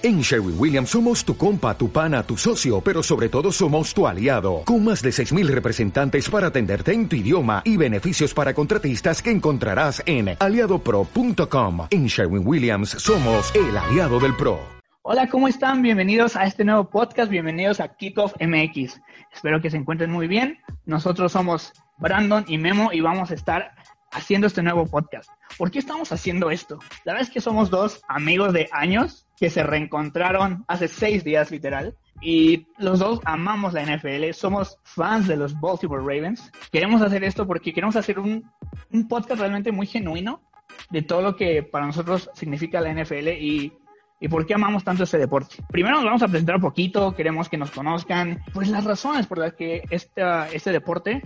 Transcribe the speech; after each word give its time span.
En 0.00 0.20
Sherwin 0.20 0.54
Williams 0.56 0.90
somos 0.90 1.24
tu 1.24 1.36
compa, 1.36 1.76
tu 1.76 1.90
pana, 1.90 2.22
tu 2.22 2.36
socio, 2.36 2.80
pero 2.80 3.02
sobre 3.02 3.28
todo 3.28 3.50
somos 3.50 3.92
tu 3.92 4.06
aliado, 4.06 4.62
con 4.64 4.84
más 4.84 5.02
de 5.02 5.10
6.000 5.10 5.48
representantes 5.48 6.30
para 6.30 6.46
atenderte 6.46 6.92
en 6.92 7.08
tu 7.08 7.16
idioma 7.16 7.62
y 7.64 7.76
beneficios 7.76 8.32
para 8.32 8.54
contratistas 8.54 9.20
que 9.20 9.32
encontrarás 9.32 10.00
en 10.06 10.36
aliadopro.com. 10.38 11.88
En 11.90 12.06
Sherwin 12.06 12.46
Williams 12.46 12.90
somos 12.90 13.52
el 13.56 13.76
aliado 13.76 14.20
del 14.20 14.36
PRO. 14.36 14.60
Hola, 15.02 15.28
¿cómo 15.28 15.48
están? 15.48 15.82
Bienvenidos 15.82 16.36
a 16.36 16.44
este 16.44 16.64
nuevo 16.64 16.88
podcast, 16.88 17.28
bienvenidos 17.28 17.80
a 17.80 17.88
Kickoff 17.88 18.34
MX. 18.40 19.00
Espero 19.32 19.60
que 19.60 19.68
se 19.68 19.78
encuentren 19.78 20.12
muy 20.12 20.28
bien. 20.28 20.58
Nosotros 20.86 21.32
somos 21.32 21.72
Brandon 21.96 22.44
y 22.46 22.56
Memo 22.56 22.92
y 22.92 23.00
vamos 23.00 23.32
a 23.32 23.34
estar 23.34 23.74
haciendo 24.12 24.46
este 24.46 24.62
nuevo 24.62 24.86
podcast. 24.86 25.28
¿Por 25.56 25.72
qué 25.72 25.80
estamos 25.80 26.12
haciendo 26.12 26.52
esto? 26.52 26.78
La 27.04 27.14
verdad 27.14 27.26
es 27.26 27.34
que 27.34 27.40
somos 27.40 27.68
dos 27.68 28.00
amigos 28.06 28.52
de 28.52 28.68
años 28.70 29.24
que 29.38 29.50
se 29.50 29.62
reencontraron 29.62 30.64
hace 30.66 30.88
seis 30.88 31.24
días 31.24 31.50
literal 31.50 31.94
y 32.20 32.66
los 32.78 32.98
dos 32.98 33.20
amamos 33.24 33.72
la 33.72 33.84
NFL, 33.84 34.32
somos 34.32 34.78
fans 34.82 35.28
de 35.28 35.36
los 35.36 35.58
Baltimore 35.60 36.02
Ravens. 36.02 36.50
Queremos 36.72 37.00
hacer 37.02 37.22
esto 37.22 37.46
porque 37.46 37.72
queremos 37.72 37.96
hacer 37.96 38.18
un, 38.18 38.50
un 38.92 39.08
podcast 39.08 39.40
realmente 39.40 39.70
muy 39.70 39.86
genuino 39.86 40.42
de 40.90 41.02
todo 41.02 41.22
lo 41.22 41.36
que 41.36 41.62
para 41.62 41.86
nosotros 41.86 42.30
significa 42.34 42.80
la 42.80 42.92
NFL 42.92 43.28
y, 43.28 43.72
y 44.20 44.28
por 44.28 44.46
qué 44.46 44.54
amamos 44.54 44.82
tanto 44.82 45.04
este 45.04 45.18
deporte. 45.18 45.56
Primero 45.68 45.96
nos 45.96 46.04
vamos 46.04 46.22
a 46.22 46.28
presentar 46.28 46.56
un 46.56 46.62
poquito, 46.62 47.14
queremos 47.14 47.48
que 47.48 47.56
nos 47.56 47.70
conozcan, 47.70 48.42
pues 48.52 48.68
las 48.68 48.84
razones 48.84 49.26
por 49.26 49.38
las 49.38 49.54
que 49.54 49.84
esta, 49.90 50.48
este 50.48 50.72
deporte 50.72 51.22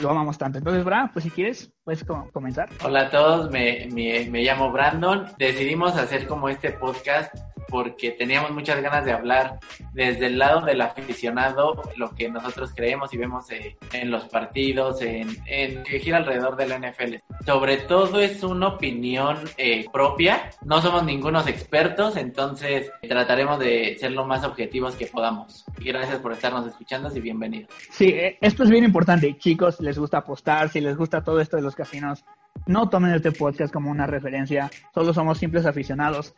Lo 0.00 0.10
amamos 0.10 0.36
tanto. 0.36 0.58
Entonces, 0.58 0.84
Bra, 0.84 1.08
pues 1.12 1.24
si 1.24 1.30
quieres, 1.30 1.70
puedes 1.84 2.04
comenzar. 2.32 2.68
Hola 2.84 3.02
a 3.02 3.10
todos, 3.10 3.50
me, 3.50 3.88
me, 3.92 4.28
me 4.28 4.42
llamo 4.42 4.72
Brandon. 4.72 5.26
Decidimos 5.38 5.96
hacer 5.96 6.26
como 6.26 6.48
este 6.48 6.72
podcast 6.72 7.32
porque 7.68 8.10
teníamos 8.12 8.50
muchas 8.50 8.80
ganas 8.82 9.04
de 9.04 9.12
hablar 9.12 9.58
desde 9.92 10.26
el 10.26 10.38
lado 10.38 10.64
del 10.64 10.80
aficionado, 10.80 11.82
lo 11.96 12.14
que 12.14 12.28
nosotros 12.28 12.72
creemos 12.74 13.12
y 13.12 13.18
vemos 13.18 13.50
eh, 13.50 13.76
en 13.92 14.10
los 14.10 14.24
partidos, 14.24 15.02
en, 15.02 15.36
en, 15.46 15.82
que 15.82 16.00
gira 16.00 16.18
alrededor 16.18 16.56
de 16.56 16.66
la 16.66 16.78
NFL. 16.78 17.16
Sobre 17.44 17.78
todo 17.78 18.20
es 18.20 18.42
una 18.42 18.68
opinión 18.68 19.38
eh, 19.56 19.86
propia, 19.92 20.50
no 20.64 20.80
somos 20.80 21.04
ningunos 21.04 21.46
expertos, 21.46 22.16
entonces 22.16 22.90
trataremos 23.00 23.58
de 23.58 23.96
ser 23.98 24.12
lo 24.12 24.26
más 24.26 24.44
objetivos 24.44 24.96
que 24.96 25.06
podamos. 25.06 25.64
Gracias 25.78 26.18
por 26.18 26.32
estarnos 26.32 26.66
escuchando 26.66 27.14
y 27.14 27.20
bienvenidos. 27.20 27.70
Sí, 27.90 28.08
eh, 28.08 28.38
esto 28.40 28.64
es 28.64 28.70
bien 28.70 28.84
importante, 28.84 29.36
chicos, 29.38 29.80
les 29.80 29.98
gusta 29.98 30.18
apostar, 30.18 30.68
si 30.68 30.80
les 30.80 30.96
gusta 30.96 31.22
todo 31.22 31.40
esto 31.40 31.56
de 31.56 31.62
los 31.62 31.74
casinos, 31.74 32.24
no 32.66 32.88
tomen 32.88 33.12
este 33.12 33.32
podcast 33.32 33.72
como 33.72 33.90
una 33.90 34.06
referencia, 34.06 34.70
solo 34.94 35.14
somos 35.14 35.38
simples 35.38 35.66
aficionados 35.66 36.34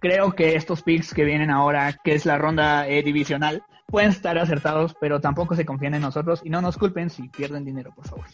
creo 0.00 0.32
que 0.32 0.54
estos 0.54 0.82
picks 0.82 1.14
que 1.14 1.24
vienen 1.24 1.50
ahora, 1.50 1.98
que 2.04 2.14
es 2.14 2.26
la 2.26 2.38
ronda 2.38 2.88
eh, 2.88 3.02
divisional, 3.02 3.62
pueden 3.86 4.10
estar 4.10 4.36
acertados, 4.38 4.94
pero 5.00 5.20
tampoco 5.20 5.54
se 5.54 5.64
confíen 5.64 5.94
en 5.94 6.02
nosotros 6.02 6.40
y 6.44 6.50
no 6.50 6.60
nos 6.60 6.76
culpen 6.76 7.10
si 7.10 7.28
pierden 7.28 7.64
dinero, 7.64 7.92
por 7.94 8.06
favor. 8.06 8.26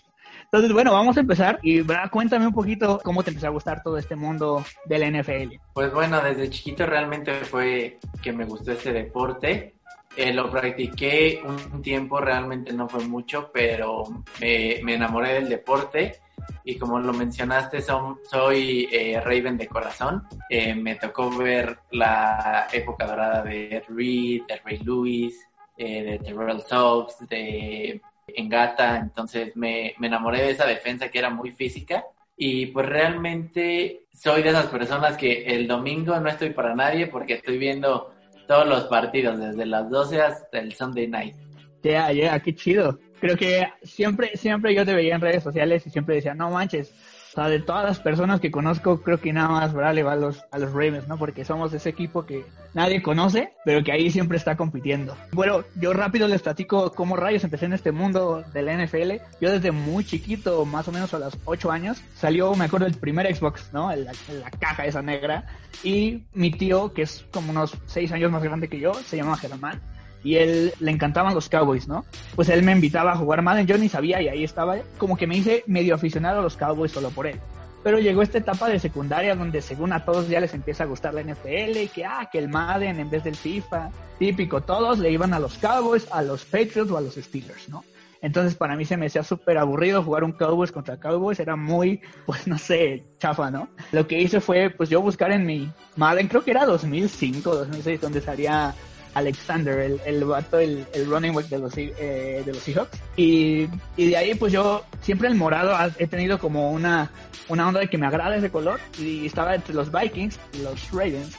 Entonces, 0.45 0.73
bueno, 0.73 0.93
vamos 0.93 1.17
a 1.17 1.21
empezar 1.21 1.59
y 1.63 1.81
Bra, 1.81 2.09
cuéntame 2.09 2.47
un 2.47 2.55
poquito 2.55 3.01
cómo 3.03 3.23
te 3.23 3.31
empezó 3.31 3.47
a 3.47 3.51
gustar 3.51 3.83
todo 3.83 3.99
este 3.99 4.17
mundo 4.17 4.65
del 4.87 5.21
NFL. 5.21 5.57
Pues 5.75 5.93
bueno, 5.93 6.21
desde 6.23 6.51
chiquito 6.51 6.87
realmente 6.87 7.33
fue 7.45 7.99
que 8.23 8.33
me 8.33 8.45
gustó 8.45 8.73
este 8.73 8.93
deporte. 8.93 9.77
Eh, 10.15 10.33
lo 10.35 10.51
practiqué 10.51 11.43
un 11.43 11.81
tiempo, 11.81 12.21
realmente 12.21 12.73
no 12.75 12.87
fue 12.87 13.03
mucho, 13.05 13.51
pero 13.53 14.05
me 14.41 14.95
enamoré 14.95 15.35
del 15.35 15.49
deporte 15.49 16.21
y 16.65 16.77
como 16.77 16.99
lo 16.99 17.13
mencionaste, 17.13 17.81
son, 17.81 18.19
soy 18.31 18.89
eh, 18.93 19.21
Raven 19.21 19.57
de 19.57 19.67
corazón. 19.67 20.25
Eh, 20.49 20.75
me 20.75 20.97
tocó 20.97 21.31
ver 21.37 21.79
la 21.91 22.69
época 22.73 23.07
dorada 23.07 23.43
de 23.43 23.77
Ed 23.77 23.85
Reed, 23.89 24.43
de 24.47 24.57
Ray 24.65 24.79
Lewis, 24.79 25.49
eh, 25.77 26.03
de 26.03 26.19
Terrell 26.19 26.61
Soaps, 26.61 27.27
de 27.29 28.01
Engata, 28.29 28.99
entonces 28.99 29.57
me, 29.57 29.95
me 29.99 30.07
enamoré 30.07 30.43
de 30.43 30.51
esa 30.51 30.67
defensa 30.67 31.09
que 31.09 31.19
era 31.19 31.31
muy 31.31 31.51
física 31.51 32.05
y 32.37 32.67
pues 32.67 32.87
realmente 32.87 34.07
soy 34.13 34.43
de 34.43 34.51
esas 34.51 34.67
personas 34.67 35.17
que 35.17 35.45
el 35.45 35.67
domingo 35.67 36.19
no 36.21 36.29
estoy 36.29 36.51
para 36.51 36.75
nadie 36.75 37.09
porque 37.09 37.35
estoy 37.35 37.59
viendo 37.59 38.13
todos 38.47 38.67
los 38.67 38.85
partidos 38.85 39.39
desde 39.39 39.67
las 39.67 39.91
12 39.91 40.23
hasta 40.23 40.59
el 40.59 40.73
Sunday 40.73 41.09
night. 41.09 41.35
Ya, 41.83 42.13
ya, 42.13 42.39
qué 42.41 42.55
chido 42.55 42.99
creo 43.23 43.37
que 43.37 43.69
siempre, 43.85 44.37
siempre 44.37 44.75
yo 44.75 44.85
te 44.85 44.93
veía 44.93 45.15
en 45.15 45.21
redes 45.21 45.45
sociales 45.45 45.87
y 45.87 45.91
siempre 45.91 46.17
decía, 46.17 46.35
no 46.35 46.51
manches, 46.51 46.93
o 47.31 47.35
sea, 47.37 47.49
de 47.49 47.61
todas 47.61 47.85
las 47.85 48.01
personas 48.01 48.41
que 48.41 48.51
conozco, 48.51 49.01
creo 49.01 49.21
que 49.21 49.33
nada 49.33 49.49
más 49.49 49.73
¿verdad? 49.73 49.95
le 49.95 50.03
va 50.03 50.15
a 50.15 50.17
los, 50.17 50.45
a 50.51 50.59
los 50.59 50.73
Ravens, 50.73 51.07
¿no? 51.07 51.17
Porque 51.17 51.45
somos 51.45 51.73
ese 51.73 51.89
equipo 51.89 52.27
que 52.27 52.45
nadie 52.75 53.01
conoce, 53.01 53.53
pero 53.65 53.85
que 53.85 53.93
ahí 53.93 54.11
siempre 54.11 54.37
está 54.39 54.57
compitiendo. 54.57 55.17
Bueno, 55.31 55.63
yo 55.77 55.93
rápido 55.93 56.27
les 56.27 56.43
platico 56.43 56.91
cómo 56.93 57.15
rayos 57.15 57.45
empecé 57.45 57.67
en 57.67 57.75
este 57.75 57.93
mundo 57.93 58.43
de 58.53 58.63
la 58.63 58.77
NFL. 58.77 59.13
Yo 59.41 59.53
desde 59.53 59.71
muy 59.71 60.05
chiquito, 60.05 60.65
más 60.65 60.89
o 60.89 60.93
menos 60.93 61.15
a 61.15 61.21
los 61.21 61.39
8 61.45 61.71
años, 61.71 62.03
salió, 62.17 62.53
me 62.57 62.65
acuerdo, 62.65 62.87
el 62.87 62.95
primer 62.95 63.33
Xbox, 63.33 63.73
¿no? 63.73 63.89
La, 63.95 64.13
la 64.29 64.51
caja 64.59 64.85
esa 64.85 65.01
negra. 65.01 65.47
Y 65.85 66.25
mi 66.35 66.51
tío, 66.51 66.93
que 66.93 67.03
es 67.03 67.25
como 67.33 67.53
unos 67.53 67.79
6 67.87 68.11
años 68.11 68.33
más 68.33 68.43
grande 68.43 68.69
que 68.69 68.81
yo, 68.81 68.95
se 68.95 69.17
llama 69.17 69.37
Germán 69.37 69.81
y 70.25 70.37
él 70.37 70.73
le 70.81 70.91
encantaban 70.91 71.35
los 71.35 71.49
Cowboys, 71.49 71.89
¿no? 71.89 72.05
Pues 72.35 72.49
él 72.49 72.63
me 72.63 72.73
invitaba 72.73 73.13
a 73.13 73.17
jugar 73.17 73.43
Madden, 73.43 73.67
yo 73.67 73.77
ni 73.79 73.89
sabía 73.89 74.21
y 74.23 74.29
ahí 74.29 74.45
estaba, 74.45 74.77
como 74.99 75.17
que 75.17 75.27
me 75.27 75.37
hice 75.37 75.65
medio 75.67 75.95
aficionado 75.95 76.39
a 76.39 76.43
los 76.43 76.57
Cowboys 76.57 76.93
solo 76.93 77.11
por 77.11 77.27
él. 77.27 77.41
Pero 77.83 77.99
llegó 77.99 78.23
esta 78.23 78.39
etapa 78.39 78.69
de 78.69 78.79
secundaria 78.79 79.35
donde 79.35 79.61
según 79.61 79.93
a 79.93 80.05
todos 80.05 80.29
ya 80.29 80.41
les 80.41 80.55
empieza 80.55 80.85
a 80.85 80.87
gustar 80.87 81.15
la 81.15 81.23
NFL 81.23 81.79
y 81.79 81.89
que, 81.89 82.05
ah, 82.05 82.29
que 82.31 82.39
el 82.39 82.49
Madden 82.49 83.01
en 83.01 83.11
vez 83.11 83.25
del 83.25 83.35
FIFA, 83.35 83.91
típico, 84.19 84.61
todos 84.61 85.01
le 85.01 85.11
iban 85.11 85.35
a 85.35 85.41
los 85.41 85.59
Cowboys, 85.59 86.07
a 86.13 86.23
los 86.23 86.45
Patriots 86.45 86.91
o 86.93 86.97
a 86.97 87.01
los 87.01 87.15
Steelers, 87.15 87.69
¿no? 87.69 87.85
Entonces 88.21 88.55
para 88.55 88.77
mí 88.77 88.85
se 88.85 88.97
me 88.97 89.07
hacía 89.07 89.25
súper 89.25 89.59
aburrido 89.59 90.05
jugar 90.05 90.23
un 90.23 90.31
Cowboys 90.31 90.71
contra 90.71 90.97
Cowboys, 90.97 91.41
era 91.41 91.57
muy, 91.57 92.01
pues 92.27 92.47
no 92.47 92.57
sé, 92.57 93.05
chafa, 93.19 93.51
¿no? 93.51 93.69
Lo 93.91 94.07
que 94.07 94.21
hice 94.21 94.41
fue, 94.41 94.71
pues 94.71 94.89
yo 94.89 95.03
buscar 95.03 95.33
en 95.33 95.45
mi 95.45 95.69
Madden, 95.97 96.29
creo 96.29 96.45
que 96.45 96.53
era 96.53 96.65
2005, 96.65 97.53
2006, 97.53 98.01
donde 98.01 98.21
salía 98.21 98.73
Alexander, 99.15 99.79
el, 99.79 100.01
el 100.07 100.25
vato, 100.25 100.59
el, 100.59 100.87
el 100.95 101.07
running 101.07 101.35
back 101.35 101.47
de 101.49 101.59
los, 101.59 101.77
eh, 101.77 102.43
de 102.45 102.53
los 102.53 102.63
Seahawks. 102.63 102.99
Y, 103.17 103.69
y 103.97 104.07
de 104.07 104.17
ahí 104.17 104.35
pues 104.35 104.53
yo 104.53 104.85
siempre 105.01 105.29
el 105.29 105.35
morado 105.35 105.77
he 105.99 106.07
tenido 106.07 106.39
como 106.39 106.71
una, 106.71 107.11
una 107.49 107.69
onda 107.69 107.81
de 107.81 107.89
que 107.89 107.99
me 107.99 108.07
agrada 108.07 108.37
ese 108.37 108.51
color 108.51 108.81
y 108.99 109.27
estaba 109.27 109.55
entre 109.55 109.75
los 109.75 109.91
Vikings 109.93 110.39
y 110.55 110.59
los 110.63 110.91
Ravens. 110.91 111.37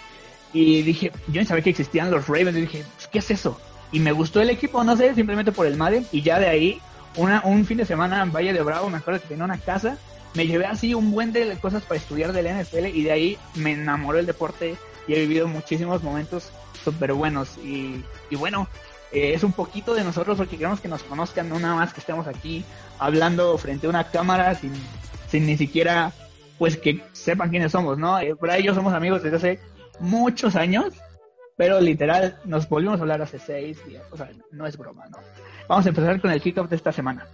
Y 0.54 0.84
dije, 0.84 1.12
yo 1.28 1.42
no 1.42 1.48
sabía 1.48 1.64
que 1.64 1.72
existían 1.72 2.12
los 2.12 2.28
Ravens 2.28 2.58
y 2.58 2.62
dije, 2.62 2.86
pues, 2.96 3.08
¿qué 3.08 3.20
es 3.20 3.32
eso? 3.32 3.60
Y 3.92 4.00
me 4.00 4.12
gustó 4.12 4.40
el 4.42 4.50
equipo, 4.50 4.84
no 4.84 4.96
sé, 4.96 5.16
simplemente 5.16 5.52
por 5.52 5.66
el 5.66 5.78
Madden. 5.78 6.06
Y 6.12 6.22
ya 6.22 6.40
de 6.40 6.48
ahí, 6.48 6.80
una, 7.16 7.42
un 7.44 7.66
fin 7.66 7.78
de 7.78 7.86
semana 7.86 8.22
en 8.22 8.32
Valle 8.32 8.54
de 8.54 8.62
Bravo, 8.62 8.90
me 8.90 8.98
acuerdo 8.98 9.22
que 9.22 9.30
tenía 9.30 9.46
una 9.46 9.58
casa, 9.58 9.98
me 10.36 10.46
llevé 10.48 10.66
así 10.66 10.94
un 10.94 11.12
buen 11.12 11.32
de 11.32 11.58
cosas 11.58 11.84
para 11.84 12.00
estudiar 12.00 12.34
del 12.34 12.48
NFL 12.48 12.86
y 12.88 13.04
de 13.04 13.12
ahí 13.12 13.38
me 13.56 13.72
enamoró 13.74 14.20
el 14.20 14.26
deporte 14.26 14.76
y 15.08 15.14
he 15.14 15.20
vivido 15.20 15.48
muchísimos 15.48 16.02
momentos 16.04 16.52
súper 16.84 17.14
buenos. 17.14 17.58
Y, 17.58 18.04
y 18.30 18.36
bueno, 18.36 18.68
eh, 19.12 19.34
es 19.34 19.44
un 19.44 19.54
poquito 19.54 19.94
de 19.94 20.04
nosotros 20.04 20.38
porque 20.38 20.58
queremos 20.58 20.82
que 20.82 20.88
nos 20.88 21.04
conozcan, 21.04 21.48
no 21.48 21.60
nada 21.60 21.76
más 21.76 21.94
que 21.94 22.00
estemos 22.00 22.28
aquí 22.28 22.66
hablando 23.00 23.58
frente 23.58 23.88
a 23.88 23.90
una 23.90 24.06
cámara 24.06 24.56
sin, 24.56 24.74
sin 25.28 25.46
ni 25.46 25.58
siquiera 25.58 26.12
pues 26.58 26.78
que 26.78 27.04
sepan 27.12 27.50
quiénes 27.50 27.72
somos, 27.72 27.98
¿no? 27.98 28.20
Eh, 28.20 28.36
por 28.36 28.50
ahí 28.50 28.64
yo 28.64 28.74
somos 28.74 28.94
amigos 28.94 29.22
desde 29.22 29.38
hace 29.38 29.60
muchos 30.00 30.56
años, 30.56 30.94
pero 31.58 31.80
literal 31.80 32.40
nos 32.46 32.68
volvimos 32.70 33.00
a 33.00 33.04
hablar 33.04 33.22
hace 33.22 33.38
seis 33.38 33.86
días, 33.86 34.04
o 34.12 34.18
sea, 34.18 34.30
no 34.52 34.66
es 34.66 34.78
broma, 34.78 35.06
¿no? 35.10 35.18
Vamos 35.68 35.86
a 35.86 35.90
empezar 35.90 36.20
con 36.20 36.32
el 36.32 36.42
kickoff 36.42 36.70
de 36.70 36.76
esta 36.76 36.92
semana. 36.92 37.28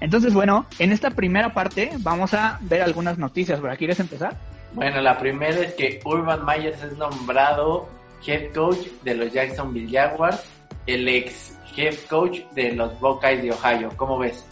Entonces, 0.00 0.32
bueno, 0.32 0.66
en 0.78 0.92
esta 0.92 1.10
primera 1.10 1.52
parte 1.52 1.90
vamos 1.98 2.34
a 2.34 2.58
ver 2.62 2.82
algunas 2.82 3.18
noticias. 3.18 3.60
¿Para 3.60 3.76
quieres 3.76 4.00
empezar? 4.00 4.36
Bueno, 4.72 5.00
la 5.00 5.18
primera 5.18 5.60
es 5.60 5.74
que 5.74 6.00
Urban 6.04 6.44
Myers 6.44 6.82
es 6.82 6.96
nombrado 6.96 7.88
head 8.26 8.52
coach 8.52 8.86
de 9.02 9.14
los 9.14 9.32
Jacksonville 9.32 9.90
Jaguars, 9.90 10.42
el 10.86 11.08
ex 11.08 11.58
head 11.76 11.94
coach 12.08 12.40
de 12.54 12.72
los 12.72 12.98
Buckeyes 13.00 13.42
de 13.42 13.52
Ohio. 13.52 13.90
¿Cómo 13.96 14.18
ves? 14.18 14.44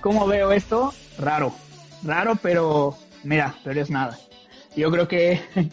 ¿Cómo 0.00 0.26
veo 0.26 0.52
esto? 0.52 0.92
Raro. 1.18 1.52
Raro, 2.02 2.36
pero 2.36 2.96
mira, 3.22 3.54
pero 3.64 3.80
es 3.80 3.90
nada. 3.90 4.18
Yo 4.76 4.90
creo 4.90 5.08
que 5.08 5.40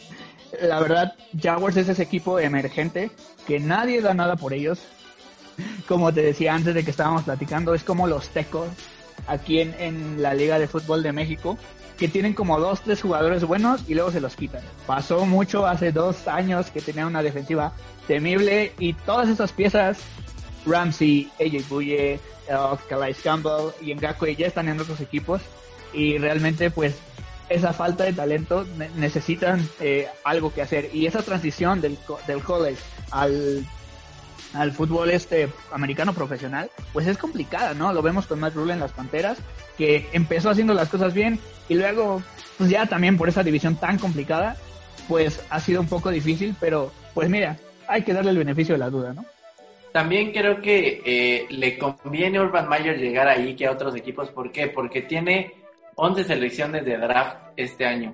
la 0.62 0.80
verdad, 0.80 1.14
Jaguars 1.40 1.78
es 1.78 1.90
ese 1.90 2.04
equipo 2.04 2.40
emergente 2.40 3.12
que 3.46 3.60
nadie 3.60 4.02
da 4.02 4.14
nada 4.14 4.36
por 4.36 4.54
ellos. 4.54 4.80
Como 5.88 6.14
te 6.14 6.22
decía 6.22 6.54
antes 6.54 6.76
de 6.76 6.84
que 6.84 6.92
estábamos 6.92 7.24
platicando, 7.24 7.74
es 7.74 7.84
como 7.84 8.08
los 8.08 8.30
tecos 8.30 8.68
aquí 9.28 9.60
en, 9.60 9.76
en 9.80 10.22
la 10.22 10.34
Liga 10.34 10.60
de 10.60 10.68
Fútbol 10.68 11.04
de 11.04 11.14
México, 11.14 11.58
que 11.98 12.08
tienen 12.08 12.34
como 12.34 12.60
dos, 12.60 12.82
tres 12.82 13.02
jugadores 13.02 13.44
buenos 13.44 13.82
y 13.88 13.96
luego 13.96 14.12
se 14.12 14.22
los 14.22 14.36
quitan. 14.36 14.62
Pasó 14.86 15.26
mucho 15.26 15.66
hace 15.66 15.92
dos 15.92 16.28
años 16.28 16.70
que 16.70 16.82
tenían 16.82 17.08
una 17.08 17.24
defensiva 17.24 17.74
temible 18.08 18.72
y 18.80 18.94
todas 18.94 19.30
esas 19.30 19.52
piezas 19.52 19.98
Ramsey, 20.66 21.32
AJ 21.40 21.68
Buye, 21.70 22.20
Calais 22.88 23.18
Campbell 23.22 23.72
y 23.82 23.94
Ngakwe 23.94 24.36
ya 24.36 24.48
están 24.48 24.70
en 24.70 24.80
otros 24.80 25.02
equipos 25.02 25.42
y 25.94 26.18
realmente 26.18 26.72
pues 26.72 26.96
esa 27.50 27.74
falta 27.74 28.04
de 28.04 28.14
talento 28.14 28.66
necesitan 28.96 29.68
eh, 29.80 30.08
algo 30.24 30.54
que 30.54 30.62
hacer 30.62 30.90
y 30.94 31.06
esa 31.06 31.24
transición 31.24 31.82
del, 31.82 31.98
del 32.28 32.44
college 32.44 32.82
al 33.12 33.66
al 34.54 34.72
fútbol 34.72 35.10
este 35.10 35.50
americano 35.72 36.14
profesional, 36.14 36.70
pues 36.94 37.08
es 37.08 37.18
complicada, 37.18 37.74
¿no? 37.74 37.92
Lo 37.94 38.02
vemos 38.02 38.28
con 38.28 38.40
Matt 38.40 38.56
Rule 38.56 38.74
en 38.74 38.80
las 38.80 38.92
Panteras, 38.92 39.38
que 39.78 40.08
empezó 40.14 40.50
haciendo 40.50 40.74
las 40.74 40.90
cosas 40.90 41.14
bien 41.14 41.40
y 41.70 41.76
luego, 41.76 42.22
pues 42.58 42.70
ya 42.70 42.86
también 42.86 43.18
por 43.18 43.30
esa 43.30 43.44
división 43.44 43.76
tan 43.76 43.98
complicada, 43.98 44.58
pues 45.08 45.44
ha 45.50 45.60
sido 45.60 45.82
un 45.82 45.88
poco 45.88 46.10
difícil, 46.10 46.56
pero 46.60 46.92
pues 47.14 47.30
mira, 47.30 47.58
hay 47.88 48.04
que 48.04 48.14
darle 48.14 48.32
el 48.32 48.38
beneficio 48.38 48.76
de 48.76 48.80
la 48.80 48.90
duda, 48.90 49.14
¿no? 49.14 49.26
También 49.92 50.32
creo 50.32 50.62
que 50.62 51.02
eh, 51.06 51.48
le 51.50 51.78
conviene 51.78 52.38
a 52.38 52.44
Urban 52.44 52.70
Meyer 52.70 52.98
llegar 53.00 53.28
ahí 53.28 53.56
que 53.56 53.66
a 53.66 53.72
otros 53.72 53.96
equipos. 53.96 54.30
¿Por 54.30 54.52
qué? 54.52 54.68
Porque 54.68 55.02
tiene 55.02 55.54
11 55.96 56.24
selecciones 56.26 56.86
de 56.86 56.98
draft 56.98 57.38
este 57.56 57.86
año. 57.86 58.14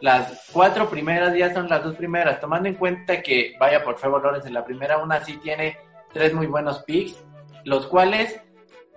Las 0.00 0.48
cuatro 0.52 0.88
primeras 0.88 1.36
ya 1.36 1.52
son 1.52 1.68
las 1.68 1.82
dos 1.82 1.96
primeras, 1.96 2.40
tomando 2.40 2.68
en 2.68 2.74
cuenta 2.74 3.20
que 3.20 3.54
vaya 3.58 3.82
por 3.82 3.96
Trevor 3.96 4.22
Lawrence 4.22 4.48
en 4.48 4.54
la 4.54 4.64
primera, 4.64 4.98
una 4.98 5.24
sí 5.24 5.38
tiene 5.38 5.76
tres 6.12 6.32
muy 6.32 6.46
buenos 6.46 6.82
picks, 6.84 7.16
los 7.64 7.86
cuales 7.86 8.40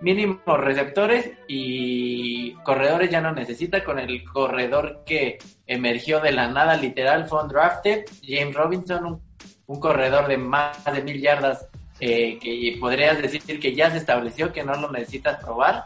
mínimo 0.02 0.40
receptores 0.56 1.30
y 1.46 2.52
corredores 2.64 3.10
ya 3.10 3.20
no 3.20 3.32
necesita 3.32 3.84
con 3.84 3.98
el 3.98 4.24
corredor 4.24 5.02
que 5.06 5.38
emergió 5.66 6.20
de 6.20 6.32
la 6.32 6.48
nada 6.48 6.76
literal 6.76 7.28
fue 7.28 7.46
drafted 7.48 8.04
James 8.26 8.54
Robinson 8.54 9.22
un, 9.66 9.80
corredor 9.80 10.26
de 10.26 10.36
más 10.36 10.84
de 10.92 11.02
mil 11.02 11.20
yardas 11.20 11.68
eh, 12.00 12.36
que 12.40 12.76
podrías 12.80 13.22
decir 13.22 13.60
que 13.60 13.74
ya 13.74 13.90
se 13.90 13.98
estableció 13.98 14.52
que 14.52 14.64
no 14.64 14.74
lo 14.74 14.90
necesitas 14.90 15.42
probar 15.42 15.84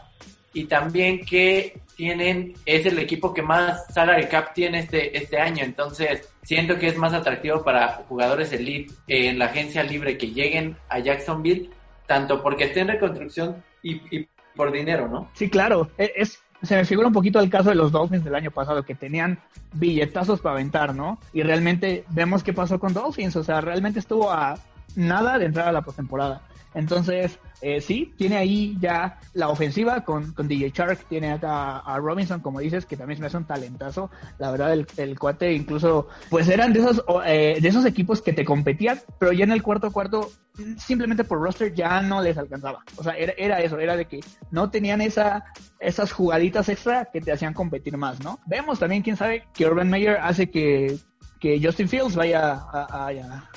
y 0.51 0.65
también 0.65 1.23
que 1.23 1.79
tienen, 1.97 2.53
es 2.65 2.85
el 2.85 2.99
equipo 2.99 3.33
que 3.33 3.41
más 3.41 3.87
salary 3.93 4.27
cap 4.27 4.53
tiene 4.53 4.79
este, 4.79 5.17
este 5.17 5.39
año, 5.39 5.65
entonces 5.65 6.29
siento 6.43 6.77
que 6.77 6.87
es 6.87 6.97
más 6.97 7.13
atractivo 7.13 7.63
para 7.63 8.05
jugadores 8.07 8.53
elite 8.53 8.93
en 9.07 9.39
la 9.39 9.45
agencia 9.45 9.83
libre 9.83 10.17
que 10.17 10.31
lleguen 10.31 10.77
a 10.87 10.99
Jacksonville, 10.99 11.71
tanto 12.05 12.41
porque 12.41 12.65
esté 12.65 12.81
en 12.81 12.89
reconstrucción 12.89 13.63
y, 13.81 14.27
por 14.55 14.71
dinero, 14.71 15.07
¿no? 15.07 15.29
Sí, 15.33 15.49
claro, 15.49 15.89
e, 15.97 16.13
es, 16.15 16.39
se 16.61 16.75
me 16.75 16.85
figura 16.85 17.07
un 17.07 17.13
poquito 17.13 17.39
el 17.39 17.49
caso 17.49 17.69
de 17.69 17.75
los 17.75 17.91
Dolphins 17.91 18.23
del 18.23 18.35
año 18.35 18.51
pasado, 18.51 18.83
que 18.83 18.95
tenían 18.95 19.39
billetazos 19.73 20.39
para 20.39 20.53
aventar, 20.53 20.95
¿no? 20.95 21.19
Y 21.33 21.41
realmente 21.41 22.05
vemos 22.09 22.43
qué 22.43 22.53
pasó 22.53 22.79
con 22.79 22.93
Dolphins, 22.93 23.35
o 23.35 23.43
sea, 23.43 23.59
realmente 23.59 23.99
estuvo 23.99 24.31
a 24.31 24.57
nada 24.95 25.37
de 25.39 25.45
entrar 25.45 25.67
a 25.67 25.71
la 25.71 25.81
postemporada. 25.81 26.41
Entonces, 26.73 27.39
eh, 27.61 27.81
sí, 27.81 28.13
tiene 28.17 28.37
ahí 28.37 28.77
ya 28.79 29.19
la 29.33 29.49
ofensiva 29.49 30.01
con, 30.01 30.33
con 30.33 30.47
DJ 30.47 30.71
Shark, 30.71 31.05
tiene 31.09 31.31
acá 31.31 31.79
a 31.79 31.97
Robinson, 31.97 32.39
como 32.39 32.59
dices, 32.59 32.85
que 32.85 32.95
también 32.95 33.17
se 33.17 33.21
me 33.21 33.27
hace 33.27 33.37
un 33.37 33.45
talentazo. 33.45 34.11
La 34.37 34.51
verdad, 34.51 34.73
el, 34.73 34.85
el 34.97 35.17
cuate 35.17 35.53
incluso, 35.53 36.07
pues 36.29 36.47
eran 36.49 36.73
de 36.73 36.79
esos, 36.79 37.03
eh, 37.25 37.57
de 37.59 37.67
esos 37.67 37.85
equipos 37.85 38.21
que 38.21 38.33
te 38.33 38.45
competían, 38.45 38.99
pero 39.19 39.31
ya 39.31 39.43
en 39.43 39.51
el 39.51 39.63
cuarto 39.63 39.91
cuarto, 39.91 40.29
simplemente 40.77 41.23
por 41.23 41.41
roster 41.41 41.73
ya 41.73 42.01
no 42.01 42.21
les 42.21 42.37
alcanzaba. 42.37 42.83
O 42.95 43.03
sea, 43.03 43.13
era, 43.13 43.33
era 43.37 43.61
eso, 43.61 43.79
era 43.79 43.95
de 43.95 44.05
que 44.05 44.19
no 44.51 44.69
tenían 44.69 45.01
esa, 45.01 45.45
esas 45.79 46.11
jugaditas 46.11 46.69
extra 46.69 47.05
que 47.05 47.21
te 47.21 47.31
hacían 47.31 47.53
competir 47.53 47.97
más, 47.97 48.23
¿no? 48.23 48.39
Vemos 48.45 48.79
también, 48.79 49.01
quién 49.01 49.17
sabe, 49.17 49.45
que 49.55 49.65
Urban 49.65 49.89
Meyer 49.89 50.17
hace 50.21 50.49
que 50.49 50.97
que 51.39 51.59
Justin 51.61 51.89
Fields 51.89 52.15
vaya 52.15 52.63
a, 52.71 53.11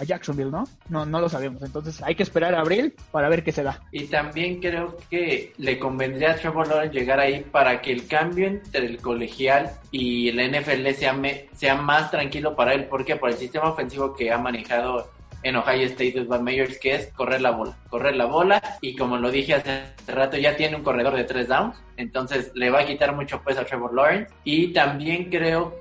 Jacksonville, 0.04 0.50
¿no? 0.50 0.64
¿no? 0.88 1.06
No 1.06 1.20
lo 1.20 1.28
sabemos. 1.28 1.62
Entonces 1.62 2.02
hay 2.02 2.14
que 2.14 2.22
esperar 2.22 2.54
a 2.54 2.60
abril 2.60 2.94
para 3.10 3.28
ver 3.28 3.42
qué 3.42 3.52
se 3.52 3.62
da. 3.62 3.82
Y 3.92 4.04
también 4.04 4.60
creo 4.60 4.96
que 5.08 5.52
le 5.58 5.78
convendría 5.78 6.32
a 6.32 6.36
Trevor 6.36 6.68
Lawrence 6.68 6.98
llegar 6.98 7.20
ahí 7.20 7.44
para 7.50 7.80
que 7.80 7.92
el 7.92 8.06
cambio 8.06 8.46
entre 8.46 8.86
el 8.86 8.98
colegial 8.98 9.70
y 9.90 10.28
el 10.28 10.50
NFL 10.50 10.88
sea, 10.90 11.16
sea 11.54 11.74
más 11.76 12.10
tranquilo 12.10 12.54
para 12.54 12.74
él. 12.74 12.84
¿Por 12.84 13.04
qué? 13.04 13.16
Por 13.16 13.30
el 13.30 13.36
sistema 13.36 13.70
ofensivo 13.70 14.14
que 14.14 14.32
ha 14.32 14.38
manejado 14.38 15.10
en 15.42 15.56
Ohio 15.56 15.86
State 15.86 16.24
Van 16.24 16.44
Meyers, 16.44 16.78
que 16.78 16.94
es 16.94 17.06
correr 17.08 17.40
la 17.40 17.50
bola. 17.52 17.76
Correr 17.88 18.16
la 18.16 18.26
bola 18.26 18.62
y 18.80 18.94
como 18.94 19.16
lo 19.16 19.30
dije 19.30 19.54
hace 19.54 19.84
rato, 20.06 20.36
ya 20.36 20.56
tiene 20.56 20.76
un 20.76 20.82
corredor 20.82 21.16
de 21.16 21.24
tres 21.24 21.48
downs. 21.48 21.76
Entonces 21.96 22.52
le 22.54 22.70
va 22.70 22.80
a 22.80 22.86
quitar 22.86 23.14
mucho 23.14 23.42
peso 23.42 23.60
a 23.60 23.64
Trevor 23.64 23.94
Lawrence. 23.94 24.32
Y 24.44 24.72
también 24.72 25.30
creo 25.30 25.74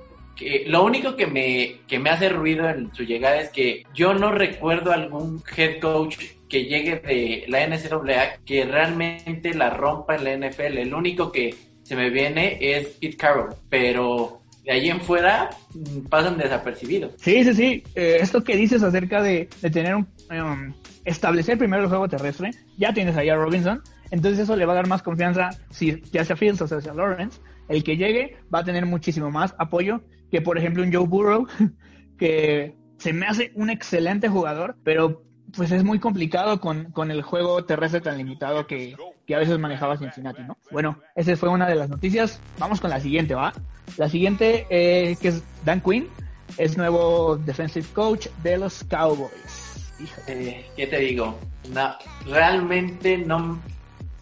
lo 0.66 0.84
único 0.84 1.16
que 1.16 1.26
me, 1.26 1.80
que 1.86 1.98
me 1.98 2.10
hace 2.10 2.28
ruido 2.28 2.68
en 2.68 2.94
su 2.94 3.04
llegada 3.04 3.40
es 3.40 3.50
que 3.50 3.84
yo 3.94 4.14
no 4.14 4.32
recuerdo 4.32 4.92
algún 4.92 5.42
head 5.56 5.80
coach 5.80 6.16
que 6.48 6.64
llegue 6.64 6.96
de 6.96 7.44
la 7.48 7.66
NCAA 7.66 8.38
que 8.44 8.64
realmente 8.64 9.54
la 9.54 9.70
rompa 9.70 10.16
en 10.16 10.24
la 10.24 10.48
NFL. 10.48 10.78
El 10.78 10.94
único 10.94 11.30
que 11.30 11.54
se 11.82 11.96
me 11.96 12.10
viene 12.10 12.58
es 12.60 12.88
Pete 13.00 13.16
Carroll, 13.16 13.54
pero 13.68 14.40
de 14.64 14.72
ahí 14.72 14.90
en 14.90 15.00
fuera 15.00 15.50
mm, 15.74 16.06
pasan 16.08 16.36
desapercibidos. 16.36 17.12
Sí, 17.16 17.44
sí, 17.44 17.54
sí. 17.54 17.82
Eh, 17.94 18.18
esto 18.20 18.42
que 18.42 18.56
dices 18.56 18.82
acerca 18.82 19.22
de, 19.22 19.48
tener 19.72 19.94
un... 19.94 20.06
Um, 20.30 20.72
establecer 21.04 21.58
primero 21.58 21.82
el 21.82 21.88
juego 21.88 22.08
terrestre, 22.08 22.50
ya 22.76 22.92
tienes 22.92 23.16
ahí 23.16 23.30
a 23.30 23.34
Robinson, 23.34 23.82
entonces 24.10 24.40
eso 24.40 24.56
le 24.56 24.66
va 24.66 24.72
a 24.72 24.76
dar 24.76 24.86
más 24.86 25.02
confianza 25.02 25.50
si 25.70 26.02
ya 26.12 26.24
sea 26.24 26.36
Fields 26.36 26.60
o 26.62 26.80
sea 26.80 26.94
Lawrence. 26.94 27.40
El 27.68 27.84
que 27.84 27.96
llegue 27.96 28.36
va 28.52 28.60
a 28.60 28.64
tener 28.64 28.84
muchísimo 28.84 29.30
más 29.30 29.54
apoyo 29.58 30.02
que 30.30 30.40
por 30.40 30.58
ejemplo 30.58 30.82
un 30.82 30.92
Joe 30.92 31.06
Burrow, 31.06 31.46
que 32.18 32.74
se 32.98 33.12
me 33.12 33.26
hace 33.26 33.52
un 33.54 33.70
excelente 33.70 34.28
jugador, 34.28 34.76
pero 34.84 35.22
pues 35.56 35.72
es 35.72 35.82
muy 35.82 35.98
complicado 35.98 36.60
con, 36.60 36.92
con 36.92 37.10
el 37.10 37.22
juego 37.22 37.64
terrestre 37.64 38.00
tan 38.00 38.18
limitado 38.18 38.66
que, 38.66 38.96
que, 39.26 39.34
a 39.34 39.38
veces 39.38 39.58
manejaba 39.58 39.96
Cincinnati, 39.96 40.42
¿no? 40.42 40.56
Bueno, 40.70 41.00
esa 41.16 41.36
fue 41.36 41.48
una 41.48 41.68
de 41.68 41.74
las 41.74 41.88
noticias. 41.88 42.40
Vamos 42.58 42.80
con 42.80 42.90
la 42.90 43.00
siguiente, 43.00 43.34
¿va? 43.34 43.52
La 43.96 44.08
siguiente, 44.08 44.66
eh, 44.70 45.16
que 45.20 45.28
es 45.28 45.42
Dan 45.64 45.80
Quinn, 45.80 46.08
es 46.56 46.76
nuevo 46.76 47.36
defensive 47.36 47.86
coach 47.92 48.28
de 48.42 48.58
los 48.58 48.84
Cowboys. 48.84 49.92
Eh, 50.26 50.66
¿Qué 50.76 50.86
te 50.86 50.98
digo? 50.98 51.38
No, 51.72 51.94
realmente 52.26 53.18
no, 53.18 53.60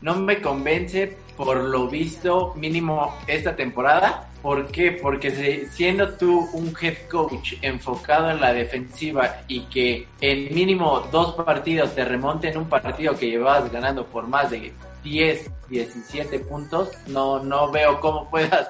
no 0.01 0.15
me 0.17 0.41
convence 0.41 1.17
por 1.37 1.63
lo 1.63 1.89
visto 1.89 2.55
mínimo 2.57 3.15
esta 3.27 3.55
temporada 3.55 4.28
¿Por 4.43 4.69
qué? 4.69 4.93
Porque 4.93 5.67
siendo 5.71 6.11
tú 6.15 6.49
un 6.53 6.73
head 6.81 7.09
coach 7.11 7.55
enfocado 7.61 8.31
en 8.31 8.41
la 8.41 8.53
defensiva 8.53 9.43
y 9.49 9.63
que 9.63 10.07
en 10.21 10.55
mínimo 10.55 11.01
dos 11.11 11.35
partidos 11.35 11.95
te 11.95 12.05
remonten 12.05 12.57
un 12.57 12.69
partido 12.69 13.17
que 13.17 13.29
llevabas 13.29 13.71
ganando 13.73 14.07
por 14.07 14.29
más 14.29 14.51
de 14.51 14.73
10, 15.03 15.51
17 15.69 16.39
puntos, 16.41 16.91
no, 17.09 17.43
no 17.43 17.71
veo 17.73 18.01
cómo 18.01 18.31
puedas 18.31 18.69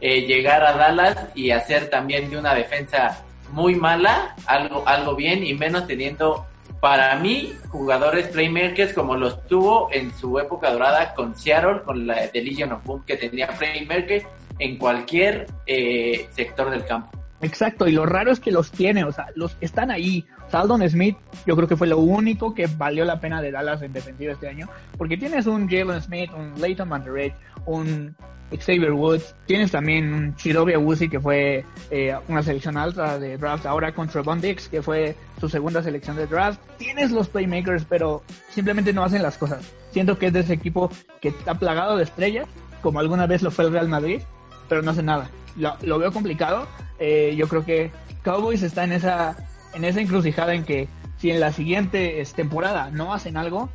eh, 0.00 0.22
llegar 0.22 0.62
a 0.62 0.74
Dallas 0.74 1.26
y 1.34 1.50
hacer 1.50 1.90
también 1.90 2.30
de 2.30 2.38
una 2.38 2.54
defensa 2.54 3.24
muy 3.50 3.74
mala 3.74 4.36
algo, 4.46 4.84
algo 4.86 5.16
bien 5.16 5.44
y 5.44 5.54
menos 5.54 5.86
teniendo 5.86 6.46
para 6.80 7.16
mí 7.16 7.54
jugadores 7.70 8.28
playmakers 8.28 8.92
como 8.92 9.16
los 9.16 9.44
tuvo 9.48 9.88
en 9.92 10.14
su 10.16 10.38
época 10.38 10.70
dorada 10.70 11.12
con 11.14 11.36
Seattle, 11.36 11.82
con 11.82 12.06
la 12.06 12.28
de 12.28 12.42
Legion 12.42 12.72
of 12.72 12.84
Boom 12.84 13.04
que 13.04 13.16
tenía 13.16 13.48
playmakers 13.48 14.24
en 14.58 14.76
cualquier 14.76 15.46
eh, 15.66 16.28
sector 16.30 16.70
del 16.70 16.84
campo. 16.84 17.18
Exacto, 17.40 17.86
y 17.86 17.92
lo 17.92 18.04
raro 18.04 18.32
es 18.32 18.40
que 18.40 18.50
los 18.50 18.70
tiene, 18.72 19.04
o 19.04 19.12
sea, 19.12 19.26
los 19.36 19.56
están 19.60 19.90
ahí. 19.90 20.24
Saldon 20.50 20.88
Smith, 20.88 21.16
yo 21.46 21.54
creo 21.54 21.68
que 21.68 21.76
fue 21.76 21.86
lo 21.86 21.98
único 21.98 22.54
que 22.54 22.66
valió 22.66 23.04
la 23.04 23.20
pena 23.20 23.40
de 23.40 23.52
Dallas 23.52 23.82
en 23.82 23.92
defensiva 23.92 24.32
este 24.32 24.48
año, 24.48 24.68
porque 24.96 25.16
tienes 25.16 25.46
un 25.46 25.68
Jalen 25.68 26.02
Smith, 26.02 26.30
un 26.36 26.60
Leighton 26.60 26.88
Manderett, 26.88 27.34
un 27.66 28.16
Xavier 28.50 28.92
Woods, 28.92 29.34
tienes 29.46 29.70
también 29.70 30.12
un 30.12 30.34
Chidobe 30.34 30.74
Awuzie 30.74 31.10
que 31.10 31.20
fue 31.20 31.64
eh, 31.90 32.16
una 32.28 32.42
selección 32.42 32.78
alta 32.78 33.18
de 33.18 33.36
draft, 33.36 33.66
ahora 33.66 33.92
contra 33.92 34.22
Bondix 34.22 34.68
que 34.68 34.80
fue 34.80 35.14
su 35.38 35.48
segunda 35.48 35.82
selección 35.82 36.16
de 36.16 36.26
draft. 36.26 36.58
Tienes 36.78 37.10
los 37.10 37.28
playmakers, 37.28 37.84
pero 37.84 38.22
simplemente 38.50 38.92
no 38.92 39.04
hacen 39.04 39.22
las 39.22 39.36
cosas. 39.36 39.70
Siento 39.90 40.18
que 40.18 40.26
es 40.26 40.32
de 40.32 40.40
ese 40.40 40.54
equipo 40.54 40.90
que 41.20 41.28
está 41.28 41.54
plagado 41.54 41.98
de 41.98 42.04
estrellas, 42.04 42.48
como 42.80 43.00
alguna 43.00 43.26
vez 43.26 43.42
lo 43.42 43.50
fue 43.50 43.66
el 43.66 43.72
Real 43.72 43.88
Madrid, 43.88 44.22
pero 44.68 44.82
no 44.82 44.90
hace 44.90 45.02
nada. 45.02 45.30
Lo, 45.56 45.98
veo 45.98 46.12
complicado. 46.12 46.68
Eh, 46.98 47.34
yo 47.36 47.48
creo 47.48 47.64
que 47.64 47.90
Cowboys 48.22 48.62
está 48.62 48.84
en 48.84 48.92
esa, 48.92 49.36
en 49.74 49.84
esa 49.84 50.00
encrucijada 50.00 50.54
en 50.54 50.64
que 50.64 50.88
si 51.18 51.30
en 51.30 51.40
la 51.40 51.52
siguiente 51.52 52.22
temporada 52.34 52.90
no 52.90 53.12
hacen 53.12 53.36
algo, 53.36 53.68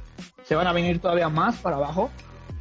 se 0.44 0.56
van 0.56 0.68
a 0.68 0.74
venir 0.74 1.00
todavía 1.00 1.30
más 1.30 1.58
para 1.58 1.76
abajo. 1.76 2.10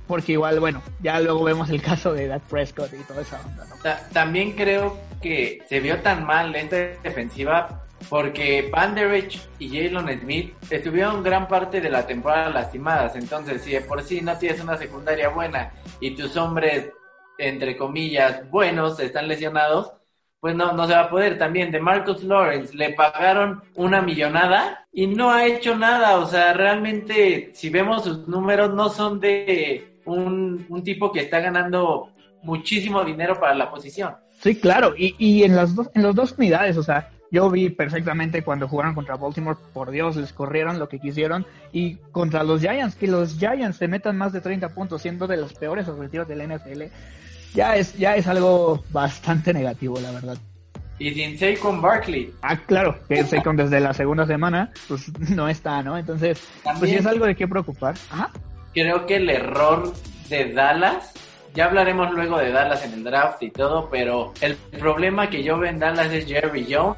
Porque 0.08 0.32
igual, 0.32 0.58
bueno, 0.58 0.82
ya 1.00 1.20
luego 1.20 1.44
vemos 1.44 1.70
el 1.70 1.80
caso 1.80 2.12
de 2.12 2.26
Dak 2.26 2.42
Prescott 2.42 2.92
y 2.92 3.02
toda 3.04 3.22
esa 3.22 3.40
onda. 3.40 3.64
También 4.12 4.52
creo 4.52 4.98
que 5.22 5.62
se 5.68 5.80
vio 5.80 6.00
tan 6.00 6.26
mal 6.26 6.54
esta 6.54 6.76
defensiva 7.02 7.82
porque 8.08 8.68
Van 8.70 8.96
y 9.58 9.68
Jalen 9.68 10.20
Smith 10.20 10.54
estuvieron 10.70 11.22
gran 11.22 11.48
parte 11.48 11.80
de 11.80 11.88
la 11.88 12.06
temporada 12.06 12.50
lastimadas. 12.50 13.16
Entonces, 13.16 13.62
si 13.62 13.72
de 13.72 13.80
por 13.80 14.02
sí 14.02 14.20
no 14.20 14.36
tienes 14.38 14.60
una 14.60 14.76
secundaria 14.76 15.28
buena 15.28 15.72
y 16.00 16.14
tus 16.14 16.36
hombres 16.36 16.90
entre 17.42 17.76
comillas, 17.76 18.48
buenos, 18.50 19.00
están 19.00 19.28
lesionados, 19.28 19.92
pues 20.40 20.56
no, 20.56 20.72
no 20.72 20.86
se 20.86 20.94
va 20.94 21.00
a 21.02 21.10
poder. 21.10 21.38
También 21.38 21.70
de 21.70 21.80
Marcus 21.80 22.22
Lawrence 22.24 22.76
le 22.76 22.94
pagaron 22.94 23.62
una 23.74 24.02
millonada 24.02 24.86
y 24.92 25.06
no 25.06 25.30
ha 25.30 25.46
hecho 25.46 25.76
nada. 25.76 26.18
O 26.18 26.26
sea, 26.26 26.52
realmente, 26.52 27.50
si 27.54 27.70
vemos 27.70 28.04
sus 28.04 28.26
números, 28.28 28.74
no 28.74 28.88
son 28.88 29.20
de 29.20 30.00
un, 30.04 30.66
un 30.68 30.82
tipo 30.82 31.12
que 31.12 31.20
está 31.20 31.40
ganando 31.40 32.10
muchísimo 32.42 33.04
dinero 33.04 33.38
para 33.38 33.54
la 33.54 33.70
posición. 33.70 34.14
Sí, 34.40 34.56
claro, 34.56 34.94
y, 34.96 35.14
y 35.18 35.44
en 35.44 35.54
las 35.54 35.74
dos, 35.74 35.88
en 35.94 36.02
las 36.02 36.14
dos 36.14 36.34
unidades, 36.36 36.76
o 36.76 36.82
sea, 36.82 37.10
yo 37.32 37.48
vi 37.48 37.70
perfectamente 37.70 38.42
cuando 38.42 38.68
jugaron 38.68 38.94
contra 38.94 39.16
Baltimore, 39.16 39.56
por 39.72 39.90
Dios, 39.90 40.16
les 40.16 40.34
corrieron 40.34 40.78
lo 40.78 40.90
que 40.90 40.98
quisieron. 40.98 41.46
Y 41.72 41.96
contra 42.12 42.44
los 42.44 42.60
Giants, 42.60 42.94
que 42.94 43.06
los 43.06 43.38
Giants 43.38 43.78
se 43.78 43.88
metan 43.88 44.18
más 44.18 44.34
de 44.34 44.42
30 44.42 44.68
puntos, 44.74 45.00
siendo 45.00 45.26
de 45.26 45.38
los 45.38 45.54
peores 45.54 45.88
objetivos 45.88 46.28
del 46.28 46.46
NFL, 46.46 46.82
ya 47.54 47.76
es, 47.76 47.96
ya 47.96 48.16
es 48.16 48.26
algo 48.26 48.82
bastante 48.90 49.52
negativo, 49.52 49.98
la 50.00 50.10
verdad. 50.12 50.38
Y 50.98 51.12
sin 51.14 51.38
Saquon 51.38 51.80
Barkley. 51.82 52.32
Ah, 52.42 52.56
claro, 52.56 52.98
que 53.08 53.24
Saquon 53.24 53.56
desde 53.56 53.80
la 53.80 53.92
segunda 53.92 54.26
semana, 54.26 54.70
pues 54.88 55.10
no 55.30 55.48
está, 55.48 55.82
¿no? 55.82 55.98
Entonces, 55.98 56.40
pues 56.78 56.90
sí 56.90 56.96
es 56.96 57.06
algo 57.06 57.26
de 57.26 57.34
qué 57.34 57.48
preocupar. 57.48 57.94
Ajá. 58.10 58.30
Creo 58.72 59.06
que 59.06 59.16
el 59.16 59.28
error 59.28 59.92
de 60.28 60.52
Dallas, 60.52 61.12
ya 61.54 61.66
hablaremos 61.66 62.12
luego 62.12 62.38
de 62.38 62.52
Dallas 62.52 62.84
en 62.84 62.94
el 62.94 63.04
draft 63.04 63.42
y 63.42 63.50
todo, 63.50 63.88
pero 63.90 64.32
el 64.40 64.56
problema 64.78 65.28
que 65.28 65.42
yo 65.42 65.58
veo 65.58 65.70
en 65.70 65.78
Dallas 65.78 66.12
es 66.12 66.26
Jerry 66.26 66.66
Jones, 66.70 66.96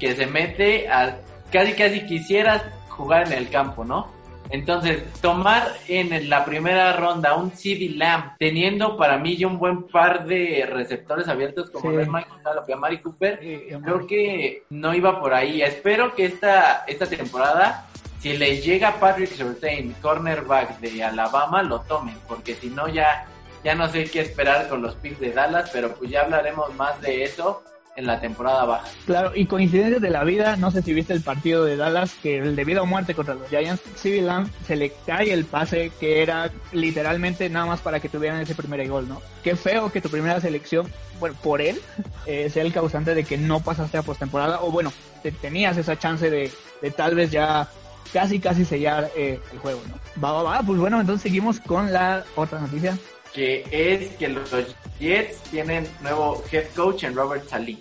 que 0.00 0.16
se 0.16 0.26
mete 0.26 0.88
a 0.88 1.18
casi 1.52 1.74
casi 1.74 2.06
quisieras 2.06 2.62
jugar 2.88 3.26
en 3.26 3.34
el 3.34 3.50
campo, 3.50 3.84
¿no? 3.84 4.10
Entonces, 4.52 5.02
tomar 5.22 5.72
en 5.88 6.28
la 6.28 6.44
primera 6.44 6.92
ronda 6.94 7.34
un 7.34 7.50
CD 7.52 7.88
Lamb, 7.88 8.36
teniendo 8.38 8.98
para 8.98 9.16
mí 9.16 9.36
ya 9.36 9.46
un 9.46 9.58
buen 9.58 9.84
par 9.84 10.26
de 10.26 10.68
receptores 10.70 11.26
abiertos 11.26 11.70
como 11.70 11.90
Sí. 11.90 11.96
es 11.96 12.08
Michael 12.08 12.42
Gallup 12.44 12.64
y 12.68 12.72
Amari 12.72 12.98
Cooper, 13.00 13.38
Sí, 13.40 13.62
creo 13.82 14.06
que 14.06 14.62
no 14.68 14.94
iba 14.94 15.18
por 15.20 15.32
ahí. 15.32 15.62
Espero 15.62 16.14
que 16.14 16.26
esta, 16.26 16.84
esta 16.86 17.06
temporada, 17.06 17.86
si 18.20 18.36
les 18.36 18.62
llega 18.64 19.00
Patrick 19.00 19.30
Surtain, 19.32 19.94
cornerback 20.02 20.78
de 20.80 21.02
Alabama, 21.02 21.62
lo 21.62 21.80
tomen, 21.80 22.16
porque 22.28 22.54
si 22.54 22.68
no 22.68 22.88
ya, 22.88 23.26
ya 23.64 23.74
no 23.74 23.88
sé 23.88 24.04
qué 24.04 24.20
esperar 24.20 24.68
con 24.68 24.82
los 24.82 24.94
picks 24.96 25.18
de 25.18 25.32
Dallas, 25.32 25.70
pero 25.72 25.94
pues 25.94 26.10
ya 26.10 26.20
hablaremos 26.22 26.74
más 26.74 27.00
de 27.00 27.24
eso 27.24 27.62
en 27.96 28.06
la 28.06 28.20
temporada 28.20 28.64
baja. 28.64 28.88
Claro, 29.06 29.32
y 29.34 29.46
coincidencias 29.46 30.00
de 30.00 30.10
la 30.10 30.24
vida, 30.24 30.56
no 30.56 30.70
sé 30.70 30.82
si 30.82 30.94
viste 30.94 31.12
el 31.12 31.22
partido 31.22 31.64
de 31.64 31.76
Dallas, 31.76 32.14
que 32.22 32.38
el 32.38 32.56
de 32.56 32.64
vida 32.64 32.82
o 32.82 32.86
muerte 32.86 33.14
contra 33.14 33.34
los 33.34 33.48
Giants, 33.48 33.82
CeeDee 33.96 34.22
Lamb 34.22 34.48
se 34.66 34.76
le 34.76 34.92
cae 35.06 35.32
el 35.32 35.44
pase 35.44 35.92
que 36.00 36.22
era 36.22 36.50
literalmente 36.72 37.48
nada 37.50 37.66
más 37.66 37.80
para 37.80 38.00
que 38.00 38.08
tuvieran 38.08 38.40
ese 38.40 38.54
primer 38.54 38.88
gol, 38.88 39.08
¿no? 39.08 39.20
Qué 39.42 39.56
feo 39.56 39.92
que 39.92 40.00
tu 40.00 40.08
primera 40.08 40.40
selección, 40.40 40.86
bueno, 41.20 41.36
por 41.42 41.60
él, 41.60 41.80
eh, 42.26 42.48
sea 42.50 42.62
el 42.62 42.72
causante 42.72 43.14
de 43.14 43.24
que 43.24 43.36
no 43.36 43.60
pasaste 43.60 43.98
a 43.98 44.02
postemporada, 44.02 44.62
o 44.62 44.70
bueno, 44.70 44.92
te, 45.22 45.32
tenías 45.32 45.76
esa 45.76 45.98
chance 45.98 46.30
de, 46.30 46.50
de 46.80 46.90
tal 46.90 47.14
vez 47.14 47.30
ya 47.30 47.68
casi 48.12 48.40
casi 48.40 48.64
sellar 48.64 49.10
eh, 49.16 49.40
el 49.52 49.58
juego, 49.58 49.80
¿no? 49.88 49.94
Va, 50.22 50.32
va, 50.32 50.42
va, 50.42 50.62
pues 50.62 50.78
bueno, 50.78 51.00
entonces 51.00 51.22
seguimos 51.22 51.60
con 51.60 51.92
la 51.92 52.24
otra 52.36 52.60
noticia. 52.60 52.96
Que 53.32 53.64
es 53.70 54.10
que 54.16 54.28
los 54.28 54.50
Jets 55.00 55.42
tienen 55.50 55.86
nuevo 56.02 56.42
head 56.50 56.66
coach 56.74 57.04
en 57.04 57.14
Robert 57.14 57.46
Saleh. 57.48 57.78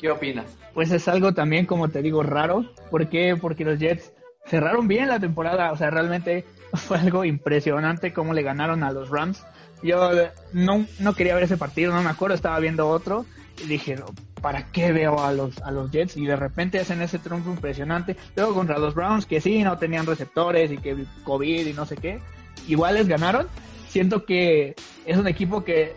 ¿Qué 0.00 0.10
opinas? 0.10 0.46
Pues 0.74 0.90
es 0.90 1.08
algo 1.08 1.32
también, 1.32 1.66
como 1.66 1.88
te 1.88 2.02
digo, 2.02 2.22
raro. 2.22 2.64
¿Por 2.90 3.08
qué? 3.08 3.36
Porque 3.40 3.64
los 3.64 3.78
Jets 3.78 4.12
cerraron 4.46 4.88
bien 4.88 5.08
la 5.08 5.20
temporada. 5.20 5.72
O 5.72 5.76
sea, 5.76 5.90
realmente 5.90 6.44
fue 6.74 6.98
algo 6.98 7.24
impresionante 7.24 8.12
cómo 8.12 8.34
le 8.34 8.42
ganaron 8.42 8.82
a 8.82 8.92
los 8.92 9.10
Rams. 9.10 9.44
Yo 9.82 10.10
no, 10.52 10.86
no 10.98 11.14
quería 11.14 11.34
ver 11.34 11.44
ese 11.44 11.56
partido, 11.56 11.92
no 11.92 12.02
me 12.02 12.10
acuerdo, 12.10 12.34
estaba 12.34 12.58
viendo 12.58 12.88
otro. 12.88 13.26
Y 13.62 13.66
dije, 13.66 13.96
¿para 14.40 14.66
qué 14.72 14.92
veo 14.92 15.20
a 15.20 15.32
los, 15.32 15.60
a 15.62 15.70
los 15.70 15.90
Jets? 15.90 16.16
Y 16.16 16.26
de 16.26 16.36
repente 16.36 16.80
hacen 16.80 17.00
ese 17.02 17.18
triunfo 17.18 17.50
impresionante. 17.50 18.16
Luego 18.34 18.54
contra 18.54 18.78
los 18.78 18.94
Browns, 18.94 19.26
que 19.26 19.40
sí, 19.40 19.62
no 19.62 19.78
tenían 19.78 20.06
receptores 20.06 20.72
y 20.72 20.78
que 20.78 21.04
COVID 21.24 21.66
y 21.66 21.72
no 21.72 21.86
sé 21.86 21.96
qué. 21.96 22.20
Igual 22.66 22.94
les 22.94 23.08
ganaron. 23.08 23.46
Siento 23.94 24.24
que 24.24 24.74
es 25.06 25.16
un 25.16 25.28
equipo 25.28 25.62
que, 25.62 25.94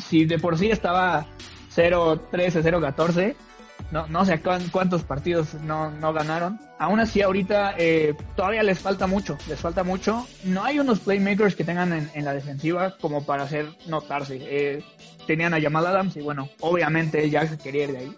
si 0.00 0.24
de 0.24 0.38
por 0.38 0.56
sí 0.56 0.70
estaba 0.70 1.26
0-13, 1.74 2.62
0-14, 2.62 3.34
no, 3.90 4.06
no 4.06 4.24
sé 4.24 4.40
cuán- 4.40 4.70
cuántos 4.70 5.02
partidos 5.02 5.52
no, 5.52 5.90
no 5.90 6.14
ganaron. 6.14 6.58
Aún 6.78 6.98
así, 6.98 7.20
ahorita 7.20 7.74
eh, 7.76 8.14
todavía 8.36 8.62
les 8.62 8.78
falta 8.78 9.06
mucho, 9.06 9.36
les 9.50 9.60
falta 9.60 9.84
mucho. 9.84 10.26
No 10.44 10.64
hay 10.64 10.78
unos 10.78 11.00
playmakers 11.00 11.54
que 11.54 11.62
tengan 11.64 11.92
en, 11.92 12.10
en 12.14 12.24
la 12.24 12.32
defensiva 12.32 12.94
como 13.02 13.26
para 13.26 13.42
hacer 13.42 13.66
notarse. 13.86 14.38
Eh, 14.40 14.82
tenían 15.26 15.52
a 15.52 15.60
Jamal 15.60 15.86
Adams 15.86 16.16
y 16.16 16.22
bueno, 16.22 16.48
obviamente 16.60 17.28
ya 17.28 17.46
se 17.46 17.58
quería 17.58 17.84
ir 17.84 17.92
de 17.92 17.98
ahí. 17.98 18.16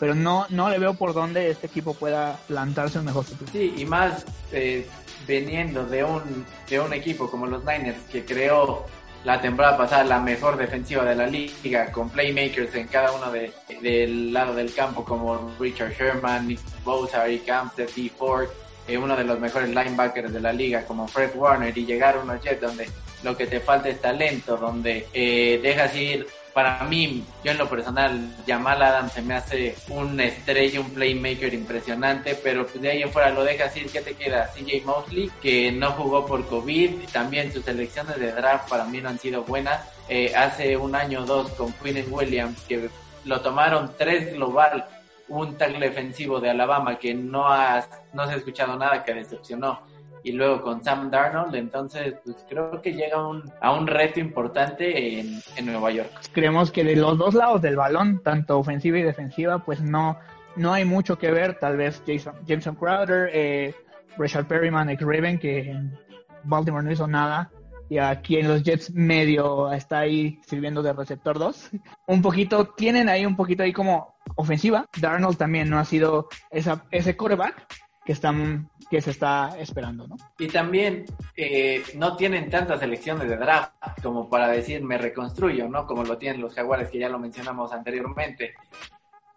Pero 0.00 0.14
no, 0.14 0.46
no 0.50 0.68
le 0.70 0.78
veo 0.78 0.94
por 0.94 1.14
dónde 1.14 1.50
este 1.50 1.66
equipo 1.66 1.94
pueda 1.94 2.38
plantarse 2.48 2.98
un 2.98 3.04
mejor 3.04 3.24
futuro. 3.24 3.50
Sí, 3.52 3.74
y 3.76 3.84
más 3.84 4.24
eh, 4.52 4.86
veniendo 5.26 5.84
de 5.86 6.04
un, 6.04 6.46
de 6.68 6.80
un 6.80 6.92
equipo 6.92 7.30
como 7.30 7.46
los 7.46 7.64
Niners 7.64 7.98
que 8.10 8.24
creó 8.24 8.86
la 9.24 9.40
temporada 9.40 9.76
pasada 9.76 10.04
la 10.04 10.20
mejor 10.20 10.56
defensiva 10.56 11.02
de 11.04 11.14
la 11.14 11.26
liga 11.26 11.90
con 11.90 12.10
playmakers 12.10 12.74
en 12.74 12.88
cada 12.88 13.12
uno 13.12 13.32
de, 13.32 13.52
del 13.80 14.32
lado 14.32 14.54
del 14.54 14.72
campo 14.74 15.04
como 15.04 15.50
Richard 15.58 15.92
Sherman, 15.92 16.46
Nick 16.46 16.60
Bosa, 16.84 17.26
Eric 17.26 17.48
Armstead, 17.48 17.88
D. 17.96 18.10
Ford, 18.10 18.48
eh, 18.86 18.98
uno 18.98 19.16
de 19.16 19.24
los 19.24 19.40
mejores 19.40 19.70
linebackers 19.70 20.32
de 20.32 20.40
la 20.40 20.52
liga 20.52 20.84
como 20.84 21.08
Fred 21.08 21.30
Warner 21.34 21.76
y 21.76 21.86
llegar 21.86 22.16
a 22.16 22.20
unos 22.20 22.42
Jets 22.42 22.60
donde 22.60 22.88
lo 23.22 23.34
que 23.34 23.46
te 23.46 23.60
falta 23.60 23.88
es 23.88 24.00
talento, 24.00 24.58
donde 24.58 25.08
eh, 25.14 25.58
dejas 25.62 25.96
ir 25.96 26.26
para 26.54 26.84
mí, 26.84 27.24
yo 27.42 27.50
en 27.50 27.58
lo 27.58 27.68
personal, 27.68 28.32
Jamal 28.46 28.80
Adams 28.80 29.12
se 29.12 29.22
me 29.22 29.34
hace 29.34 29.74
un 29.88 30.20
estrella, 30.20 30.80
un 30.80 30.90
playmaker 30.90 31.52
impresionante, 31.52 32.36
pero 32.36 32.64
pues 32.64 32.80
de 32.80 32.90
ahí 32.90 33.02
en 33.02 33.10
fuera 33.10 33.30
lo 33.30 33.42
dejas 33.42 33.76
ir, 33.76 33.90
¿qué 33.90 34.00
te 34.00 34.14
queda? 34.14 34.52
CJ 34.54 34.84
Mosley, 34.84 35.30
que 35.42 35.72
no 35.72 35.90
jugó 35.92 36.24
por 36.24 36.46
COVID, 36.46 37.08
también 37.12 37.52
sus 37.52 37.64
selecciones 37.64 38.20
de 38.20 38.30
draft 38.30 38.70
para 38.70 38.84
mí 38.84 39.00
no 39.00 39.08
han 39.08 39.18
sido 39.18 39.42
buenas. 39.42 39.82
Eh, 40.08 40.32
hace 40.36 40.76
un 40.76 40.94
año 40.94 41.22
o 41.22 41.26
dos 41.26 41.50
con 41.52 41.72
Quinn 41.72 42.04
Williams, 42.08 42.60
que 42.68 42.88
lo 43.24 43.40
tomaron 43.40 43.92
tres 43.98 44.32
global, 44.32 44.86
un 45.26 45.58
tackle 45.58 45.80
defensivo 45.80 46.38
de 46.38 46.50
Alabama 46.50 46.98
que 47.00 47.14
no, 47.14 47.48
has, 47.48 47.88
no 48.12 48.26
se 48.26 48.34
ha 48.34 48.36
escuchado 48.36 48.76
nada 48.76 49.02
que 49.02 49.12
decepcionó 49.12 49.80
y 50.24 50.32
luego 50.32 50.62
con 50.62 50.82
Sam 50.82 51.10
Darnold, 51.10 51.54
entonces 51.54 52.14
pues 52.24 52.44
creo 52.48 52.80
que 52.80 52.94
llega 52.94 53.18
a 53.18 53.28
un, 53.28 53.44
a 53.60 53.72
un 53.72 53.86
reto 53.86 54.18
importante 54.18 55.20
en, 55.20 55.40
en 55.56 55.66
Nueva 55.66 55.92
York. 55.92 56.10
Creemos 56.32 56.70
que 56.70 56.82
de 56.82 56.96
los 56.96 57.18
dos 57.18 57.34
lados 57.34 57.60
del 57.60 57.76
balón, 57.76 58.22
tanto 58.24 58.58
ofensiva 58.58 58.98
y 58.98 59.02
defensiva, 59.02 59.58
pues 59.58 59.82
no, 59.82 60.18
no 60.56 60.72
hay 60.72 60.86
mucho 60.86 61.18
que 61.18 61.30
ver. 61.30 61.58
Tal 61.58 61.76
vez 61.76 62.02
Jason, 62.06 62.34
Jameson 62.46 62.74
Crowder, 62.74 63.30
eh, 63.34 63.74
Rashad 64.16 64.46
Perryman, 64.46 64.88
ex 64.88 65.02
Raven, 65.02 65.38
que 65.38 65.70
en 65.70 65.94
Baltimore 66.42 66.82
no 66.82 66.90
hizo 66.90 67.06
nada. 67.06 67.50
Y 67.90 67.98
aquí 67.98 68.38
en 68.38 68.48
los 68.48 68.62
Jets 68.62 68.94
medio 68.94 69.70
está 69.70 69.98
ahí 70.00 70.40
sirviendo 70.46 70.82
de 70.82 70.94
receptor 70.94 71.38
2. 71.38 71.70
Un 72.06 72.22
poquito, 72.22 72.68
tienen 72.68 73.10
ahí 73.10 73.26
un 73.26 73.36
poquito 73.36 73.62
ahí 73.62 73.74
como 73.74 74.16
ofensiva. 74.36 74.86
Darnold 74.98 75.36
también 75.36 75.68
no 75.68 75.78
ha 75.78 75.84
sido 75.84 76.28
esa, 76.50 76.86
ese 76.90 77.14
quarterback 77.14 77.66
que 78.04 78.12
están 78.12 78.68
que 78.90 79.00
se 79.00 79.10
está 79.10 79.56
esperando, 79.58 80.06
¿no? 80.06 80.16
Y 80.38 80.48
también 80.48 81.06
eh, 81.36 81.82
no 81.96 82.16
tienen 82.16 82.50
tantas 82.50 82.80
selecciones 82.80 83.28
de 83.28 83.36
draft 83.36 83.72
como 84.02 84.28
para 84.28 84.48
decir 84.48 84.82
me 84.82 84.98
reconstruyo, 84.98 85.68
¿no? 85.68 85.86
Como 85.86 86.04
lo 86.04 86.18
tienen 86.18 86.40
los 86.40 86.54
Jaguares 86.54 86.90
que 86.90 86.98
ya 86.98 87.08
lo 87.08 87.18
mencionamos 87.18 87.72
anteriormente. 87.72 88.54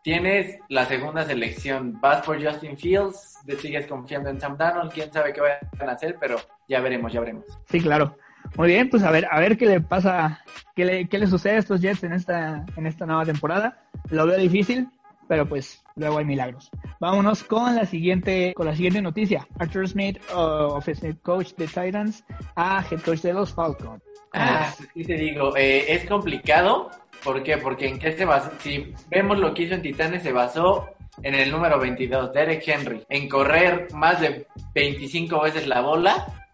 Tienes 0.03 0.59
la 0.69 0.85
segunda 0.85 1.25
selección, 1.25 1.99
vas 1.99 2.25
por 2.25 2.41
Justin 2.43 2.77
Fields, 2.77 3.39
te 3.45 3.57
sigues 3.57 3.87
confiando 3.87 4.29
en 4.29 4.39
Sam 4.39 4.57
Darnold, 4.57 4.91
quién 4.91 5.11
sabe 5.11 5.33
qué 5.33 5.41
vayan 5.41 5.89
a 5.89 5.93
hacer, 5.93 6.17
pero 6.19 6.37
ya 6.67 6.79
veremos, 6.79 7.11
ya 7.11 7.19
veremos. 7.19 7.45
Sí, 7.69 7.81
claro. 7.81 8.17
Muy 8.55 8.69
bien, 8.69 8.89
pues 8.89 9.03
a 9.03 9.11
ver, 9.11 9.27
a 9.29 9.39
ver 9.39 9.57
qué 9.57 9.65
le 9.65 9.81
pasa, 9.81 10.41
qué 10.75 10.85
le, 10.85 11.09
qué 11.09 11.19
le 11.19 11.27
sucede 11.27 11.55
a 11.55 11.59
estos 11.59 11.81
Jets 11.81 12.03
en 12.03 12.13
esta, 12.13 12.65
en 12.77 12.87
esta 12.87 13.05
nueva 13.05 13.25
temporada. 13.25 13.83
Lo 14.09 14.25
veo 14.25 14.37
difícil, 14.37 14.87
pero 15.27 15.47
pues 15.47 15.83
luego 15.95 16.17
hay 16.17 16.25
milagros. 16.25 16.69
Vámonos 16.99 17.43
con 17.43 17.75
la 17.75 17.85
siguiente, 17.85 18.53
con 18.55 18.65
la 18.65 18.75
siguiente 18.75 19.01
noticia. 19.01 19.47
Arthur 19.59 19.87
Smith, 19.87 20.19
uh, 20.33 20.73
offensive 20.73 21.17
coach 21.21 21.53
de 21.55 21.67
Titans, 21.67 22.23
a 22.55 22.85
head 22.89 23.01
coach 23.01 23.21
de 23.21 23.33
los 23.33 23.53
Falcons. 23.53 24.03
Ah, 24.33 24.73
sí 24.93 25.03
te 25.03 25.15
digo, 25.15 25.55
eh, 25.55 25.85
es 25.93 26.05
complicado. 26.05 26.91
¿Por 27.23 27.43
qué? 27.43 27.57
Porque 27.57 27.87
en 27.87 27.99
qué 27.99 28.11
se 28.11 28.25
basó, 28.25 28.51
si 28.59 28.93
vemos 29.09 29.39
lo 29.39 29.53
que 29.53 29.63
hizo 29.63 29.75
en 29.75 29.81
Titanes, 29.81 30.23
se 30.23 30.31
basó 30.31 30.87
en 31.23 31.33
el 31.33 31.51
número 31.51 31.79
22, 31.79 32.31
Derek 32.31 32.63
Henry, 32.67 33.03
en 33.09 33.27
correr 33.27 33.87
más 33.93 34.21
de 34.21 34.45
25 34.75 35.41
veces 35.41 35.67
la 35.67 35.81
bola, 35.81 36.46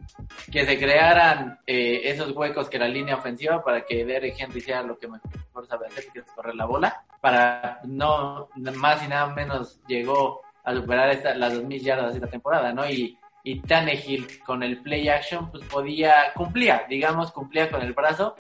que 0.51 0.65
se 0.65 0.77
crearan 0.77 1.59
eh, 1.65 2.01
esos 2.05 2.31
huecos 2.35 2.69
que 2.69 2.79
la 2.79 2.87
línea 2.87 3.15
ofensiva 3.15 3.63
para 3.63 3.85
que 3.85 4.05
Derek 4.05 4.35
Henry 4.37 4.61
sea 4.61 4.83
lo 4.83 4.97
que 4.97 5.07
mejor 5.07 5.67
sabe 5.67 5.87
hacer, 5.87 6.05
que 6.13 6.19
es 6.19 6.25
correr 6.31 6.55
la 6.55 6.65
bola, 6.65 7.03
para 7.21 7.79
no 7.85 8.49
más 8.55 9.03
y 9.03 9.07
nada 9.07 9.27
menos 9.27 9.79
llegó 9.87 10.41
a 10.63 10.73
superar 10.73 11.09
esta, 11.09 11.35
las 11.35 11.53
2.000 11.53 11.81
yardas 11.81 12.15
esta 12.15 12.27
temporada, 12.27 12.71
¿no? 12.73 12.89
Y, 12.89 13.17
y 13.43 13.59
Tannehill 13.61 14.41
con 14.45 14.63
el 14.63 14.81
play 14.81 15.09
action, 15.09 15.51
pues 15.51 15.65
podía, 15.65 16.33
cumplía, 16.33 16.85
digamos, 16.87 17.31
cumplía 17.31 17.69
con 17.69 17.81
el 17.81 17.93
brazo, 17.93 18.35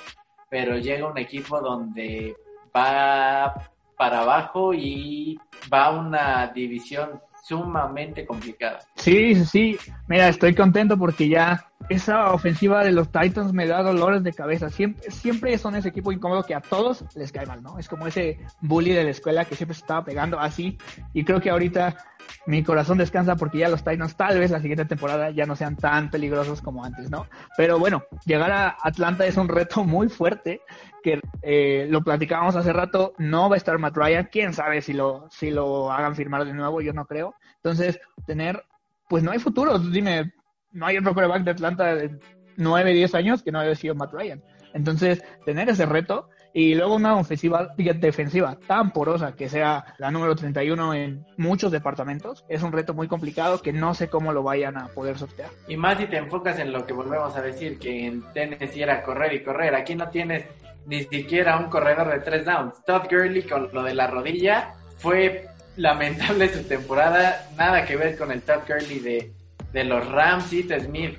pero 0.49 0.77
llega 0.77 1.07
un 1.07 1.17
equipo 1.17 1.59
donde 1.59 2.35
va 2.75 3.53
para 3.97 4.21
abajo 4.21 4.73
y 4.73 5.39
va 5.71 5.85
a 5.85 5.91
una 5.91 6.47
división 6.47 7.21
sumamente 7.43 8.25
complicada. 8.25 8.79
Sí, 8.95 9.35
sí, 9.45 9.77
mira, 10.07 10.29
estoy 10.29 10.55
contento 10.55 10.97
porque 10.97 11.27
ya 11.27 11.67
esa 11.89 12.31
ofensiva 12.31 12.83
de 12.83 12.93
los 12.93 13.11
Titans 13.11 13.51
me 13.51 13.67
da 13.67 13.83
dolores 13.83 14.23
de 14.23 14.31
cabeza. 14.31 14.69
Siempre, 14.69 15.11
siempre 15.11 15.57
son 15.57 15.75
ese 15.75 15.89
equipo 15.89 16.13
incómodo 16.13 16.43
que 16.43 16.55
a 16.55 16.61
todos 16.61 17.03
les 17.15 17.33
cae 17.33 17.45
mal, 17.45 17.61
¿no? 17.61 17.77
Es 17.77 17.89
como 17.89 18.07
ese 18.07 18.39
bully 18.61 18.91
de 18.91 19.03
la 19.03 19.09
escuela 19.09 19.43
que 19.43 19.55
siempre 19.55 19.75
se 19.75 19.81
estaba 19.81 20.05
pegando 20.05 20.39
así. 20.39 20.77
Y 21.13 21.25
creo 21.25 21.41
que 21.41 21.49
ahorita 21.49 21.97
mi 22.45 22.63
corazón 22.63 22.97
descansa 22.97 23.35
porque 23.35 23.59
ya 23.59 23.69
los 23.69 23.83
Titans 23.83 24.15
tal 24.15 24.39
vez 24.39 24.51
la 24.51 24.59
siguiente 24.59 24.85
temporada 24.85 25.31
ya 25.31 25.45
no 25.45 25.55
sean 25.55 25.75
tan 25.77 26.09
peligrosos 26.09 26.61
como 26.61 26.83
antes, 26.83 27.09
¿no? 27.09 27.27
Pero 27.57 27.79
bueno, 27.79 28.03
llegar 28.25 28.51
a 28.51 28.77
Atlanta 28.81 29.25
es 29.25 29.37
un 29.37 29.47
reto 29.47 29.83
muy 29.83 30.09
fuerte 30.09 30.61
que 31.03 31.19
eh, 31.41 31.87
lo 31.89 32.01
platicábamos 32.01 32.55
hace 32.55 32.73
rato, 32.73 33.13
no 33.17 33.49
va 33.49 33.55
a 33.55 33.57
estar 33.57 33.77
Matt 33.77 33.95
Ryan, 33.95 34.29
quién 34.31 34.53
sabe 34.53 34.81
si 34.81 34.93
lo, 34.93 35.27
si 35.29 35.51
lo 35.51 35.91
hagan 35.91 36.15
firmar 36.15 36.45
de 36.45 36.53
nuevo, 36.53 36.81
yo 36.81 36.93
no 36.93 37.05
creo. 37.05 37.35
Entonces, 37.57 37.99
tener, 38.25 38.63
pues 39.09 39.23
no 39.23 39.31
hay 39.31 39.39
futuro, 39.39 39.77
dime, 39.79 40.33
no 40.71 40.85
hay 40.85 40.97
otro 40.97 41.13
quarterback 41.13 41.43
de 41.43 41.51
Atlanta 41.51 41.95
de 41.95 42.19
9, 42.57 42.93
10 42.93 43.15
años 43.15 43.43
que 43.43 43.51
no 43.51 43.59
haya 43.59 43.75
sido 43.75 43.95
Matt 43.95 44.13
Ryan. 44.13 44.41
Entonces, 44.73 45.23
tener 45.45 45.69
ese 45.69 45.85
reto 45.85 46.29
y 46.53 46.75
luego 46.75 46.95
una 46.95 47.15
ofensiva 47.15 47.73
defensiva 47.75 48.57
tan 48.67 48.91
porosa 48.91 49.35
que 49.35 49.49
sea 49.49 49.95
la 49.97 50.11
número 50.11 50.35
31 50.35 50.93
en 50.93 51.25
muchos 51.37 51.71
departamentos 51.71 52.45
es 52.47 52.61
un 52.61 52.71
reto 52.71 52.93
muy 52.93 53.07
complicado 53.07 53.59
que 53.59 53.73
no 53.73 53.95
sé 53.95 54.07
cómo 54.07 54.31
lo 54.31 54.43
vayan 54.43 54.77
a 54.77 54.87
poder 54.89 55.17
sortear. 55.17 55.49
Y 55.67 55.77
más 55.77 55.97
si 55.97 56.05
te 56.05 56.17
enfocas 56.17 56.59
en 56.59 56.71
lo 56.71 56.85
que 56.85 56.93
volvemos 56.93 57.35
a 57.35 57.41
decir, 57.41 57.79
que 57.79 58.05
en 58.05 58.21
Tennessee 58.33 58.83
era 58.83 59.01
correr 59.01 59.33
y 59.33 59.43
correr. 59.43 59.73
Aquí 59.73 59.95
no 59.95 60.09
tienes 60.09 60.45
ni 60.85 61.03
siquiera 61.05 61.57
un 61.57 61.69
corredor 61.69 62.11
de 62.11 62.19
tres 62.19 62.45
downs. 62.45 62.83
Todd 62.85 63.03
Gurley 63.09 63.43
con 63.43 63.69
lo 63.73 63.83
de 63.83 63.95
la 63.95 64.07
rodilla 64.07 64.75
fue 64.97 65.47
lamentable 65.75 66.53
su 66.53 66.63
temporada. 66.63 67.47
Nada 67.57 67.83
que 67.85 67.95
ver 67.95 68.15
con 68.15 68.31
el 68.31 68.41
Todd 68.43 68.61
Gurley 68.67 68.99
de, 68.99 69.31
de 69.71 69.83
los 69.83 70.07
Rams. 70.07 70.53
y 70.53 70.63
Smith, 70.63 71.17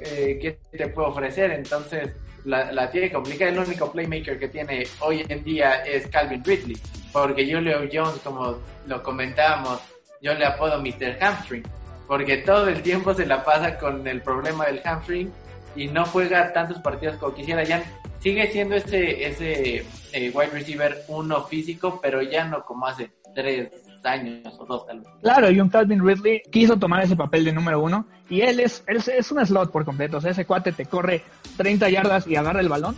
eh, 0.00 0.38
¿qué 0.40 0.58
te 0.76 0.88
puede 0.88 1.08
ofrecer? 1.08 1.52
Entonces, 1.52 2.12
la, 2.48 2.72
la, 2.72 2.90
tiene 2.90 3.12
complicada. 3.12 3.50
El 3.50 3.58
único 3.58 3.92
playmaker 3.92 4.38
que 4.38 4.48
tiene 4.48 4.86
hoy 5.00 5.24
en 5.28 5.44
día 5.44 5.84
es 5.84 6.06
Calvin 6.08 6.42
Ridley. 6.42 6.76
Porque 7.12 7.50
Julio 7.50 7.80
Jones, 7.92 8.20
como 8.24 8.58
lo 8.86 9.02
comentábamos, 9.02 9.80
yo 10.20 10.34
le 10.34 10.46
apodo 10.46 10.80
Mr. 10.80 11.18
Hamstring. 11.20 11.62
Porque 12.06 12.38
todo 12.38 12.68
el 12.68 12.82
tiempo 12.82 13.12
se 13.14 13.26
la 13.26 13.44
pasa 13.44 13.78
con 13.78 14.06
el 14.06 14.22
problema 14.22 14.66
del 14.66 14.80
hamstring 14.82 15.30
y 15.76 15.88
no 15.88 16.06
juega 16.06 16.52
tantos 16.52 16.78
partidos 16.78 17.16
como 17.16 17.34
quisiera. 17.34 17.62
Ya 17.64 17.82
sigue 18.20 18.50
siendo 18.50 18.76
ese, 18.76 19.26
ese 19.26 19.84
eh, 20.12 20.32
wide 20.34 20.50
receiver 20.50 21.04
uno 21.08 21.44
físico, 21.44 22.00
pero 22.00 22.22
ya 22.22 22.44
no 22.44 22.64
como 22.64 22.86
hace 22.86 23.10
tres 23.34 23.70
años. 24.04 24.58
Claro, 25.22 25.50
y 25.50 25.60
un 25.60 25.68
Calvin 25.68 26.04
Ridley 26.04 26.42
quiso 26.50 26.76
tomar 26.76 27.02
ese 27.02 27.16
papel 27.16 27.44
de 27.44 27.52
número 27.52 27.80
uno 27.80 28.06
y 28.28 28.42
él 28.42 28.60
es, 28.60 28.82
es 28.86 29.32
un 29.32 29.44
slot 29.44 29.70
por 29.70 29.84
completo. 29.84 30.18
O 30.18 30.20
sea, 30.20 30.30
ese 30.30 30.44
cuate 30.44 30.72
te 30.72 30.86
corre 30.86 31.22
30 31.56 31.88
yardas 31.90 32.26
y 32.26 32.36
agarra 32.36 32.60
el 32.60 32.68
balón, 32.68 32.96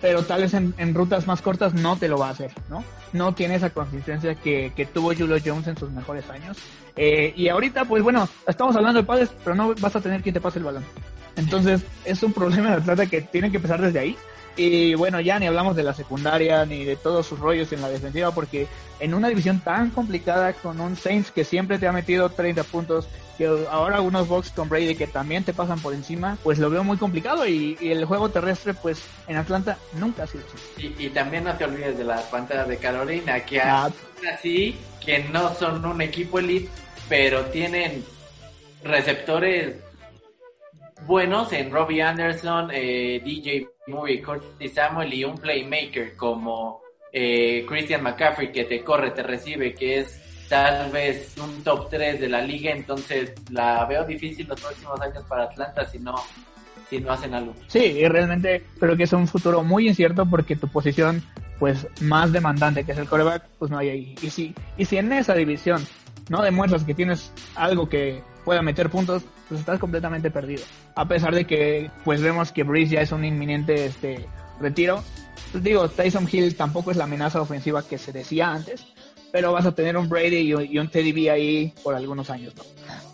pero 0.00 0.22
tal 0.22 0.42
vez 0.42 0.54
en, 0.54 0.94
rutas 0.94 1.26
más 1.26 1.42
cortas 1.42 1.74
no 1.74 1.96
te 1.96 2.08
lo 2.08 2.18
va 2.18 2.28
a 2.28 2.30
hacer, 2.30 2.52
¿no? 2.68 2.82
No 3.12 3.34
tiene 3.34 3.56
esa 3.56 3.70
consistencia 3.70 4.34
que, 4.34 4.72
que 4.74 4.86
tuvo 4.86 5.14
Julio 5.14 5.36
Jones 5.44 5.66
en 5.68 5.76
sus 5.76 5.90
mejores 5.90 6.28
años. 6.30 6.56
Eh, 6.96 7.32
y 7.36 7.48
ahorita, 7.48 7.84
pues 7.84 8.02
bueno, 8.02 8.28
estamos 8.46 8.74
hablando 8.76 9.00
de 9.00 9.06
padres, 9.06 9.30
pero 9.44 9.54
no 9.54 9.74
vas 9.80 9.96
a 9.96 10.00
tener 10.00 10.22
quien 10.22 10.34
te 10.34 10.40
pase 10.40 10.58
el 10.58 10.64
balón. 10.64 10.84
Entonces, 11.36 11.82
es 12.04 12.22
un 12.22 12.32
problema 12.32 12.70
de 12.70 12.76
Atlanta 12.76 13.06
que 13.06 13.22
tiene 13.22 13.50
que 13.50 13.56
empezar 13.56 13.80
desde 13.80 13.98
ahí. 13.98 14.16
Y 14.62 14.94
bueno, 14.94 15.20
ya 15.22 15.38
ni 15.38 15.46
hablamos 15.46 15.74
de 15.74 15.82
la 15.82 15.94
secundaria 15.94 16.66
ni 16.66 16.84
de 16.84 16.94
todos 16.94 17.24
sus 17.26 17.38
rollos 17.38 17.72
en 17.72 17.80
la 17.80 17.88
defensiva, 17.88 18.30
porque 18.30 18.66
en 18.98 19.14
una 19.14 19.28
división 19.28 19.60
tan 19.60 19.88
complicada 19.88 20.52
con 20.52 20.82
un 20.82 20.96
Saints 20.96 21.30
que 21.30 21.44
siempre 21.44 21.78
te 21.78 21.88
ha 21.88 21.92
metido 21.92 22.28
30 22.28 22.64
puntos, 22.64 23.08
que 23.38 23.46
ahora 23.70 24.02
unos 24.02 24.28
box 24.28 24.50
con 24.50 24.68
Brady 24.68 24.96
que 24.96 25.06
también 25.06 25.44
te 25.44 25.54
pasan 25.54 25.80
por 25.80 25.94
encima, 25.94 26.36
pues 26.42 26.58
lo 26.58 26.68
veo 26.68 26.84
muy 26.84 26.98
complicado 26.98 27.48
y, 27.48 27.78
el 27.80 28.04
juego 28.04 28.28
terrestre, 28.28 28.74
pues 28.74 29.02
en 29.28 29.38
Atlanta 29.38 29.78
nunca 29.94 30.24
ha 30.24 30.26
sido 30.26 30.44
así. 30.44 30.94
Y, 30.98 31.08
también 31.08 31.44
no 31.44 31.54
te 31.54 31.64
olvides 31.64 31.96
de 31.96 32.04
las 32.04 32.24
Panteras 32.24 32.68
de 32.68 32.76
Carolina, 32.76 33.40
que 33.40 33.62
ah. 33.62 33.90
así, 34.30 34.76
que 35.02 35.24
no 35.32 35.54
son 35.54 35.82
un 35.86 36.02
equipo 36.02 36.38
elite, 36.38 36.68
pero 37.08 37.46
tienen 37.46 38.04
receptores 38.84 39.76
buenos 41.06 41.50
en 41.54 41.70
Robbie 41.70 42.02
Anderson, 42.02 42.68
eh, 42.74 43.22
DJ 43.24 43.69
Murray, 43.86 44.20
Curtis 44.20 44.74
Samuel 44.74 45.12
y 45.14 45.24
un 45.24 45.36
playmaker 45.36 46.16
como 46.16 46.80
eh, 47.12 47.64
Christian 47.68 48.02
McCaffrey 48.02 48.52
que 48.52 48.64
te 48.64 48.82
corre, 48.82 49.10
te 49.10 49.22
recibe, 49.22 49.74
que 49.74 50.00
es 50.00 50.46
tal 50.48 50.90
vez 50.90 51.34
un 51.38 51.62
top 51.62 51.88
3 51.90 52.20
de 52.20 52.28
la 52.28 52.42
liga, 52.42 52.72
entonces 52.72 53.32
la 53.50 53.84
veo 53.86 54.04
difícil 54.04 54.46
los 54.48 54.60
próximos 54.60 55.00
años 55.00 55.24
para 55.28 55.44
Atlanta 55.44 55.84
si 55.84 55.98
no 55.98 56.14
si 56.88 56.98
no 56.98 57.12
hacen 57.12 57.32
algo. 57.34 57.54
Sí, 57.68 58.06
realmente 58.08 58.64
creo 58.80 58.96
que 58.96 59.04
es 59.04 59.12
un 59.12 59.28
futuro 59.28 59.62
muy 59.62 59.86
incierto 59.86 60.26
porque 60.26 60.56
tu 60.56 60.66
posición 60.66 61.22
pues 61.60 61.86
más 62.00 62.32
demandante 62.32 62.84
que 62.84 62.92
es 62.92 62.98
el 62.98 63.06
coreback, 63.06 63.44
pues 63.58 63.70
no 63.70 63.78
hay 63.78 63.90
ahí. 63.90 64.14
Y 64.22 64.30
si, 64.30 64.54
y 64.76 64.86
si 64.86 64.96
en 64.96 65.12
esa 65.12 65.34
división 65.34 65.86
no 66.28 66.42
demuestras 66.42 66.84
que 66.84 66.94
tienes 66.94 67.32
algo 67.54 67.88
que 67.88 68.22
pueda 68.44 68.62
meter 68.62 68.90
puntos, 68.90 69.22
pues 69.50 69.60
estás 69.60 69.80
completamente 69.80 70.30
perdido. 70.30 70.62
A 70.94 71.06
pesar 71.08 71.34
de 71.34 71.44
que 71.44 71.90
pues 72.04 72.22
vemos 72.22 72.52
que 72.52 72.62
Breeze 72.62 72.94
ya 72.94 73.00
es 73.02 73.10
un 73.10 73.24
inminente 73.24 73.84
este 73.84 74.26
retiro. 74.60 75.02
Pues 75.50 75.64
digo, 75.64 75.88
Tyson 75.88 76.28
Hill 76.30 76.54
tampoco 76.54 76.92
es 76.92 76.96
la 76.96 77.04
amenaza 77.04 77.40
ofensiva 77.40 77.82
que 77.82 77.98
se 77.98 78.12
decía 78.12 78.52
antes, 78.52 78.86
pero 79.32 79.52
vas 79.52 79.66
a 79.66 79.74
tener 79.74 79.96
un 79.96 80.08
Brady 80.08 80.36
y 80.36 80.78
un, 80.78 80.88
Teddy 80.88 81.12
B 81.12 81.30
ahí 81.30 81.74
por 81.82 81.96
algunos 81.96 82.30
años, 82.30 82.54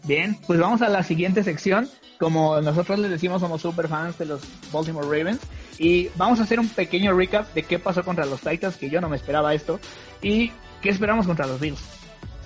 Bien, 0.05 0.38
pues 0.46 0.61
vamos 0.61 0.83
a 0.83 0.90
la 0.90 1.03
siguiente 1.03 1.42
sección. 1.42 1.88
Como 2.18 2.61
nosotros 2.61 2.99
les 2.99 3.11
decimos, 3.11 3.40
somos 3.40 3.62
super 3.62 3.88
fans 3.88 4.18
de 4.18 4.27
los 4.27 4.42
Baltimore 4.72 5.07
Ravens 5.07 5.40
y 5.79 6.09
vamos 6.16 6.38
a 6.40 6.42
hacer 6.42 6.61
un 6.61 6.68
pequeño 6.68 7.14
recap 7.14 7.53
de 7.55 7.62
qué 7.62 7.79
pasó 7.79 8.05
contra 8.05 8.27
los 8.27 8.40
Titans, 8.40 8.77
que 8.77 8.90
yo 8.90 9.01
no 9.01 9.09
me 9.09 9.16
esperaba 9.16 9.55
esto, 9.55 9.81
y 10.22 10.53
qué 10.83 10.90
esperamos 10.90 11.27
contra 11.27 11.46
los 11.46 11.61
Bills. 11.61 11.95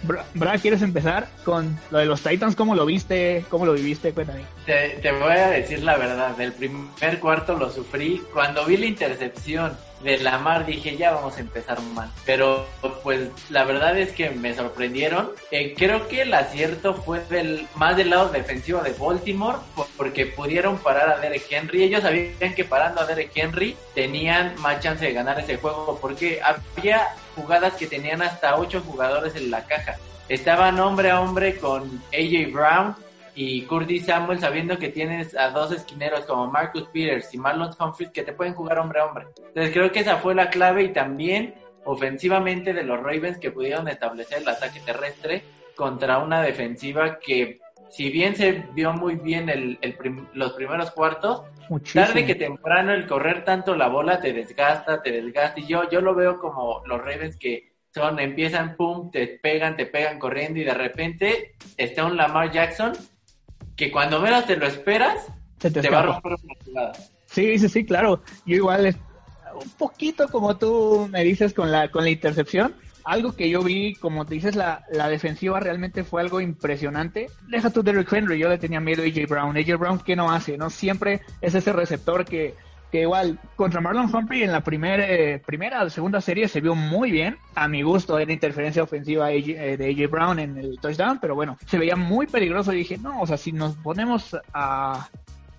Bra, 0.03 0.59
¿quieres 0.59 0.83
empezar 0.83 1.29
con 1.45 1.79
lo 1.91 1.99
de 1.99 2.07
los 2.07 2.23
Titans? 2.23 2.57
¿Cómo 2.57 2.75
lo 2.75 2.87
viste? 2.87 3.45
¿Cómo 3.51 3.67
lo 3.67 3.75
viviste? 3.75 4.13
Cuéntame. 4.13 4.45
Te, 4.65 4.99
te 5.03 5.13
voy 5.13 5.33
a 5.33 5.49
decir 5.49 5.83
la 5.83 5.97
verdad, 5.97 6.37
del 6.37 6.53
primer 6.53 7.19
cuarto 7.21 7.57
lo 7.57 7.71
sufrí. 7.71 8.23
Cuando 8.33 8.65
vi 8.65 8.77
la 8.79 8.87
intercepción 8.87 9.77
de 10.03 10.19
Lamar 10.19 10.67
dije 10.67 10.97
ya 10.97 11.13
vamos 11.13 11.37
a 11.37 11.41
empezar 11.41 11.81
mal. 11.81 12.11
Pero 12.25 12.67
pues 13.03 13.29
la 13.51 13.65
verdad 13.65 13.99
es 13.99 14.13
que 14.13 14.31
me 14.31 14.55
sorprendieron. 14.55 15.31
Eh, 15.51 15.75
creo 15.77 16.09
que 16.09 16.23
el 16.23 16.35
acierto 16.35 16.95
fue 16.95 17.21
del 17.31 17.67
más 17.75 17.97
del 17.97 18.11
lado 18.11 18.29
defensivo 18.29 18.81
de 18.81 18.93
Baltimore 18.93 19.59
porque 19.97 20.27
pudieron 20.27 20.79
parar 20.79 21.11
a 21.11 21.19
Derek 21.19 21.47
Henry. 21.51 21.85
Ellos 21.85 22.03
sabían 22.03 22.55
que 22.55 22.65
parando 22.65 23.01
a 23.01 23.07
Derek 23.07 23.33
Henry 23.35 23.77
tenían 23.95 24.55
más 24.61 24.81
chance 24.81 25.05
de 25.05 25.13
ganar 25.13 25.39
ese 25.41 25.57
juego 25.57 25.99
porque 26.01 26.41
había 26.43 27.09
jugadas 27.37 27.75
que 27.75 27.87
tenían 27.87 28.23
hasta 28.23 28.57
ocho 28.57 28.83
jugadores 28.87 29.35
en 29.37 29.51
la 29.51 29.65
caja. 29.65 29.97
Estaban 30.29 30.79
hombre 30.79 31.11
a 31.11 31.21
hombre 31.21 31.57
con 31.57 32.03
AJ 32.13 32.53
Brown 32.53 32.95
y 33.43 33.63
Curtis 33.63 34.05
Samuel 34.05 34.39
sabiendo 34.39 34.79
que 34.79 34.91
tienes 34.91 35.35
a 35.35 35.49
dos 35.49 35.73
esquineros 35.73 36.27
como 36.27 36.49
Marcus 36.49 36.89
Peters 36.93 37.33
y 37.33 37.39
Marlon 37.39 37.71
Humphries 37.81 38.11
que 38.11 38.23
te 38.23 38.35
pueden 38.35 38.53
jugar 38.53 38.79
hombre 38.79 39.01
a 39.01 39.07
hombre. 39.07 39.29
Entonces 39.39 39.73
creo 39.73 39.91
que 39.91 40.01
esa 40.01 40.19
fue 40.19 40.35
la 40.35 40.51
clave 40.51 40.83
y 40.83 40.93
también 40.93 41.55
ofensivamente 41.87 42.75
de 42.75 42.85
los 42.85 42.99
Ravens 42.99 43.39
que 43.39 43.51
pudieron 43.51 43.89
establecer 43.89 44.43
el 44.43 44.49
ataque 44.49 44.81
terrestre 44.81 45.43
contra 45.75 46.19
una 46.19 46.43
defensiva 46.43 47.19
que 47.19 47.61
si 47.89 48.11
bien 48.11 48.37
se 48.37 48.63
vio 48.75 48.93
muy 48.93 49.15
bien 49.15 49.49
el, 49.49 49.79
los 50.35 50.53
primeros 50.53 50.91
cuartos, 50.91 51.45
tarde 51.95 52.27
que 52.27 52.35
temprano 52.35 52.93
el 52.93 53.07
correr 53.07 53.43
tanto 53.47 53.75
la 53.75 53.89
bola 53.89 54.21
te 54.21 54.35
desgasta, 54.35 55.01
te 55.03 55.13
desgasta 55.13 55.61
y 55.61 55.67
yo, 55.67 55.89
yo 55.89 56.03
lo 56.03 56.15
veo 56.15 56.39
como 56.39 56.83
los 56.85 57.01
Ravens 57.01 57.39
que 57.39 57.73
son, 57.95 58.21
empiezan, 58.21 58.77
pum, 58.77 59.11
te 59.11 59.27
pegan, 59.27 59.79
te 59.79 59.87
pegan 59.87 60.19
corriendo 60.19 60.61
y 60.61 60.65
de 60.65 60.75
repente 60.75 61.55
está 61.79 62.05
un 62.05 62.19
Lamar 62.19 62.51
Jackson 62.51 62.93
que 63.81 63.91
cuando 63.91 64.21
menos 64.21 64.45
te 64.45 64.57
lo 64.57 64.67
esperas, 64.67 65.27
te, 65.57 65.71
va 65.89 66.01
a 66.01 66.03
romper 66.03 66.33
una. 66.67 66.93
Sí, 67.25 67.59
sí, 67.59 67.67
sí, 67.67 67.87
claro. 67.87 68.23
Yo 68.45 68.57
igual, 68.57 68.95
un 69.55 69.71
poquito 69.71 70.29
como 70.29 70.59
tú 70.59 71.09
me 71.11 71.25
dices 71.25 71.55
con 71.55 71.73
la, 71.73 71.91
con 71.91 72.05
la 72.05 72.11
intercepción, 72.11 72.75
algo 73.05 73.35
que 73.35 73.49
yo 73.49 73.63
vi, 73.63 73.95
como 73.95 74.27
te 74.27 74.35
dices, 74.35 74.55
la, 74.55 74.85
la 74.93 75.09
defensiva 75.09 75.61
realmente 75.61 76.05
fue 76.05 76.21
algo 76.21 76.43
impresionante. 76.43 77.31
Deja 77.49 77.71
tu 77.71 77.83
Derrick 77.83 78.13
Henry, 78.13 78.39
yo 78.39 78.51
le 78.51 78.59
tenía 78.59 78.81
miedo 78.81 79.03
a 79.03 79.07
AJ 79.07 79.27
Brown. 79.27 79.57
AJ 79.57 79.79
Brown, 79.79 79.99
¿qué 80.01 80.15
no 80.15 80.31
hace? 80.31 80.59
no 80.59 80.69
Siempre 80.69 81.23
es 81.41 81.55
ese 81.55 81.73
receptor 81.73 82.27
que 82.27 82.57
que 82.91 83.03
igual 83.03 83.39
contra 83.57 83.81
Marlon 83.81 84.15
Humphrey 84.15 84.43
en 84.43 84.53
la 84.53 84.63
primera 84.63 85.05
eh, 85.09 85.39
primera 85.45 85.83
o 85.83 85.91
segunda 85.91 86.21
serie 86.21 86.49
se 86.49 86.61
vio 86.61 86.75
muy 86.75 87.11
bien. 87.11 87.37
A 87.55 87.69
mi 87.69 87.83
gusto 87.83 88.19
era 88.19 88.33
interferencia 88.33 88.83
ofensiva 88.83 89.31
eh, 89.33 89.77
de 89.77 89.91
AJ 89.91 90.11
Brown 90.11 90.39
en 90.39 90.57
el 90.59 90.79
touchdown, 90.81 91.19
pero 91.21 91.35
bueno, 91.35 91.57
se 91.67 91.79
veía 91.79 91.97
muy 91.97 92.27
peligroso 92.27 92.73
y 92.73 92.79
dije, 92.79 92.99
no, 92.99 93.21
o 93.21 93.27
sea, 93.27 93.37
si 93.37 93.53
nos 93.53 93.77
ponemos 93.77 94.37
a, 94.53 95.09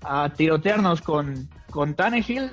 a 0.03 0.29
tirotearnos 0.29 1.01
con, 1.01 1.47
con 1.69 1.93
Tannehill, 1.95 2.51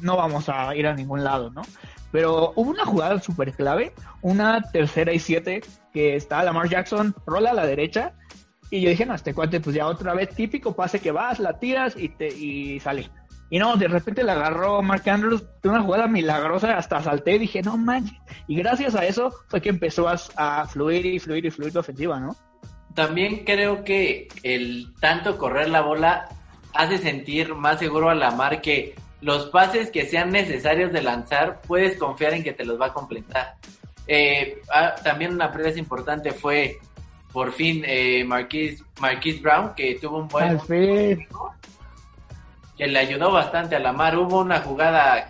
no 0.00 0.16
vamos 0.16 0.48
a 0.48 0.74
ir 0.74 0.86
a 0.86 0.94
ningún 0.94 1.22
lado, 1.22 1.50
¿no? 1.50 1.62
Pero 2.10 2.52
hubo 2.56 2.70
una 2.70 2.84
jugada 2.84 3.20
súper 3.20 3.52
clave, 3.52 3.92
una 4.22 4.62
tercera 4.62 5.12
y 5.12 5.18
siete, 5.18 5.62
que 5.92 6.16
está 6.16 6.42
Lamar 6.42 6.68
Jackson, 6.68 7.14
rola 7.26 7.50
a 7.50 7.54
la 7.54 7.66
derecha, 7.66 8.14
y 8.70 8.80
yo 8.80 8.90
dije, 8.90 9.06
no, 9.06 9.14
este 9.14 9.34
cuate, 9.34 9.60
pues 9.60 9.76
ya 9.76 9.86
otra 9.86 10.14
vez 10.14 10.30
típico 10.30 10.74
pase 10.74 11.00
que 11.00 11.12
vas, 11.12 11.38
la 11.38 11.58
tiras 11.58 11.94
y, 11.96 12.08
te, 12.08 12.28
y 12.28 12.80
sale. 12.80 13.08
Y 13.48 13.58
no, 13.58 13.76
de 13.76 13.86
repente 13.86 14.24
le 14.24 14.32
agarró 14.32 14.82
Mark 14.82 15.08
Andrews 15.08 15.44
de 15.62 15.68
una 15.68 15.82
jugada 15.82 16.08
milagrosa, 16.08 16.76
hasta 16.76 17.02
salté 17.02 17.36
y 17.36 17.40
dije, 17.40 17.62
no 17.62 17.76
manches. 17.76 18.18
Y 18.48 18.56
gracias 18.56 18.94
a 18.94 19.04
eso 19.04 19.32
fue 19.48 19.60
que 19.60 19.68
empezó 19.68 20.08
a, 20.08 20.66
fluir 20.66 21.06
y 21.06 21.18
fluir 21.18 21.46
y 21.46 21.50
fluir 21.50 21.74
la 21.74 21.80
ofensiva, 21.80 22.18
¿no? 22.18 22.36
También 22.94 23.44
creo 23.44 23.84
que 23.84 24.28
el 24.42 24.92
tanto 25.00 25.38
correr 25.38 25.68
la 25.68 25.82
bola 25.82 26.28
hace 26.72 26.98
sentir 26.98 27.54
más 27.54 27.78
seguro 27.78 28.10
a 28.10 28.14
Lamar 28.14 28.60
que 28.60 28.94
los 29.20 29.46
pases 29.46 29.90
que 29.90 30.06
sean 30.06 30.30
necesarios 30.30 30.92
de 30.92 31.02
lanzar, 31.02 31.60
puedes 31.66 31.96
confiar 31.96 32.34
en 32.34 32.42
que 32.42 32.52
te 32.52 32.64
los 32.64 32.80
va 32.80 32.86
a 32.86 32.92
completar. 32.92 33.54
Eh, 34.06 34.60
ah, 34.72 34.94
también 35.02 35.32
una 35.32 35.50
presa 35.50 35.78
importante 35.78 36.32
fue 36.32 36.78
por 37.32 37.52
fin 37.52 37.82
eh, 37.86 38.24
Marquise, 38.24 38.82
Brown, 39.42 39.74
que 39.74 39.98
tuvo 40.00 40.18
un 40.18 40.28
buen 40.28 40.58
que 42.76 42.86
le 42.86 42.98
ayudó 42.98 43.32
bastante 43.32 43.76
a 43.76 43.80
la 43.80 43.92
mar. 43.92 44.18
Hubo 44.18 44.40
una 44.40 44.60
jugada 44.60 45.28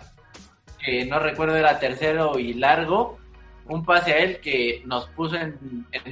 que 0.83 1.05
no 1.05 1.19
recuerdo 1.19 1.55
era 1.55 1.79
tercero 1.79 2.39
y 2.39 2.53
largo, 2.53 3.17
un 3.65 3.83
pase 3.83 4.13
a 4.13 4.17
él 4.19 4.39
que 4.39 4.81
nos 4.85 5.07
puso 5.09 5.35
en, 5.35 5.57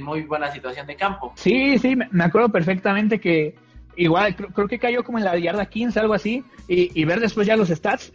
muy 0.00 0.22
buena 0.22 0.50
situación 0.52 0.86
de 0.86 0.96
campo. 0.96 1.32
Sí, 1.36 1.78
sí, 1.78 1.96
me 1.96 2.24
acuerdo 2.24 2.50
perfectamente 2.50 3.18
que 3.18 3.54
igual 3.96 4.36
creo, 4.36 4.68
que 4.68 4.78
cayó 4.78 5.02
como 5.04 5.18
en 5.18 5.24
la 5.24 5.38
yarda 5.38 5.66
15, 5.66 5.98
algo 5.98 6.14
así, 6.14 6.44
y, 6.68 7.00
y, 7.00 7.04
ver 7.04 7.20
después 7.20 7.46
ya 7.46 7.56
los 7.56 7.68
stats. 7.68 8.12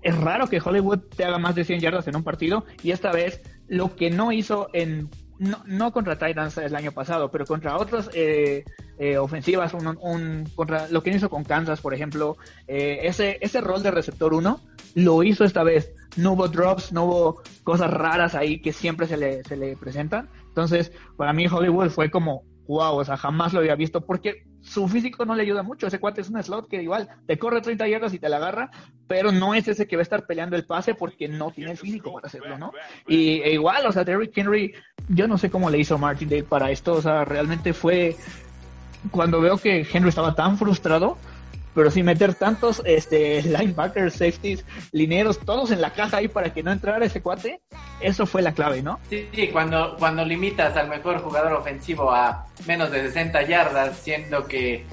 Es 0.00 0.16
raro 0.16 0.46
que 0.46 0.60
Hollywood 0.64 1.00
te 1.16 1.24
haga 1.24 1.38
más 1.38 1.56
de 1.56 1.64
100 1.64 1.80
yardas 1.80 2.06
en 2.06 2.14
un 2.14 2.22
partido 2.22 2.64
y 2.84 2.92
esta 2.92 3.10
vez 3.10 3.42
lo 3.66 3.96
que 3.96 4.10
no 4.10 4.30
hizo 4.30 4.68
en 4.72 5.10
no, 5.38 5.62
no 5.66 5.92
contra 5.92 6.18
Titans 6.18 6.58
el 6.58 6.74
año 6.74 6.92
pasado, 6.92 7.30
pero 7.30 7.46
contra 7.46 7.76
otras 7.76 8.10
eh, 8.14 8.64
eh, 8.98 9.16
ofensivas, 9.16 9.74
un, 9.74 10.44
contra 10.54 10.88
lo 10.88 11.02
que 11.02 11.10
hizo 11.10 11.30
con 11.30 11.44
Kansas, 11.44 11.80
por 11.80 11.94
ejemplo, 11.94 12.36
eh, 12.66 13.00
ese, 13.02 13.38
ese 13.40 13.60
rol 13.60 13.82
de 13.82 13.90
receptor 13.90 14.34
1 14.34 14.60
lo 14.94 15.22
hizo 15.22 15.44
esta 15.44 15.62
vez. 15.62 15.92
No 16.16 16.32
hubo 16.32 16.48
drops, 16.48 16.92
no 16.92 17.04
hubo 17.04 17.42
cosas 17.62 17.90
raras 17.90 18.34
ahí 18.34 18.60
que 18.60 18.72
siempre 18.72 19.06
se 19.06 19.16
le, 19.16 19.44
se 19.44 19.56
le 19.56 19.76
presentan. 19.76 20.28
Entonces, 20.48 20.90
para 21.16 21.32
mí 21.32 21.46
Hollywood 21.46 21.90
fue 21.90 22.10
como, 22.10 22.42
wow, 22.66 22.96
o 22.96 23.04
sea, 23.04 23.16
jamás 23.16 23.52
lo 23.52 23.60
había 23.60 23.76
visto 23.76 24.00
porque 24.00 24.44
su 24.60 24.88
físico 24.88 25.24
no 25.24 25.34
le 25.34 25.42
ayuda 25.42 25.62
mucho. 25.62 25.86
Ese 25.86 25.98
cuate 25.98 26.20
es 26.20 26.28
un 26.28 26.42
slot 26.42 26.68
que 26.68 26.82
igual 26.82 27.08
te 27.26 27.38
corre 27.38 27.60
30 27.60 27.88
yardas 27.88 28.14
y 28.14 28.18
te 28.18 28.28
la 28.28 28.36
agarra, 28.36 28.70
pero 29.06 29.32
no 29.32 29.54
es 29.54 29.68
ese 29.68 29.86
que 29.86 29.96
va 29.96 30.00
a 30.00 30.02
estar 30.02 30.26
peleando 30.26 30.56
el 30.56 30.64
pase 30.64 30.94
porque 30.94 31.28
no 31.28 31.50
tiene 31.50 31.72
el 31.72 31.78
físico 31.78 32.12
para 32.12 32.26
hacerlo, 32.26 32.58
¿no? 32.58 32.72
Y 33.06 33.40
e 33.42 33.52
igual, 33.52 33.86
o 33.86 33.92
sea, 33.92 34.04
Derrick 34.04 34.36
Henry, 34.36 34.74
yo 35.08 35.26
no 35.26 35.38
sé 35.38 35.50
cómo 35.50 35.70
le 35.70 35.78
hizo 35.78 35.98
Martin 35.98 36.28
Day 36.28 36.42
para 36.42 36.70
esto, 36.70 36.94
o 36.94 37.02
sea, 37.02 37.24
realmente 37.24 37.72
fue 37.72 38.16
cuando 39.10 39.40
veo 39.40 39.58
que 39.58 39.86
Henry 39.92 40.08
estaba 40.08 40.34
tan 40.34 40.58
frustrado, 40.58 41.16
pero 41.74 41.90
sin 41.90 42.06
meter 42.06 42.34
tantos 42.34 42.82
este, 42.84 43.42
linebackers, 43.42 44.14
safeties, 44.14 44.64
lineros, 44.92 45.38
todos 45.38 45.70
en 45.70 45.80
la 45.80 45.92
caja 45.92 46.16
ahí 46.16 46.28
para 46.28 46.52
que 46.52 46.62
no 46.62 46.72
entrara 46.72 47.04
ese 47.04 47.22
cuate, 47.22 47.60
eso 48.00 48.26
fue 48.26 48.42
la 48.42 48.52
clave, 48.52 48.82
¿no? 48.82 48.98
Sí, 49.08 49.28
sí, 49.32 49.48
cuando, 49.48 49.96
cuando 49.98 50.24
limitas 50.24 50.76
al 50.76 50.88
mejor 50.88 51.20
jugador 51.20 51.52
ofensivo 51.52 52.10
a 52.10 52.46
menos 52.66 52.90
de 52.90 53.02
60 53.02 53.42
yardas, 53.42 53.96
siendo 53.98 54.46
que 54.46 54.86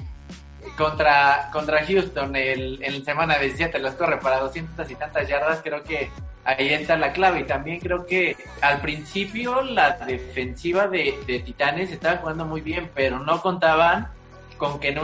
contra, 0.76 1.50
contra 1.52 1.84
Houston 1.84 2.36
el, 2.36 2.82
en 2.82 3.04
semana 3.04 3.38
17 3.38 3.78
los 3.78 3.94
corre 3.94 4.18
para 4.18 4.38
200 4.40 4.88
y 4.90 4.94
tantas 4.94 5.28
yardas, 5.28 5.60
creo 5.62 5.82
que 5.82 6.10
ahí 6.46 6.72
está 6.72 6.96
la 6.96 7.12
clave. 7.12 7.40
Y 7.40 7.44
también 7.44 7.80
creo 7.80 8.06
que 8.06 8.36
al 8.62 8.80
principio 8.80 9.62
la 9.62 9.92
defensiva 9.98 10.86
de, 10.86 11.18
de 11.26 11.40
Titanes 11.40 11.90
estaba 11.90 12.18
jugando 12.18 12.44
muy 12.44 12.60
bien, 12.60 12.90
pero 12.94 13.18
no 13.18 13.42
contaban 13.42 14.08
con 14.56 14.80
que 14.80 14.88
en 14.88 15.00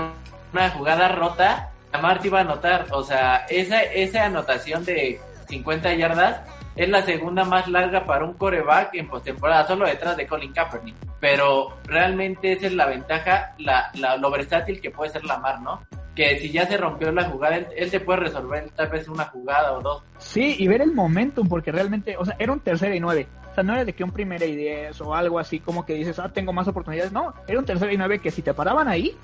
una 0.53 0.71
jugada 0.71 1.09
rota 1.09 1.73
Marty 2.01 2.29
iba 2.29 2.39
a 2.39 2.43
anotar, 2.43 2.87
o 2.91 3.03
sea, 3.03 3.47
esa, 3.49 3.83
esa 3.83 4.25
anotación 4.25 4.85
de 4.85 5.21
50 5.49 5.95
yardas 5.95 6.41
es 6.75 6.89
la 6.89 7.03
segunda 7.03 7.45
más 7.45 7.69
larga 7.69 8.07
para 8.07 8.25
un 8.25 8.33
coreback 8.35 8.95
en 8.95 9.09
postemporada, 9.09 9.67
solo 9.67 9.87
detrás 9.87 10.17
de 10.17 10.27
Colin 10.27 10.53
Kaepernick. 10.53 10.97
Pero 11.21 11.77
realmente 11.85 12.53
esa 12.53 12.67
es 12.67 12.73
la 12.73 12.87
ventaja, 12.87 13.55
la, 13.59 13.91
la, 13.95 14.17
lo 14.17 14.31
versátil 14.31 14.81
que 14.81 14.91
puede 14.91 15.13
ser 15.13 15.25
Lamar, 15.25 15.61
¿no? 15.61 15.83
Que 16.15 16.39
si 16.41 16.51
ya 16.51 16.67
se 16.67 16.77
rompió 16.77 17.11
la 17.11 17.25
jugada, 17.25 17.57
él, 17.57 17.67
él 17.77 17.91
te 17.91 18.01
puede 18.01 18.21
resolver 18.21 18.71
tal 18.77 18.89
vez 18.89 19.09
una 19.09 19.25
jugada 19.27 19.73
o 19.73 19.81
dos. 19.81 20.03
Sí, 20.19 20.57
y 20.59 20.69
ver 20.69 20.83
el 20.83 20.93
momentum, 20.93 21.49
porque 21.49 21.73
realmente, 21.73 22.17
o 22.17 22.25
sea, 22.25 22.37
era 22.39 22.53
un 22.53 22.61
tercero 22.61 22.95
y 22.95 23.01
nueve. 23.01 23.29
O 23.51 23.55
sea, 23.55 23.65
no 23.65 23.75
era 23.75 23.85
de 23.85 23.93
que 23.93 24.03
un 24.03 24.13
primera 24.13 24.47
y 24.47 24.57
diez 24.57 24.99
o 25.03 25.15
algo 25.15 25.39
así 25.39 25.61
como 25.61 25.85
que 25.85 25.95
dices, 25.95 26.19
ah, 26.19 26.31
tengo 26.33 26.53
más 26.53 26.69
oportunidades. 26.69 27.13
No, 27.13 27.35
era 27.47 27.59
un 27.59 27.67
tercero 27.67 27.93
y 27.93 27.99
nueve 27.99 28.19
que 28.19 28.31
si 28.31 28.41
te 28.41 28.55
paraban 28.55 28.89
ahí, 28.89 29.15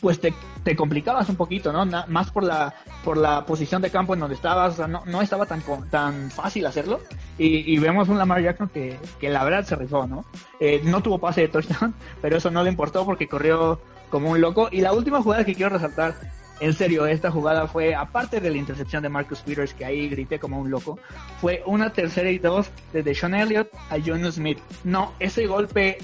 pues 0.00 0.20
te, 0.20 0.32
te 0.62 0.74
complicabas 0.74 1.28
un 1.28 1.36
poquito, 1.36 1.72
¿no? 1.72 1.84
más 2.08 2.30
por 2.30 2.44
la, 2.44 2.74
por 3.04 3.16
la 3.16 3.44
posición 3.44 3.82
de 3.82 3.90
campo 3.90 4.14
en 4.14 4.20
donde 4.20 4.36
estabas, 4.36 4.74
o 4.74 4.76
sea, 4.76 4.88
no, 4.88 5.02
no 5.06 5.20
estaba 5.20 5.46
tan, 5.46 5.62
tan 5.90 6.30
fácil 6.30 6.66
hacerlo. 6.66 7.00
Y, 7.38 7.74
y 7.74 7.78
vemos 7.78 8.08
un 8.08 8.18
Lamar 8.18 8.42
Jackson 8.42 8.68
que, 8.68 8.98
que 9.20 9.28
la 9.28 9.44
verdad 9.44 9.64
se 9.64 9.76
rifó, 9.76 10.06
¿no? 10.06 10.24
Eh, 10.60 10.80
no 10.84 11.02
tuvo 11.02 11.18
pase 11.18 11.42
de 11.42 11.48
touchdown, 11.48 11.94
pero 12.22 12.36
eso 12.36 12.50
no 12.50 12.62
le 12.62 12.70
importó 12.70 13.04
porque 13.04 13.28
corrió 13.28 13.80
como 14.14 14.30
un 14.30 14.40
loco. 14.40 14.68
Y 14.70 14.80
la 14.80 14.92
última 14.92 15.20
jugada 15.20 15.44
que 15.44 15.56
quiero 15.56 15.70
resaltar 15.70 16.14
en 16.60 16.72
serio, 16.72 17.04
esta 17.04 17.32
jugada 17.32 17.66
fue, 17.66 17.96
aparte 17.96 18.40
de 18.40 18.48
la 18.48 18.58
intercepción 18.58 19.02
de 19.02 19.08
Marcus 19.08 19.40
Peters, 19.40 19.74
que 19.74 19.84
ahí 19.84 20.08
grité 20.08 20.38
como 20.38 20.60
un 20.60 20.70
loco, 20.70 21.00
fue 21.40 21.64
una 21.66 21.92
tercera 21.92 22.30
y 22.30 22.38
dos 22.38 22.70
de 22.92 23.02
Deshaun 23.02 23.34
Elliott 23.34 23.68
a 23.90 23.96
John 24.06 24.30
Smith. 24.30 24.60
No, 24.84 25.14
ese 25.18 25.48
golpe, 25.48 25.98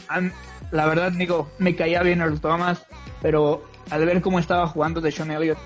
la 0.73 0.87
verdad, 0.87 1.12
digo, 1.12 1.49
me 1.61 1.77
caía 1.77 2.03
bien 2.03 2.20
a 2.20 2.27
los 2.27 2.40
Thomas, 2.40 2.85
pero 3.23 3.62
al 3.90 4.05
ver 4.05 4.20
cómo 4.20 4.40
estaba 4.40 4.66
jugando 4.66 5.01
Deshaun 5.01 5.31
Elliott, 5.31 5.59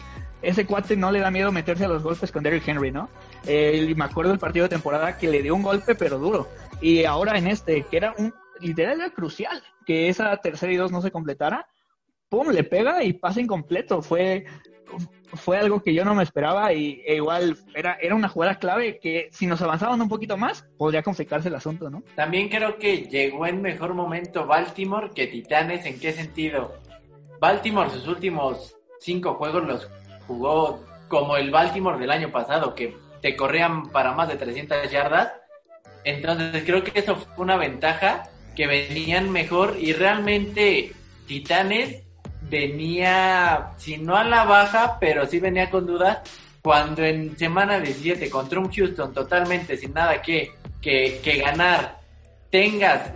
ese 0.42 0.66
cuate 0.66 0.98
no 0.98 1.10
le 1.10 1.20
da 1.20 1.30
miedo 1.30 1.50
meterse 1.50 1.86
a 1.86 1.88
los 1.88 2.02
golpes 2.02 2.30
con 2.30 2.42
Derrick 2.42 2.68
Henry, 2.68 2.92
¿no? 2.92 3.08
Eh, 3.46 3.94
me 3.96 4.04
acuerdo 4.04 4.32
del 4.32 4.38
partido 4.38 4.64
de 4.64 4.68
temporada 4.68 5.16
que 5.16 5.30
le 5.30 5.40
dio 5.40 5.54
un 5.54 5.62
golpe, 5.62 5.94
pero 5.94 6.18
duro. 6.18 6.46
Y 6.82 7.06
ahora 7.06 7.38
en 7.38 7.46
este, 7.46 7.84
que 7.84 7.96
era 7.96 8.12
un, 8.18 8.34
literal 8.60 9.00
era 9.00 9.08
crucial 9.08 9.62
que 9.86 10.08
esa 10.08 10.36
tercera 10.38 10.72
y 10.72 10.76
dos 10.76 10.92
no 10.92 11.02
se 11.02 11.10
completara, 11.10 11.66
pum, 12.28 12.50
le 12.50 12.64
pega 12.64 13.02
y 13.02 13.12
pasa 13.12 13.40
incompleto. 13.40 14.02
Fue 14.02 14.44
fue 15.34 15.58
algo 15.58 15.82
que 15.82 15.94
yo 15.94 16.04
no 16.04 16.14
me 16.14 16.22
esperaba 16.22 16.72
y 16.72 17.02
e 17.06 17.16
igual 17.16 17.56
era, 17.74 17.98
era 18.00 18.14
una 18.14 18.28
jugada 18.28 18.56
clave 18.56 18.98
que 19.00 19.28
si 19.32 19.46
nos 19.46 19.60
avanzaban 19.62 20.00
un 20.00 20.08
poquito 20.08 20.36
más 20.36 20.66
podría 20.76 21.02
complicarse 21.02 21.48
el 21.48 21.54
asunto, 21.54 21.90
¿no? 21.90 22.02
También 22.14 22.48
creo 22.48 22.78
que 22.78 23.08
llegó 23.08 23.46
en 23.46 23.62
mejor 23.62 23.94
momento 23.94 24.46
Baltimore 24.46 25.10
que 25.14 25.26
Titanes. 25.26 25.86
¿En 25.86 25.98
qué 25.98 26.12
sentido? 26.12 26.74
Baltimore 27.40 27.90
sus 27.90 28.06
últimos 28.06 28.76
cinco 29.00 29.34
juegos 29.34 29.64
los 29.64 29.90
jugó 30.26 30.80
como 31.08 31.36
el 31.36 31.50
Baltimore 31.50 31.98
del 31.98 32.10
año 32.10 32.30
pasado, 32.30 32.74
que 32.74 32.96
te 33.20 33.36
corrían 33.36 33.90
para 33.90 34.12
más 34.12 34.28
de 34.28 34.36
300 34.36 34.90
yardas. 34.90 35.32
Entonces 36.04 36.62
creo 36.64 36.84
que 36.84 36.98
eso 36.98 37.16
fue 37.16 37.44
una 37.44 37.56
ventaja, 37.56 38.30
que 38.54 38.66
venían 38.66 39.30
mejor 39.30 39.76
y 39.80 39.92
realmente 39.92 40.92
Titanes 41.26 42.03
venía, 42.54 43.72
si 43.78 43.98
no 43.98 44.16
a 44.16 44.22
la 44.22 44.44
baja, 44.44 44.96
pero 45.00 45.26
sí 45.26 45.40
venía 45.40 45.70
con 45.70 45.86
dudas, 45.86 46.18
cuando 46.62 47.02
en 47.02 47.36
semana 47.36 47.80
17 47.80 48.30
contra 48.30 48.60
un 48.60 48.70
Houston 48.70 49.12
totalmente 49.12 49.76
sin 49.76 49.92
nada 49.92 50.22
que, 50.22 50.52
que, 50.80 51.20
que 51.22 51.38
ganar, 51.38 51.98
tengas 52.50 53.10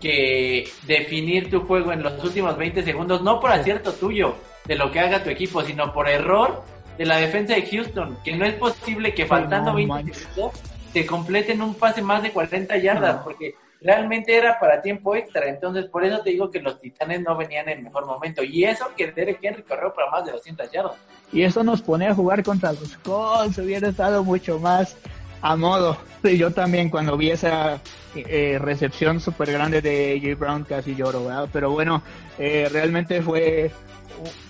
que 0.00 0.68
definir 0.86 1.50
tu 1.50 1.62
juego 1.62 1.92
en 1.92 2.04
los 2.04 2.22
últimos 2.22 2.56
20 2.56 2.84
segundos, 2.84 3.20
no 3.22 3.40
por 3.40 3.50
acierto 3.50 3.92
tuyo 3.94 4.36
de 4.64 4.76
lo 4.76 4.92
que 4.92 5.00
haga 5.00 5.24
tu 5.24 5.30
equipo, 5.30 5.62
sino 5.64 5.92
por 5.92 6.08
error 6.08 6.62
de 6.96 7.04
la 7.04 7.16
defensa 7.16 7.54
de 7.54 7.66
Houston, 7.66 8.16
que 8.24 8.36
no 8.36 8.44
es 8.44 8.54
posible 8.54 9.12
que 9.12 9.26
faltando 9.26 9.74
20 9.74 10.14
segundos 10.14 10.52
te 10.92 11.04
completen 11.04 11.60
un 11.60 11.74
pase 11.74 12.00
más 12.00 12.22
de 12.22 12.30
40 12.30 12.76
yardas, 12.76 13.24
porque 13.24 13.56
realmente 13.84 14.34
era 14.34 14.58
para 14.58 14.80
tiempo 14.80 15.14
extra. 15.14 15.46
Entonces, 15.46 15.84
por 15.86 16.04
eso 16.04 16.20
te 16.22 16.30
digo 16.30 16.50
que 16.50 16.60
los 16.60 16.80
Titanes 16.80 17.20
no 17.20 17.36
venían 17.36 17.68
en 17.68 17.78
el 17.78 17.84
mejor 17.84 18.06
momento. 18.06 18.42
Y 18.42 18.64
eso 18.64 18.86
que 18.96 19.12
Derek 19.12 19.38
Henry 19.42 19.62
corrió 19.62 19.92
para 19.92 20.10
más 20.10 20.24
de 20.24 20.32
200 20.32 20.72
yardas. 20.72 20.96
Y 21.30 21.42
eso 21.42 21.62
nos 21.62 21.82
pone 21.82 22.08
a 22.08 22.14
jugar 22.14 22.42
contra 22.42 22.72
los 22.72 22.96
Colts. 22.98 23.58
Hubiera 23.58 23.88
estado 23.88 24.24
mucho 24.24 24.58
más 24.58 24.96
a 25.42 25.54
modo. 25.54 25.98
Yo 26.22 26.50
también 26.50 26.88
cuando 26.88 27.18
vi 27.18 27.30
esa 27.30 27.80
eh, 28.14 28.58
recepción 28.58 29.20
súper 29.20 29.52
grande 29.52 29.82
de 29.82 30.18
J. 30.20 30.34
Brown 30.36 30.64
casi 30.64 30.94
lloro. 30.94 31.28
Pero 31.52 31.70
bueno, 31.70 32.02
eh, 32.38 32.68
realmente 32.72 33.20
fue 33.20 33.70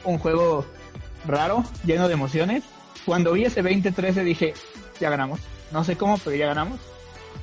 un 0.04 0.18
juego 0.18 0.64
raro, 1.26 1.64
lleno 1.84 2.06
de 2.06 2.14
emociones. 2.14 2.62
Cuando 3.04 3.32
vi 3.32 3.44
ese 3.44 3.64
20-13 3.64 4.22
dije, 4.22 4.54
ya 5.00 5.10
ganamos. 5.10 5.40
No 5.72 5.82
sé 5.82 5.96
cómo, 5.96 6.18
pero 6.18 6.36
ya 6.36 6.46
ganamos. 6.46 6.78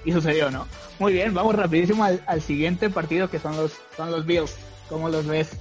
Y 0.05 0.11
sucedió, 0.11 0.49
¿no? 0.49 0.67
Muy 0.99 1.13
bien, 1.13 1.33
vamos 1.33 1.55
rapidísimo 1.55 2.03
al, 2.03 2.41
siguiente 2.41 2.89
partido 2.89 3.29
que 3.29 3.39
son 3.39 3.55
los, 3.55 3.73
son 3.95 4.11
los 4.11 4.25
Bills. 4.25 4.55
¿Cómo 4.89 5.09
los 5.09 5.25
ves? 5.25 5.51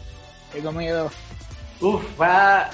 Tengo 0.52 0.72
miedo. 0.72 1.10
Uf, 1.80 2.02
va, 2.20 2.70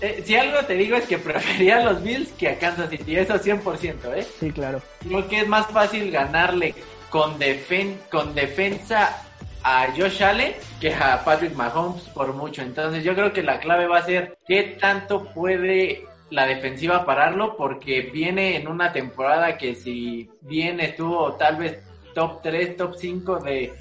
eh, 0.00 0.22
si 0.24 0.34
algo 0.34 0.64
te 0.64 0.74
digo 0.74 0.96
es 0.96 1.04
que 1.04 1.18
prefería 1.18 1.78
a 1.78 1.84
los 1.84 2.02
Bills 2.02 2.30
que 2.30 2.48
a 2.48 2.58
Kansas 2.58 2.88
City, 2.90 3.16
eso 3.16 3.34
100%, 3.34 4.16
¿eh? 4.16 4.26
Sí, 4.38 4.50
claro. 4.50 4.80
Creo 5.00 5.28
que 5.28 5.40
es 5.40 5.48
más 5.48 5.66
fácil 5.66 6.10
ganarle 6.10 6.74
con, 7.10 7.38
defen 7.38 8.00
con 8.10 8.34
defensa 8.34 9.22
a 9.62 9.88
Josh 9.94 10.22
Allen 10.22 10.54
que 10.80 10.94
a 10.94 11.22
Patrick 11.22 11.54
Mahomes 11.54 12.04
por 12.14 12.32
mucho. 12.32 12.62
Entonces 12.62 13.04
yo 13.04 13.14
creo 13.14 13.32
que 13.32 13.42
la 13.42 13.60
clave 13.60 13.86
va 13.86 13.98
a 13.98 14.04
ser 14.06 14.38
qué 14.46 14.78
tanto 14.80 15.24
puede 15.34 16.06
la 16.30 16.46
defensiva 16.46 17.04
pararlo 17.04 17.56
porque 17.56 18.02
viene 18.02 18.56
en 18.56 18.68
una 18.68 18.92
temporada 18.92 19.58
que 19.58 19.74
si 19.74 20.30
bien 20.42 20.80
estuvo 20.80 21.32
tal 21.34 21.56
vez 21.56 21.78
top 22.14 22.42
3, 22.42 22.76
top 22.76 22.94
5 22.96 23.38
de, 23.40 23.72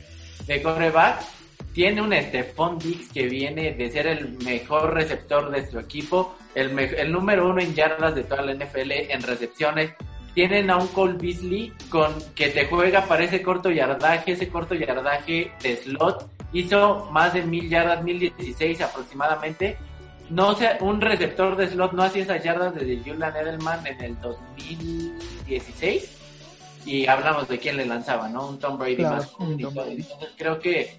de 0.46 0.62
coreback, 0.62 1.22
tiene 1.74 2.02
un 2.02 2.12
Stephon 2.14 2.80
Diggs 2.80 3.12
que 3.14 3.28
viene 3.28 3.72
de 3.72 3.92
ser 3.92 4.08
el 4.08 4.38
mejor 4.44 4.94
receptor 4.94 5.52
de 5.52 5.70
su 5.70 5.80
equipo, 5.80 6.36
el, 6.56 6.78
el 6.78 7.12
número 7.12 7.50
uno 7.50 7.62
en 7.62 7.74
yardas 7.74 8.16
de 8.16 8.24
toda 8.24 8.42
la 8.42 8.54
NFL, 8.54 8.92
en 8.92 9.22
recepciones. 9.22 9.94
Tienen 10.34 10.70
a 10.70 10.78
un 10.78 10.88
Cole 10.88 11.18
Beasley 11.20 11.74
con, 11.90 12.14
que 12.34 12.50
te 12.50 12.66
juega 12.66 13.06
para 13.06 13.24
ese 13.24 13.42
corto 13.42 13.72
yardaje, 13.72 14.34
ese 14.34 14.50
corto 14.50 14.76
yardaje 14.76 15.52
de 15.62 15.76
slot. 15.78 16.30
Hizo 16.54 17.08
más 17.12 17.34
de 17.34 17.44
mil 17.44 17.70
yardas, 17.70 18.04
mil 18.04 18.20
dieciséis 18.20 18.82
aproximadamente. 18.82 19.78
No 20.30 20.56
sé, 20.56 20.78
un 20.82 21.02
receptor 21.02 21.56
de 21.56 21.68
slot 21.70 21.94
no 21.94 22.04
hacía 22.04 22.24
esas 22.24 22.44
yardas 22.44 22.76
desde 22.76 22.98
Julian 22.98 23.36
Edelman 23.36 23.86
en 23.88 24.02
el 24.02 24.20
2016 24.20 26.18
y 26.86 27.08
hablamos 27.08 27.48
de 27.48 27.58
quién 27.58 27.78
le 27.78 27.86
lanzaba, 27.86 28.30
¿no? 28.30 28.48
Un 28.48 28.60
Tom 28.60 28.78
Brady 28.78 29.04
más. 29.04 29.32
creo 30.38 30.60
que 30.60 30.96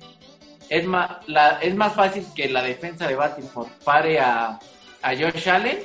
es 0.68 0.84
más, 0.84 1.10
la, 1.28 1.58
es 1.60 1.74
más 1.74 1.94
fácil 1.94 2.26
que 2.34 2.48
la 2.48 2.62
defensa 2.62 3.06
de 3.06 3.16
Baltimore 3.16 3.70
pare 3.84 4.20
a, 4.20 4.58
a 5.02 5.16
Josh 5.16 5.48
Allen 5.48 5.78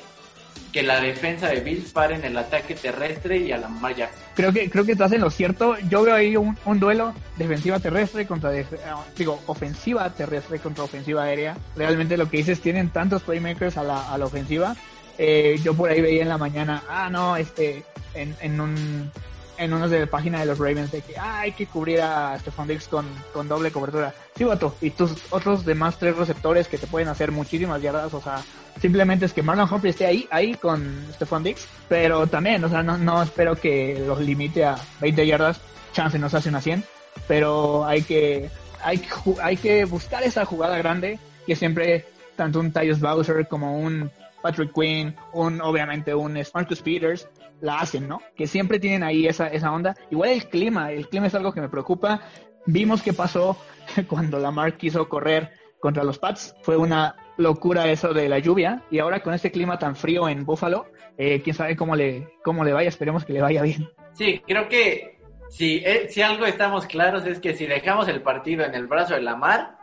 que 0.76 0.84
la 0.84 1.00
defensa 1.00 1.48
de 1.48 1.62
Bills 1.62 1.94
pare 1.94 2.16
en 2.16 2.26
el 2.26 2.38
ataque 2.38 2.76
terrestre 2.76 3.38
y 3.38 3.54
a 3.54 3.58
la 3.58 3.70
malla. 3.70 4.10
Creo 4.36 4.52
que 4.52 4.70
creo 4.70 4.84
que 4.84 4.92
estás 4.92 5.14
en 5.14 5.22
lo 5.22 5.30
cierto. 5.30 5.78
Yo 5.90 6.04
veo 6.04 6.14
ahí 6.14 6.36
un, 6.36 6.58
duelo 6.82 7.14
defensiva 7.38 7.80
terrestre 7.80 8.28
contra 8.28 8.52
ah, 8.86 9.02
digo 9.18 9.40
ofensiva 9.46 10.10
terrestre 10.10 10.60
contra 10.60 10.84
ofensiva 10.84 11.24
aérea. 11.24 11.56
Realmente 11.78 12.18
lo 12.18 12.30
que 12.30 12.36
dices 12.36 12.60
tienen 12.60 12.90
tantos 12.90 13.22
playmakers 13.22 13.78
a 13.78 13.84
la, 13.84 14.14
a 14.14 14.18
la 14.18 14.26
ofensiva. 14.26 14.76
Eh, 15.18 15.62
yo 15.64 15.74
por 15.76 15.90
ahí 15.90 16.02
veía 16.02 16.24
en 16.24 16.28
la 16.28 16.38
mañana, 16.38 16.84
ah 16.90 17.10
no, 17.10 17.38
este 17.38 17.86
en, 18.14 18.36
en 18.42 18.60
un 18.60 19.12
en 19.58 19.74
una 19.74 19.88
de 19.88 20.02
la 20.02 20.08
página 20.08 20.42
de 20.42 20.46
los 20.46 20.60
Ravens 20.60 20.92
de 20.92 21.02
que 21.04 21.18
hay 21.18 21.54
que 21.54 21.68
cubrir 21.68 22.02
a 22.02 22.38
Stephon 22.38 22.68
Diggs 22.68 22.90
con, 22.90 23.06
con 23.34 23.48
doble 23.48 23.72
cobertura. 23.72 24.14
Sí, 24.36 24.44
vato. 24.44 24.76
Y 24.82 24.90
tus 24.90 25.14
otros 25.30 25.64
demás 25.64 25.98
tres 25.98 26.18
receptores 26.18 26.68
que 26.68 26.78
te 26.78 26.88
pueden 26.88 27.08
hacer 27.08 27.32
muchísimas 27.32 27.82
yardas. 27.82 28.14
O 28.14 28.22
sea, 28.22 28.44
simplemente 28.80 29.26
es 29.26 29.34
que 29.34 29.44
Marlon 29.44 29.72
Humphrey 29.72 29.92
esté 29.92 30.06
ahí, 30.06 30.28
ahí 30.32 30.56
con 30.56 31.06
Stephon 31.14 31.44
Diggs. 31.44 31.68
Pero 31.88 32.28
también, 32.28 32.64
o 32.64 32.70
sea, 32.70 32.84
no, 32.84 32.98
no 32.98 33.22
espero 33.22 33.56
que 33.56 34.04
los 34.06 34.20
limite 34.22 34.66
a 34.66 34.76
20 35.02 35.26
yardas. 35.26 35.62
Chance 35.94 36.20
nos 36.20 36.34
hace 36.34 36.50
una 36.50 36.62
100. 36.62 36.84
Pero 37.28 37.86
hay 37.86 38.02
que, 38.02 38.50
hay, 38.84 39.02
hay 39.42 39.58
que 39.58 39.86
buscar 39.86 40.24
esa 40.24 40.46
jugada 40.46 40.78
grande 40.78 41.20
que 41.46 41.56
siempre 41.56 42.06
tanto 42.36 42.60
un 42.60 42.72
Tyus 42.72 43.00
Bowser 43.00 43.48
como 43.48 43.80
un 43.80 44.12
Patrick 44.42 44.74
Quinn, 44.74 45.16
un 45.34 45.62
obviamente 45.62 46.14
un 46.14 46.38
Marcus 46.54 46.82
Peters, 46.82 47.28
la 47.62 47.80
hacen, 47.80 48.08
¿no? 48.08 48.22
Que 48.36 48.48
siempre 48.48 48.80
tienen 48.80 49.04
ahí 49.04 49.28
esa, 49.28 49.48
esa 49.48 49.72
onda. 49.72 49.96
Igual 50.12 50.30
el 50.30 50.48
clima, 50.50 50.92
el 50.92 51.08
clima 51.08 51.28
es 51.28 51.36
algo 51.36 51.52
que 51.52 51.62
me 51.62 51.70
preocupa. 51.70 52.22
Vimos 52.68 53.02
qué 53.02 53.14
pasó 53.14 53.58
cuando 54.08 54.40
Lamar 54.40 54.78
quiso 54.78 55.08
correr 55.10 55.52
contra 55.86 56.04
los 56.04 56.18
Pats. 56.18 56.56
Fue 56.64 56.76
una 56.76 57.16
locura 57.38 57.92
eso 57.92 58.12
de 58.12 58.28
la 58.28 58.40
lluvia. 58.40 58.82
Y 58.90 58.98
ahora 58.98 59.20
con 59.20 59.36
este 59.36 59.52
clima 59.52 59.78
tan 59.78 59.96
frío 59.96 60.28
en 60.28 60.44
Buffalo, 60.44 60.88
eh, 61.16 61.42
quién 61.44 61.56
sabe 61.56 61.76
cómo 61.76 61.96
le, 61.96 62.28
cómo 62.44 62.64
le 62.64 62.74
vaya. 62.74 62.90
Esperemos 62.90 63.24
que 63.24 63.34
le 63.34 63.42
vaya 63.42 63.62
bien. 63.62 63.88
Sí, 64.14 64.42
creo 64.48 64.68
que 64.68 65.20
si, 65.50 65.84
eh, 65.86 66.08
si 66.10 66.24
algo 66.24 66.48
estamos 66.48 66.88
claros 66.88 67.24
es 67.28 67.40
que 67.40 67.54
si 67.54 67.68
dejamos 67.68 68.08
el 68.08 68.24
partido 68.24 68.66
en 68.66 68.74
el 68.74 68.88
brazo 68.88 69.14
de 69.14 69.22
Lamar, 69.22 69.78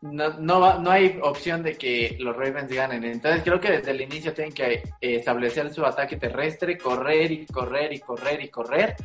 no, 0.00 0.30
no, 0.38 0.78
no 0.78 0.90
hay 0.90 1.18
opción 1.22 1.62
de 1.62 1.76
que 1.76 2.16
los 2.18 2.34
Ravens 2.34 2.72
ganen. 2.72 3.04
Entonces 3.04 3.42
creo 3.44 3.60
que 3.60 3.72
desde 3.72 3.90
el 3.90 4.00
inicio 4.00 4.32
tienen 4.32 4.54
que 4.54 4.72
eh, 4.72 4.82
establecer 5.00 5.70
su 5.74 5.84
ataque 5.84 6.16
terrestre, 6.16 6.78
correr 6.78 7.30
y 7.30 7.44
correr 7.44 7.92
y 7.92 8.00
correr 8.00 8.42
y 8.42 8.48
correr, 8.48 8.96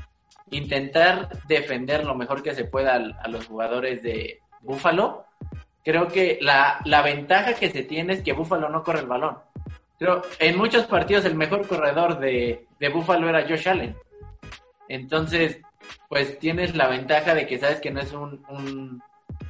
intentar 0.49 1.27
defender 1.45 2.05
lo 2.05 2.15
mejor 2.15 2.41
que 2.41 2.55
se 2.55 2.63
pueda 2.63 2.95
a, 2.95 3.27
los 3.27 3.47
jugadores 3.47 4.01
de 4.01 4.39
Buffalo. 4.61 5.26
Creo 5.87 6.09
que 6.09 6.37
la, 6.41 6.81
la 6.83 7.01
ventaja 7.01 7.53
que 7.53 7.69
se 7.69 7.83
tiene 7.83 8.11
es 8.11 8.21
que 8.21 8.33
Buffalo 8.33 8.67
no 8.67 8.83
corre 8.83 8.99
el 8.99 9.07
balón. 9.07 9.37
Creo, 9.97 10.21
en 10.37 10.57
muchos 10.57 10.85
partidos 10.85 11.23
el 11.23 11.35
mejor 11.35 11.65
corredor 11.65 12.19
de, 12.19 12.65
de 12.77 12.89
Buffalo 12.89 13.29
era 13.29 13.47
Josh 13.47 13.69
Allen. 13.69 13.95
Entonces, 14.89 15.61
pues 16.09 16.39
tienes 16.39 16.75
la 16.75 16.87
ventaja 16.87 17.33
de 17.33 17.47
que 17.47 17.57
sabes 17.57 17.79
que 17.79 17.91
no 17.91 18.01
es 18.01 18.11
un 18.11 19.01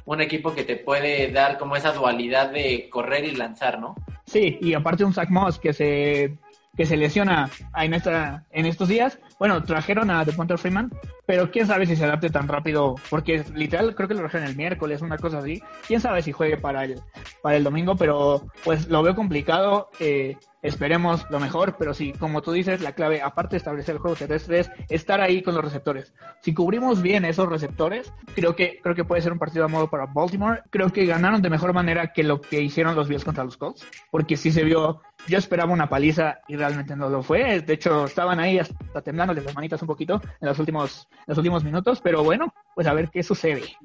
un 0.08 0.22
equipo 0.22 0.54
que 0.54 0.64
te 0.64 0.76
puede 0.76 1.30
dar 1.30 1.58
como 1.58 1.76
esa 1.76 1.92
dualidad 1.92 2.50
de 2.50 2.88
correr 2.88 3.26
y 3.26 3.32
lanzar, 3.32 3.78
¿no? 3.78 3.94
Sí, 4.24 4.58
y 4.62 4.72
aparte 4.72 5.04
un 5.04 5.12
Zach 5.12 5.28
Moss 5.28 5.58
que 5.58 5.74
se 5.74 6.34
que 6.76 6.86
se 6.86 6.96
lesiona 6.96 7.50
en 7.76 7.92
esta 7.92 8.44
en 8.50 8.64
estos 8.64 8.88
días. 8.88 9.18
Bueno, 9.38 9.62
trajeron 9.62 10.10
a 10.10 10.24
DePonte 10.24 10.56
Freeman, 10.56 10.90
pero 11.26 11.50
quién 11.50 11.66
sabe 11.66 11.86
si 11.86 11.94
se 11.94 12.04
adapte 12.04 12.30
tan 12.30 12.48
rápido, 12.48 12.96
porque 13.08 13.44
literal 13.54 13.94
creo 13.94 14.08
que 14.08 14.14
lo 14.14 14.20
trajeron 14.20 14.48
el 14.48 14.56
miércoles, 14.56 15.00
una 15.00 15.16
cosa 15.18 15.38
así. 15.38 15.62
Quién 15.86 16.00
sabe 16.00 16.22
si 16.22 16.32
juegue 16.32 16.56
para 16.56 16.84
el 16.84 17.00
para 17.42 17.56
el 17.56 17.64
domingo, 17.64 17.96
pero 17.96 18.46
pues 18.64 18.88
lo 18.88 19.02
veo 19.02 19.14
complicado. 19.14 19.90
Eh, 20.00 20.36
esperemos 20.62 21.24
lo 21.30 21.38
mejor, 21.38 21.76
pero 21.78 21.94
sí, 21.94 22.12
como 22.18 22.42
tú 22.42 22.52
dices, 22.52 22.80
la 22.80 22.92
clave, 22.92 23.22
aparte 23.22 23.52
de 23.52 23.58
establecer 23.58 23.94
el 23.94 24.00
juego 24.00 24.16
terrestre, 24.16 24.60
es 24.60 24.70
estar 24.88 25.20
ahí 25.20 25.42
con 25.42 25.54
los 25.54 25.64
receptores. 25.64 26.12
Si 26.40 26.52
cubrimos 26.52 27.00
bien 27.00 27.24
esos 27.24 27.48
receptores, 27.48 28.12
creo 28.34 28.56
que, 28.56 28.80
creo 28.82 28.94
que 28.94 29.04
puede 29.04 29.22
ser 29.22 29.32
un 29.32 29.38
partido 29.38 29.64
a 29.64 29.68
modo 29.68 29.88
para 29.88 30.06
Baltimore. 30.06 30.62
Creo 30.70 30.90
que 30.90 31.06
ganaron 31.06 31.42
de 31.42 31.50
mejor 31.50 31.72
manera 31.72 32.12
que 32.12 32.24
lo 32.24 32.40
que 32.40 32.60
hicieron 32.60 32.96
los 32.96 33.08
Bills 33.08 33.24
contra 33.24 33.44
los 33.44 33.56
Colts, 33.56 33.86
porque 34.10 34.36
sí 34.36 34.50
se 34.50 34.64
vio, 34.64 35.00
yo 35.28 35.38
esperaba 35.38 35.72
una 35.72 35.88
paliza 35.88 36.40
y 36.48 36.56
realmente 36.56 36.96
no 36.96 37.08
lo 37.08 37.22
fue. 37.22 37.60
De 37.60 37.74
hecho, 37.74 38.06
estaban 38.06 38.40
ahí 38.40 38.58
hasta 38.58 39.02
temblándoles 39.02 39.44
las 39.44 39.54
manitas 39.54 39.80
un 39.82 39.88
poquito 39.88 40.20
en 40.40 40.48
los 40.48 40.58
últimos, 40.58 41.08
en 41.12 41.24
los 41.28 41.38
últimos 41.38 41.64
minutos, 41.64 42.00
pero 42.02 42.24
bueno, 42.24 42.52
pues 42.74 42.86
a 42.86 42.94
ver 42.94 43.10
qué 43.10 43.22
sucede. 43.22 43.76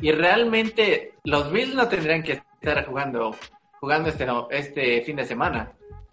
Y 0.00 0.12
realmente 0.12 1.14
los 1.24 1.50
Bills 1.50 1.74
no 1.74 1.88
tendrían 1.88 2.22
que 2.22 2.42
estar 2.60 2.84
jugando 2.86 3.34
jugando 3.80 4.10
este, 4.10 4.26
este 4.50 5.02
fin 5.02 5.16
de 5.16 5.24
semana 5.24 5.72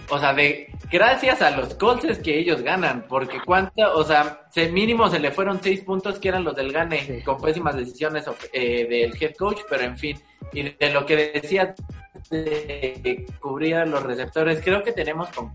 o 0.09 0.19
sea, 0.19 0.33
de 0.33 0.71
gracias 0.91 1.41
a 1.41 1.51
los 1.51 1.75
Colts 1.75 2.19
que 2.19 2.39
ellos 2.39 2.61
ganan, 2.61 3.05
porque 3.07 3.39
cuánto, 3.45 3.93
o 3.95 4.03
sea, 4.03 4.47
se, 4.51 4.69
mínimo 4.69 5.09
se 5.09 5.19
le 5.19 5.31
fueron 5.31 5.59
seis 5.61 5.81
puntos 5.81 6.19
que 6.19 6.29
eran 6.29 6.43
los 6.43 6.55
del 6.55 6.71
gane 6.71 7.23
con 7.23 7.41
pésimas 7.41 7.75
decisiones 7.75 8.25
eh, 8.53 8.87
del 8.87 9.21
head 9.21 9.35
coach, 9.35 9.61
pero 9.69 9.83
en 9.83 9.97
fin, 9.97 10.17
y 10.53 10.63
de 10.63 10.89
lo 10.91 11.05
que 11.05 11.31
decía 11.33 11.75
de 12.29 13.25
cubrir 13.39 13.75
a 13.75 13.85
los 13.85 14.03
receptores, 14.03 14.61
creo 14.63 14.83
que 14.83 14.91
tenemos 14.91 15.29
con 15.29 15.51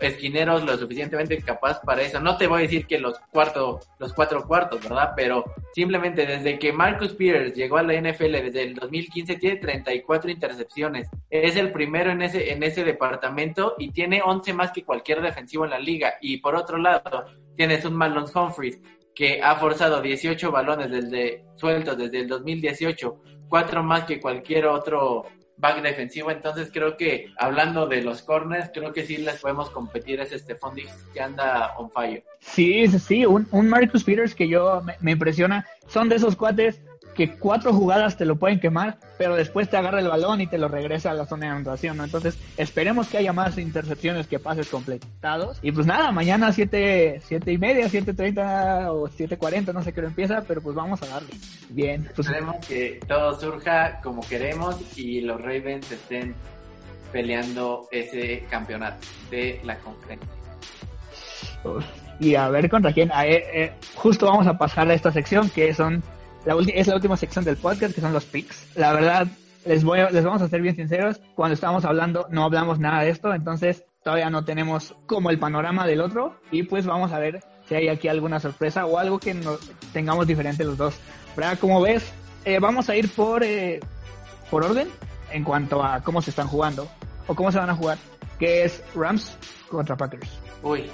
esquineros 0.00 0.64
lo 0.64 0.76
suficientemente 0.76 1.40
capaz 1.42 1.80
para 1.80 2.02
eso. 2.02 2.20
No 2.20 2.36
te 2.36 2.46
voy 2.46 2.60
a 2.60 2.62
decir 2.62 2.86
que 2.86 2.98
los 2.98 3.18
cuarto, 3.30 3.80
los 3.98 4.12
cuatro 4.12 4.46
cuartos, 4.46 4.82
¿verdad? 4.82 5.12
Pero 5.16 5.44
simplemente 5.74 6.26
desde 6.26 6.58
que 6.58 6.72
Marcus 6.72 7.14
Peters 7.14 7.54
llegó 7.54 7.78
a 7.78 7.82
la 7.82 7.94
NFL 7.94 8.32
desde 8.32 8.62
el 8.62 8.74
2015 8.74 9.36
tiene 9.36 9.56
34 9.56 10.30
intercepciones. 10.30 11.08
Es 11.28 11.56
el 11.56 11.72
primero 11.72 12.10
en 12.10 12.22
ese 12.22 12.52
en 12.52 12.62
ese 12.62 12.84
departamento 12.84 13.74
y 13.78 13.90
tiene 13.90 14.22
11 14.24 14.52
más 14.52 14.72
que 14.72 14.84
cualquier 14.84 15.22
defensivo 15.22 15.64
en 15.64 15.70
la 15.70 15.78
liga. 15.78 16.14
Y 16.20 16.38
por 16.38 16.54
otro 16.54 16.78
lado, 16.78 17.26
tienes 17.56 17.84
un 17.84 17.94
Marlon 17.94 18.26
Humphries 18.34 18.80
que 19.14 19.40
ha 19.42 19.56
forzado 19.56 20.00
18 20.00 20.50
balones 20.50 20.90
desde 20.90 21.44
sueltos 21.56 21.98
desde 21.98 22.20
el 22.20 22.28
2018, 22.28 23.20
cuatro 23.48 23.82
más 23.82 24.04
que 24.04 24.20
cualquier 24.20 24.66
otro 24.66 25.26
back 25.60 25.82
defensivo. 25.82 26.30
Entonces 26.30 26.70
creo 26.72 26.96
que 26.96 27.32
hablando 27.38 27.86
de 27.86 28.02
los 28.02 28.22
corners, 28.22 28.70
creo 28.72 28.92
que 28.92 29.04
sí 29.04 29.18
les 29.18 29.40
podemos 29.40 29.70
competir 29.70 30.20
ese 30.20 30.38
Stephon 30.38 30.76
que 31.12 31.20
anda 31.20 31.74
on 31.76 31.90
fire. 31.90 32.24
Sí, 32.40 32.86
sí, 32.88 33.26
un, 33.26 33.46
un 33.50 33.68
Marcus 33.68 34.04
Peters 34.04 34.34
que 34.34 34.48
yo 34.48 34.82
me 35.00 35.12
impresiona. 35.12 35.66
Son 35.86 36.08
de 36.08 36.16
esos 36.16 36.36
cuates 36.36 36.80
que 37.14 37.36
cuatro 37.36 37.72
jugadas 37.72 38.16
te 38.16 38.24
lo 38.24 38.36
pueden 38.36 38.60
quemar, 38.60 38.98
pero 39.18 39.36
después 39.36 39.68
te 39.68 39.76
agarra 39.76 40.00
el 40.00 40.08
balón 40.08 40.40
y 40.40 40.46
te 40.46 40.58
lo 40.58 40.68
regresa 40.68 41.10
a 41.10 41.14
la 41.14 41.26
zona 41.26 41.46
de 41.46 41.52
anotación, 41.52 41.96
¿no? 41.96 42.04
Entonces, 42.04 42.38
esperemos 42.56 43.08
que 43.08 43.18
haya 43.18 43.32
más 43.32 43.58
intercepciones 43.58 44.26
que 44.26 44.38
pases 44.38 44.68
completados. 44.68 45.58
Y 45.62 45.72
pues 45.72 45.86
nada, 45.86 46.12
mañana 46.12 46.52
7, 46.52 47.20
siete 47.24 47.52
y 47.52 47.58
media, 47.58 47.86
7.30 47.86 48.88
o 48.88 49.08
7.40, 49.08 49.72
no 49.72 49.82
sé 49.82 49.92
qué 49.92 50.00
hora 50.00 50.08
empieza, 50.08 50.42
pero 50.46 50.60
pues 50.60 50.74
vamos 50.74 51.02
a 51.02 51.06
darle. 51.06 51.30
Bien. 51.70 52.08
Pues, 52.14 52.28
esperemos 52.28 52.64
que 52.66 53.00
todo 53.06 53.38
surja 53.38 54.00
como 54.02 54.22
queremos 54.22 54.76
y 54.96 55.20
los 55.20 55.40
Ravens 55.40 55.90
estén 55.90 56.34
peleando 57.12 57.88
ese 57.90 58.44
campeonato 58.48 59.06
de 59.30 59.60
la 59.64 59.76
conferencia. 59.78 60.28
Y 62.18 62.34
a 62.34 62.48
ver 62.48 62.68
contra 62.68 62.92
quién. 62.92 63.10
Eh, 63.10 63.44
eh, 63.52 63.72
justo 63.94 64.26
vamos 64.26 64.46
a 64.46 64.56
pasar 64.56 64.88
a 64.88 64.94
esta 64.94 65.10
sección 65.10 65.48
que 65.50 65.74
son 65.74 66.02
la 66.44 66.56
es 66.74 66.86
la 66.86 66.94
última 66.94 67.16
sección 67.16 67.44
del 67.44 67.56
podcast, 67.56 67.94
que 67.94 68.00
son 68.00 68.12
los 68.12 68.24
picks. 68.24 68.76
La 68.76 68.92
verdad, 68.92 69.26
les, 69.64 69.84
voy 69.84 70.00
les 70.10 70.24
vamos 70.24 70.42
a 70.42 70.48
ser 70.48 70.62
bien 70.62 70.76
sinceros, 70.76 71.20
cuando 71.34 71.54
estábamos 71.54 71.84
hablando 71.84 72.26
no 72.30 72.44
hablamos 72.44 72.78
nada 72.78 73.02
de 73.02 73.10
esto, 73.10 73.32
entonces 73.34 73.84
todavía 74.02 74.30
no 74.30 74.44
tenemos 74.44 74.94
como 75.06 75.30
el 75.30 75.38
panorama 75.38 75.86
del 75.86 76.00
otro 76.00 76.40
y 76.50 76.62
pues 76.62 76.86
vamos 76.86 77.12
a 77.12 77.18
ver 77.18 77.40
si 77.68 77.74
hay 77.74 77.88
aquí 77.88 78.08
alguna 78.08 78.40
sorpresa 78.40 78.86
o 78.86 78.98
algo 78.98 79.18
que 79.18 79.34
nos 79.34 79.60
tengamos 79.92 80.26
diferente 80.26 80.64
los 80.64 80.78
dos. 80.78 80.98
¿Verdad? 81.36 81.58
Como 81.58 81.80
ves, 81.80 82.12
eh, 82.44 82.58
vamos 82.58 82.88
a 82.88 82.96
ir 82.96 83.08
por, 83.10 83.44
eh, 83.44 83.80
por 84.50 84.64
orden 84.64 84.88
en 85.30 85.44
cuanto 85.44 85.84
a 85.84 86.00
cómo 86.00 86.22
se 86.22 86.30
están 86.30 86.48
jugando 86.48 86.88
o 87.26 87.34
cómo 87.34 87.52
se 87.52 87.58
van 87.58 87.70
a 87.70 87.76
jugar, 87.76 87.98
que 88.38 88.64
es 88.64 88.82
Rams 88.94 89.36
contra 89.68 89.96
Packers. 89.96 90.40
Uy, 90.62 90.90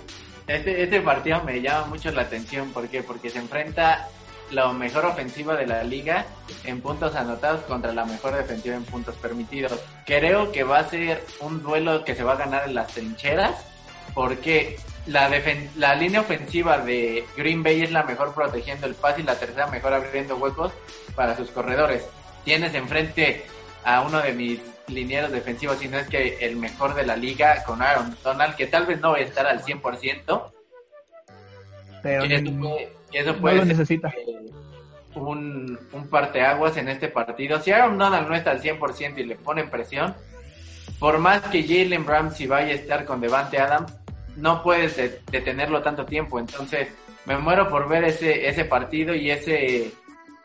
este, 0.46 0.82
este 0.82 1.00
partido 1.00 1.42
me 1.44 1.60
llama 1.62 1.86
mucho 1.86 2.10
la 2.10 2.22
atención. 2.22 2.70
¿Por 2.72 2.88
qué? 2.88 3.02
Porque 3.02 3.30
se 3.30 3.38
enfrenta 3.38 4.08
la 4.50 4.72
mejor 4.72 5.06
ofensiva 5.06 5.56
de 5.56 5.66
la 5.66 5.82
liga 5.82 6.26
en 6.64 6.80
puntos 6.80 7.14
anotados 7.14 7.62
contra 7.62 7.92
la 7.92 8.04
mejor 8.04 8.34
defensiva 8.34 8.76
en 8.76 8.84
puntos 8.84 9.14
permitidos. 9.16 9.78
Creo 10.04 10.52
que 10.52 10.62
va 10.64 10.78
a 10.78 10.88
ser 10.88 11.24
un 11.40 11.62
duelo 11.62 12.04
que 12.04 12.14
se 12.14 12.22
va 12.22 12.34
a 12.34 12.36
ganar 12.36 12.68
en 12.68 12.74
las 12.74 12.88
trincheras 12.88 13.64
porque 14.14 14.78
la, 15.06 15.30
la 15.76 15.94
línea 15.94 16.20
ofensiva 16.20 16.78
de 16.78 17.24
Green 17.36 17.62
Bay 17.62 17.82
es 17.82 17.92
la 17.92 18.04
mejor 18.04 18.34
protegiendo 18.34 18.86
el 18.86 18.94
pase 18.94 19.20
y 19.20 19.24
la 19.24 19.38
tercera 19.38 19.66
mejor 19.66 19.94
abriendo 19.94 20.36
huecos 20.36 20.72
para 21.14 21.36
sus 21.36 21.50
corredores. 21.50 22.04
Tienes 22.44 22.74
enfrente 22.74 23.44
a 23.84 24.02
uno 24.02 24.20
de 24.20 24.32
mis 24.32 24.60
linieros 24.88 25.32
defensivos, 25.32 25.78
si 25.78 25.88
no 25.88 25.98
es 25.98 26.08
que 26.08 26.38
el 26.40 26.56
mejor 26.56 26.94
de 26.94 27.04
la 27.04 27.16
liga 27.16 27.62
con 27.64 27.82
Aaron 27.82 28.16
Donald, 28.22 28.54
que 28.54 28.66
tal 28.66 28.86
vez 28.86 29.00
no 29.00 29.12
va 29.12 29.18
a 29.18 29.20
estar 29.20 29.46
al 29.46 29.62
100%, 29.62 30.52
pero 32.02 32.24
eso 33.16 33.36
puede, 33.36 33.64
necesita. 33.64 34.12
un, 35.14 35.78
un 35.92 36.08
parteaguas 36.08 36.76
en 36.76 36.88
este 36.88 37.08
partido. 37.08 37.60
Si 37.60 37.70
Aaron 37.70 37.98
Donald 37.98 38.28
no 38.28 38.34
está 38.34 38.50
al 38.50 38.62
100% 38.62 39.18
y 39.18 39.24
le 39.24 39.36
ponen 39.36 39.70
presión, 39.70 40.14
por 40.98 41.18
más 41.18 41.42
que 41.42 41.62
Jalen 41.62 42.06
Ramsey 42.06 42.46
vaya 42.46 42.72
a 42.72 42.76
estar 42.76 43.04
con 43.04 43.20
Devante 43.20 43.58
Adams, 43.58 43.92
no 44.36 44.62
puedes 44.62 44.96
detenerlo 45.30 45.82
tanto 45.82 46.06
tiempo. 46.06 46.38
Entonces, 46.38 46.88
me 47.24 47.36
muero 47.38 47.68
por 47.68 47.88
ver 47.88 48.04
ese, 48.04 48.48
ese 48.48 48.64
partido 48.64 49.14
y 49.14 49.30
ese, 49.30 49.92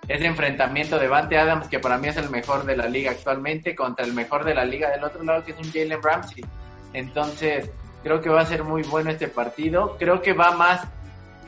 ese 0.08 0.26
enfrentamiento 0.26 0.96
de 0.96 1.04
Devante 1.04 1.38
Adams, 1.38 1.68
que 1.68 1.80
para 1.80 1.98
mí 1.98 2.08
es 2.08 2.18
el 2.18 2.30
mejor 2.30 2.66
de 2.66 2.76
la 2.76 2.88
liga 2.88 3.12
actualmente, 3.12 3.76
contra 3.76 4.06
el 4.06 4.14
mejor 4.14 4.44
de 4.44 4.56
la 4.56 4.66
liga 4.66 4.90
del 4.90 5.04
otro 5.04 5.24
lado, 5.24 5.44
que 5.44 5.52
es 5.52 5.58
un 5.58 5.72
Jalen 5.72 6.02
Ramsey. 6.02 6.44
Entonces, 6.94 7.70
creo 8.04 8.22
que 8.22 8.30
va 8.30 8.42
a 8.42 8.46
ser 8.46 8.64
muy 8.64 8.84
bueno 8.84 9.10
este 9.12 9.28
partido. 9.28 9.96
Creo 9.98 10.22
que 10.22 10.34
va 10.34 10.52
más 10.52 10.88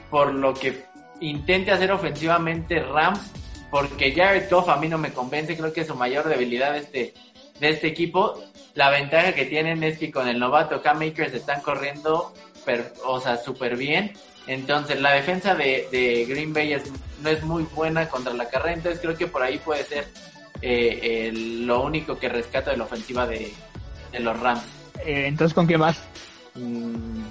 por 0.09 0.33
lo 0.33 0.53
que 0.53 0.83
intente 1.23 1.71
hacer 1.71 1.91
ofensivamente 1.91 2.79
Rams, 2.81 3.31
porque 3.71 4.13
Jared 4.13 4.49
Goff 4.49 4.69
a 4.69 4.75
mí 4.75 4.87
no 4.87 4.97
me 4.97 5.13
convence, 5.13 5.57
creo 5.57 5.73
que 5.73 5.81
es 5.81 5.87
su 5.87 5.95
mayor 5.95 6.27
debilidad 6.27 6.73
de 6.73 6.79
este, 6.79 7.13
de 7.59 7.69
este 7.69 7.87
equipo. 7.87 8.43
La 8.75 8.89
ventaja 8.89 9.33
que 9.33 9.45
tienen 9.45 9.83
es 9.83 9.97
que 9.97 10.11
con 10.11 10.27
el 10.27 10.39
novato 10.39 10.81
Cam 10.81 10.99
Makers 10.99 11.33
están 11.33 11.61
corriendo, 11.61 12.33
o 13.05 13.19
sea, 13.19 13.37
súper 13.37 13.77
bien. 13.77 14.13
Entonces 14.47 14.99
la 14.99 15.13
defensa 15.13 15.55
de, 15.55 16.25
Green 16.27 16.53
Bay 16.53 16.75
no 17.21 17.29
es 17.29 17.43
muy 17.43 17.63
buena 17.73 18.09
contra 18.09 18.33
la 18.33 18.49
carrera, 18.49 18.73
entonces 18.73 18.99
creo 18.99 19.17
que 19.17 19.27
por 19.27 19.41
ahí 19.41 19.57
puede 19.59 19.85
ser 19.85 20.07
eh, 20.61 21.31
lo 21.33 21.83
único 21.83 22.19
que 22.19 22.27
rescata 22.27 22.71
de 22.71 22.77
la 22.77 22.83
ofensiva 22.83 23.25
de, 23.25 23.53
los 24.19 24.39
Rams. 24.39 24.63
Eh, 25.05 25.25
entonces, 25.27 25.53
¿con 25.53 25.67
qué 25.67 25.77
más? 25.77 26.03
Mm, 26.55 27.23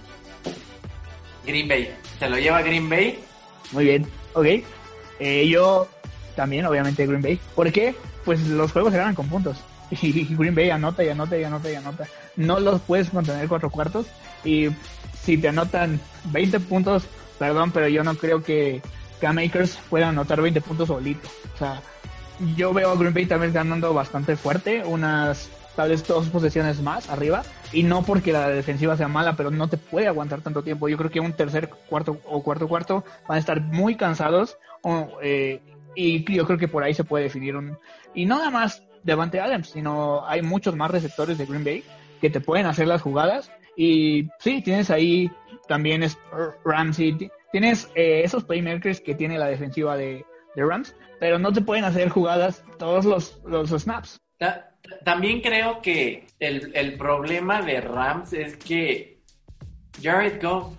Green 1.44 1.68
Bay. 1.68 1.94
Se 2.18 2.28
lo 2.28 2.38
lleva 2.38 2.62
Green 2.62 2.88
Bay 2.88 3.18
muy 3.72 3.84
bien, 3.84 4.06
ok. 4.34 4.46
Eh, 5.18 5.48
yo 5.48 5.88
también, 6.36 6.66
obviamente, 6.66 7.06
Green 7.06 7.22
Bay. 7.22 7.40
¿Por 7.54 7.70
qué? 7.72 7.94
Pues 8.24 8.40
los 8.48 8.72
juegos 8.72 8.92
se 8.92 8.98
ganan 8.98 9.14
con 9.14 9.28
puntos. 9.28 9.58
Y 10.00 10.34
Green 10.34 10.54
Bay 10.54 10.70
anota 10.70 11.04
y 11.04 11.10
anota 11.10 11.36
y 11.36 11.44
anota 11.44 11.70
y 11.70 11.74
anota. 11.74 12.06
No 12.36 12.58
los 12.60 12.80
puedes 12.80 13.10
contener 13.10 13.46
cuatro 13.48 13.70
cuartos. 13.70 14.06
Y 14.42 14.68
si 15.22 15.36
te 15.36 15.48
anotan 15.48 16.00
20 16.32 16.60
puntos, 16.60 17.04
perdón, 17.38 17.72
pero 17.72 17.88
yo 17.88 18.02
no 18.02 18.14
creo 18.14 18.42
que 18.42 18.80
K-Makers 19.20 19.78
puedan 19.90 20.10
anotar 20.10 20.40
20 20.40 20.60
puntos 20.62 20.88
solito. 20.88 21.28
O 21.54 21.58
sea, 21.58 21.82
yo 22.56 22.72
veo 22.72 22.90
a 22.90 22.96
Green 22.96 23.14
Bay 23.14 23.26
también 23.26 23.52
ganando 23.52 23.92
bastante 23.92 24.36
fuerte, 24.36 24.82
unas 24.84 25.50
tal 25.76 25.90
vez 25.90 26.06
dos 26.06 26.28
posesiones 26.28 26.80
más 26.80 27.08
arriba. 27.10 27.42
Y 27.72 27.82
no 27.82 28.02
porque 28.02 28.32
la 28.32 28.48
defensiva 28.48 28.96
sea 28.96 29.08
mala, 29.08 29.34
pero 29.34 29.50
no 29.50 29.68
te 29.68 29.78
puede 29.78 30.06
aguantar 30.06 30.42
tanto 30.42 30.62
tiempo. 30.62 30.88
Yo 30.88 30.96
creo 30.98 31.10
que 31.10 31.20
un 31.20 31.32
tercer 31.32 31.70
cuarto 31.88 32.18
o 32.24 32.42
cuarto 32.42 32.68
cuarto 32.68 33.04
van 33.28 33.36
a 33.36 33.40
estar 33.40 33.60
muy 33.60 33.96
cansados. 33.96 34.58
Eh, 35.22 35.60
y 35.94 36.24
yo 36.32 36.46
creo 36.46 36.58
que 36.58 36.68
por 36.68 36.82
ahí 36.82 36.94
se 36.94 37.04
puede 37.04 37.24
definir 37.24 37.56
un... 37.56 37.78
Y 38.14 38.26
no 38.26 38.38
nada 38.38 38.50
más 38.50 38.82
Devante 39.02 39.40
Adams, 39.40 39.70
sino 39.70 40.26
hay 40.26 40.42
muchos 40.42 40.76
más 40.76 40.90
receptores 40.90 41.38
de 41.38 41.46
Green 41.46 41.64
Bay 41.64 41.84
que 42.20 42.30
te 42.30 42.40
pueden 42.40 42.66
hacer 42.66 42.86
las 42.86 43.02
jugadas. 43.02 43.50
Y 43.76 44.28
sí, 44.38 44.62
tienes 44.62 44.90
ahí 44.90 45.30
también 45.66 46.02
es 46.02 46.18
Ramsey, 46.64 47.30
tienes 47.50 47.90
eh, 47.94 48.22
esos 48.24 48.44
playmakers 48.44 49.00
que 49.00 49.14
tiene 49.14 49.38
la 49.38 49.46
defensiva 49.46 49.96
de, 49.96 50.24
de, 50.54 50.64
Rams, 50.64 50.94
pero 51.18 51.38
no 51.38 51.52
te 51.52 51.62
pueden 51.62 51.84
hacer 51.84 52.08
jugadas 52.08 52.62
todos 52.78 53.04
los, 53.04 53.40
los 53.44 53.70
snaps. 53.70 54.20
También 55.04 55.40
creo 55.40 55.80
que 55.80 56.26
el, 56.38 56.96
problema 56.96 57.62
de 57.62 57.80
Rams 57.80 58.32
es 58.32 58.56
que 58.56 59.18
Jared 60.02 60.42
Goff 60.42 60.74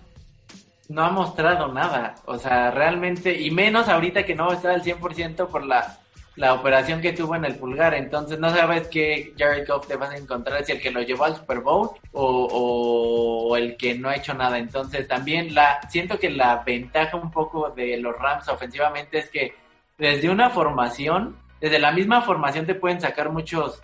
no 0.88 1.04
ha 1.04 1.10
mostrado 1.10 1.72
nada. 1.72 2.14
O 2.26 2.38
sea, 2.38 2.70
realmente, 2.70 3.40
y 3.40 3.50
menos 3.50 3.88
ahorita 3.88 4.24
que 4.24 4.34
no 4.34 4.52
estar 4.52 4.72
al 4.72 4.82
100% 4.82 5.48
por 5.48 5.64
la, 5.64 5.98
la 6.36 6.54
operación 6.54 7.00
que 7.00 7.12
tuvo 7.12 7.36
en 7.36 7.44
el 7.44 7.56
pulgar. 7.56 7.94
Entonces 7.94 8.38
no 8.38 8.50
sabes 8.50 8.88
qué 8.88 9.32
Jared 9.38 9.66
Goff 9.66 9.86
te 9.86 9.96
vas 9.96 10.10
a 10.10 10.16
encontrar, 10.16 10.64
si 10.64 10.72
el 10.72 10.80
que 10.80 10.90
lo 10.90 11.02
llevó 11.02 11.24
al 11.24 11.36
Super 11.36 11.60
Bowl 11.60 11.90
o, 12.12 13.48
o, 13.50 13.56
el 13.56 13.76
que 13.76 13.94
no 13.94 14.08
ha 14.08 14.16
hecho 14.16 14.34
nada. 14.34 14.58
Entonces 14.58 15.08
también 15.08 15.54
la 15.54 15.80
siento 15.88 16.18
que 16.18 16.30
la 16.30 16.62
ventaja 16.64 17.16
un 17.16 17.30
poco 17.30 17.70
de 17.70 17.96
los 17.98 18.16
Rams 18.16 18.48
ofensivamente 18.48 19.18
es 19.18 19.30
que 19.30 19.54
desde 19.96 20.28
una 20.28 20.50
formación, 20.50 21.36
desde 21.60 21.78
la 21.78 21.92
misma 21.92 22.22
formación 22.22 22.66
te 22.66 22.74
pueden 22.74 23.00
sacar 23.00 23.30
muchos 23.30 23.80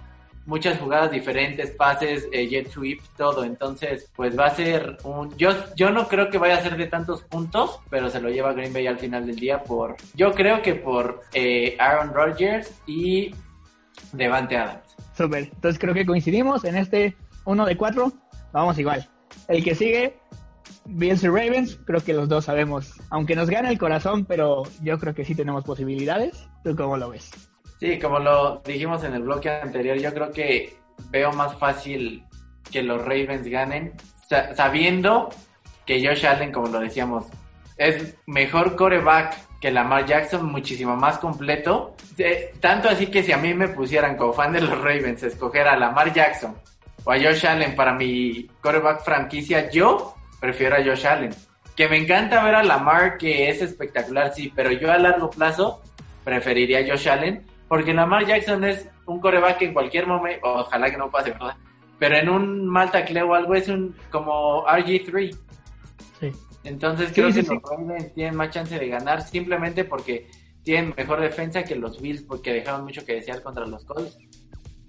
muchas 0.46 0.78
jugadas 0.78 1.10
diferentes, 1.10 1.70
pases, 1.70 2.28
eh, 2.32 2.48
jet 2.48 2.68
sweep, 2.68 3.00
todo. 3.16 3.44
Entonces, 3.44 4.10
pues 4.14 4.38
va 4.38 4.46
a 4.46 4.54
ser 4.54 4.98
un. 5.04 5.36
Yo, 5.36 5.50
yo 5.76 5.90
no 5.90 6.08
creo 6.08 6.30
que 6.30 6.38
vaya 6.38 6.56
a 6.56 6.62
ser 6.62 6.76
de 6.76 6.86
tantos 6.86 7.22
puntos, 7.22 7.80
pero 7.88 8.10
se 8.10 8.20
lo 8.20 8.30
lleva 8.30 8.52
Green 8.52 8.72
Bay 8.72 8.86
al 8.86 8.98
final 8.98 9.26
del 9.26 9.36
día 9.36 9.62
por. 9.62 9.96
Yo 10.14 10.32
creo 10.32 10.62
que 10.62 10.74
por 10.74 11.22
eh, 11.32 11.76
Aaron 11.78 12.12
Rodgers 12.12 12.72
y 12.86 13.34
Devante 14.12 14.56
Adams. 14.56 14.96
Super. 15.16 15.44
Entonces 15.44 15.78
creo 15.78 15.94
que 15.94 16.06
coincidimos 16.06 16.64
en 16.64 16.76
este 16.76 17.16
uno 17.44 17.66
de 17.66 17.76
cuatro. 17.76 18.12
Vamos 18.52 18.78
igual. 18.78 19.08
El 19.48 19.62
que 19.62 19.74
sigue, 19.74 20.16
Bills 20.86 21.22
y 21.22 21.28
Ravens, 21.28 21.78
creo 21.84 22.00
que 22.00 22.12
los 22.12 22.28
dos 22.28 22.46
sabemos. 22.46 22.94
Aunque 23.10 23.36
nos 23.36 23.48
gane 23.48 23.68
el 23.68 23.78
corazón, 23.78 24.24
pero 24.24 24.62
yo 24.82 24.98
creo 24.98 25.14
que 25.14 25.24
sí 25.24 25.34
tenemos 25.34 25.64
posibilidades. 25.64 26.48
¿Tú 26.64 26.74
cómo 26.74 26.96
lo 26.96 27.10
ves? 27.10 27.49
Sí, 27.80 27.98
como 27.98 28.18
lo 28.18 28.58
dijimos 28.58 29.02
en 29.04 29.14
el 29.14 29.22
bloque 29.22 29.48
anterior, 29.48 29.96
yo 29.96 30.12
creo 30.12 30.30
que 30.30 30.76
veo 31.08 31.32
más 31.32 31.56
fácil 31.56 32.22
que 32.70 32.82
los 32.82 33.00
Ravens 33.00 33.48
ganen, 33.48 33.94
sabiendo 34.54 35.30
que 35.86 36.06
Josh 36.06 36.26
Allen, 36.26 36.52
como 36.52 36.68
lo 36.68 36.78
decíamos, 36.78 37.24
es 37.78 38.14
mejor 38.26 38.76
coreback 38.76 39.34
que 39.62 39.70
Lamar 39.70 40.04
Jackson, 40.04 40.44
muchísimo 40.44 40.94
más 40.94 41.18
completo. 41.18 41.96
Tanto 42.60 42.90
así 42.90 43.06
que 43.06 43.22
si 43.22 43.32
a 43.32 43.38
mí 43.38 43.54
me 43.54 43.68
pusieran 43.68 44.16
como 44.18 44.34
fan 44.34 44.52
de 44.52 44.60
los 44.60 44.78
Ravens 44.78 45.22
escoger 45.22 45.66
a 45.66 45.76
Lamar 45.78 46.12
Jackson 46.12 46.54
o 47.04 47.12
a 47.12 47.16
Josh 47.16 47.46
Allen 47.46 47.74
para 47.74 47.94
mi 47.94 48.46
coreback 48.60 49.02
franquicia, 49.02 49.70
yo 49.70 50.14
prefiero 50.38 50.76
a 50.76 50.84
Josh 50.84 51.06
Allen. 51.06 51.34
Que 51.74 51.88
me 51.88 51.96
encanta 51.96 52.44
ver 52.44 52.56
a 52.56 52.62
Lamar, 52.62 53.16
que 53.16 53.48
es 53.48 53.62
espectacular, 53.62 54.34
sí, 54.34 54.52
pero 54.54 54.70
yo 54.70 54.92
a 54.92 54.98
largo 54.98 55.30
plazo 55.30 55.82
preferiría 56.24 56.80
a 56.80 56.86
Josh 56.86 57.08
Allen 57.08 57.46
porque 57.70 57.94
Lamar 57.94 58.26
Jackson 58.26 58.64
es 58.64 58.88
un 59.06 59.20
coreback 59.20 59.62
en 59.62 59.72
cualquier 59.72 60.04
momento, 60.04 60.40
ojalá 60.42 60.90
que 60.90 60.96
no 60.96 61.08
pase, 61.08 61.30
¿verdad? 61.30 61.56
Pero 62.00 62.16
en 62.16 62.28
un 62.28 62.66
mal 62.66 62.90
tackle 62.90 63.22
o 63.22 63.32
algo 63.32 63.54
es 63.54 63.68
un 63.68 63.94
como 64.10 64.66
RG3. 64.66 65.38
Sí. 66.18 66.32
Entonces 66.64 67.12
creo 67.14 67.32
que 67.32 67.44
los 67.44 67.62
Ravens 67.62 68.12
tienen 68.12 68.34
más 68.34 68.50
chance 68.50 68.76
de 68.76 68.88
ganar 68.88 69.22
simplemente 69.22 69.84
porque 69.84 70.28
tienen 70.64 70.92
mejor 70.96 71.20
defensa 71.20 71.62
que 71.62 71.76
los 71.76 72.02
Bills 72.02 72.22
porque 72.22 72.52
dejaron 72.52 72.82
mucho 72.82 73.04
que 73.06 73.14
desear 73.14 73.40
contra 73.40 73.64
los 73.64 73.84
Colts. 73.84 74.18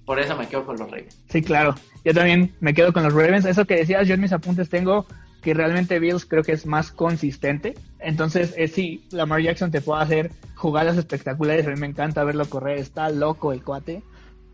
Por 0.04 0.20
eso 0.20 0.36
me 0.36 0.48
quedo 0.48 0.66
con 0.66 0.78
los 0.78 0.90
Ravens. 0.90 1.24
Sí, 1.30 1.44
claro. 1.44 1.76
Yo 2.04 2.16
también 2.16 2.56
me 2.62 2.74
quedo 2.74 2.92
con 2.92 3.04
los 3.04 3.14
Ravens. 3.14 3.46
Eso 3.46 3.64
que 3.64 3.76
decías, 3.76 4.08
yo 4.08 4.16
en 4.16 4.22
mis 4.22 4.34
apuntes 4.34 4.70
tengo 4.70 5.06
que 5.42 5.54
realmente 5.54 6.00
Bills 6.00 6.26
creo 6.26 6.44
que 6.44 6.52
es 6.52 6.66
más 6.66 6.92
consistente. 6.92 7.74
Entonces, 8.00 8.54
eh, 8.58 8.68
sí, 8.68 9.08
Lamar 9.12 9.42
Jackson 9.42 9.72
te 9.72 9.82
puede 9.82 10.04
hacer 10.04 10.32
jugadas 10.56 10.98
espectaculares. 10.98 11.66
A 11.68 11.72
mí 11.72 11.80
me 11.80 11.88
encanta 11.88 12.24
verlo 12.24 12.46
correr, 12.46 12.78
está 12.78 13.10
loco 13.10 13.52
el 13.52 13.64
cuate. 13.64 14.04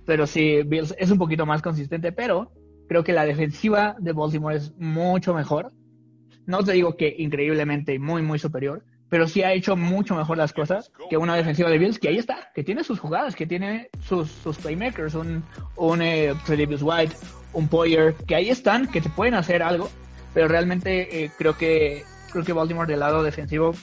Pero 0.06 0.26
sí, 0.26 0.64
Bills 0.64 0.96
es 0.98 1.12
un 1.12 1.18
poquito 1.18 1.46
más 1.46 1.62
consistente, 1.62 2.14
pero 2.14 2.52
creo 2.88 3.04
que 3.04 3.14
la 3.14 3.26
defensiva 3.26 3.96
de 4.00 4.14
Baltimore 4.14 4.56
es 4.56 4.74
mucho 4.78 5.34
mejor. 5.34 5.74
No 6.46 6.64
te 6.64 6.72
digo 6.72 6.96
que 6.96 7.14
increíblemente 7.18 8.00
muy, 8.00 8.22
muy 8.22 8.40
superior, 8.40 8.86
pero 9.10 9.28
sí 9.28 9.44
ha 9.44 9.52
hecho 9.52 9.76
mucho 9.76 10.16
mejor 10.16 10.38
las 10.38 10.54
cosas 10.54 10.92
que 11.10 11.18
una 11.18 11.36
defensiva 11.36 11.70
de 11.70 11.78
Bills 11.78 12.00
que 12.00 12.08
ahí 12.08 12.18
está, 12.18 12.52
que 12.56 12.64
tiene 12.64 12.86
sus 12.86 13.00
jugadas, 13.00 13.36
que 13.36 13.46
tiene 13.46 13.90
sus, 14.02 14.30
sus 14.32 14.58
playmakers, 14.58 15.16
un, 15.16 15.44
un 15.76 16.02
eh, 16.02 16.34
White, 16.48 17.16
un 17.52 17.68
Poyer, 17.68 18.16
que 18.26 18.36
ahí 18.36 18.50
están, 18.50 18.88
que 18.88 19.02
te 19.02 19.10
pueden 19.10 19.34
hacer 19.34 19.62
algo, 19.62 19.90
pero 20.34 20.48
realmente 20.48 21.24
eh, 21.24 21.32
creo 21.38 21.58
que 21.58 22.04
creo 22.32 22.44
que 22.44 22.54
Baltimore 22.54 22.88
del 22.88 23.00
lado 23.00 23.24
defensivo, 23.24 23.74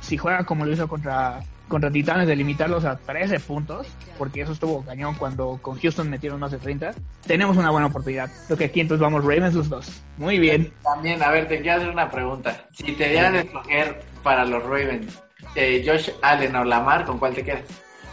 si 0.00 0.16
juega 0.16 0.44
como 0.44 0.64
lo 0.64 0.72
hizo 0.72 0.88
contra 0.88 1.40
contra 1.68 1.90
Titanes 1.90 2.26
de 2.26 2.34
limitarlos 2.34 2.84
a 2.84 2.96
13 2.96 3.40
puntos, 3.40 3.86
porque 4.16 4.40
eso 4.40 4.52
estuvo 4.52 4.84
cañón 4.84 5.14
cuando 5.14 5.58
con 5.60 5.78
Houston 5.78 6.08
metieron 6.08 6.40
más 6.40 6.50
de 6.50 6.58
30, 6.58 6.94
tenemos 7.26 7.56
una 7.56 7.70
buena 7.70 7.86
oportunidad. 7.86 8.30
Creo 8.46 8.58
que 8.58 8.64
aquí 8.64 8.80
entonces 8.80 9.02
vamos 9.02 9.22
Ravens 9.22 9.54
los 9.54 9.68
dos. 9.68 10.02
Muy 10.16 10.38
bien. 10.38 10.72
También, 10.82 11.22
a 11.22 11.30
ver, 11.30 11.46
te 11.46 11.60
quiero 11.60 11.76
hacer 11.76 11.90
una 11.90 12.10
pregunta. 12.10 12.66
Si 12.72 12.92
te 12.92 13.10
dieran 13.10 13.36
escoger 13.36 14.00
para 14.22 14.44
los 14.44 14.62
Ravens, 14.62 15.22
eh, 15.54 15.84
Josh 15.86 16.10
Allen 16.22 16.56
o 16.56 16.64
Lamar, 16.64 17.04
¿con 17.04 17.18
cuál 17.18 17.34
te 17.34 17.44
quedas? 17.44 17.64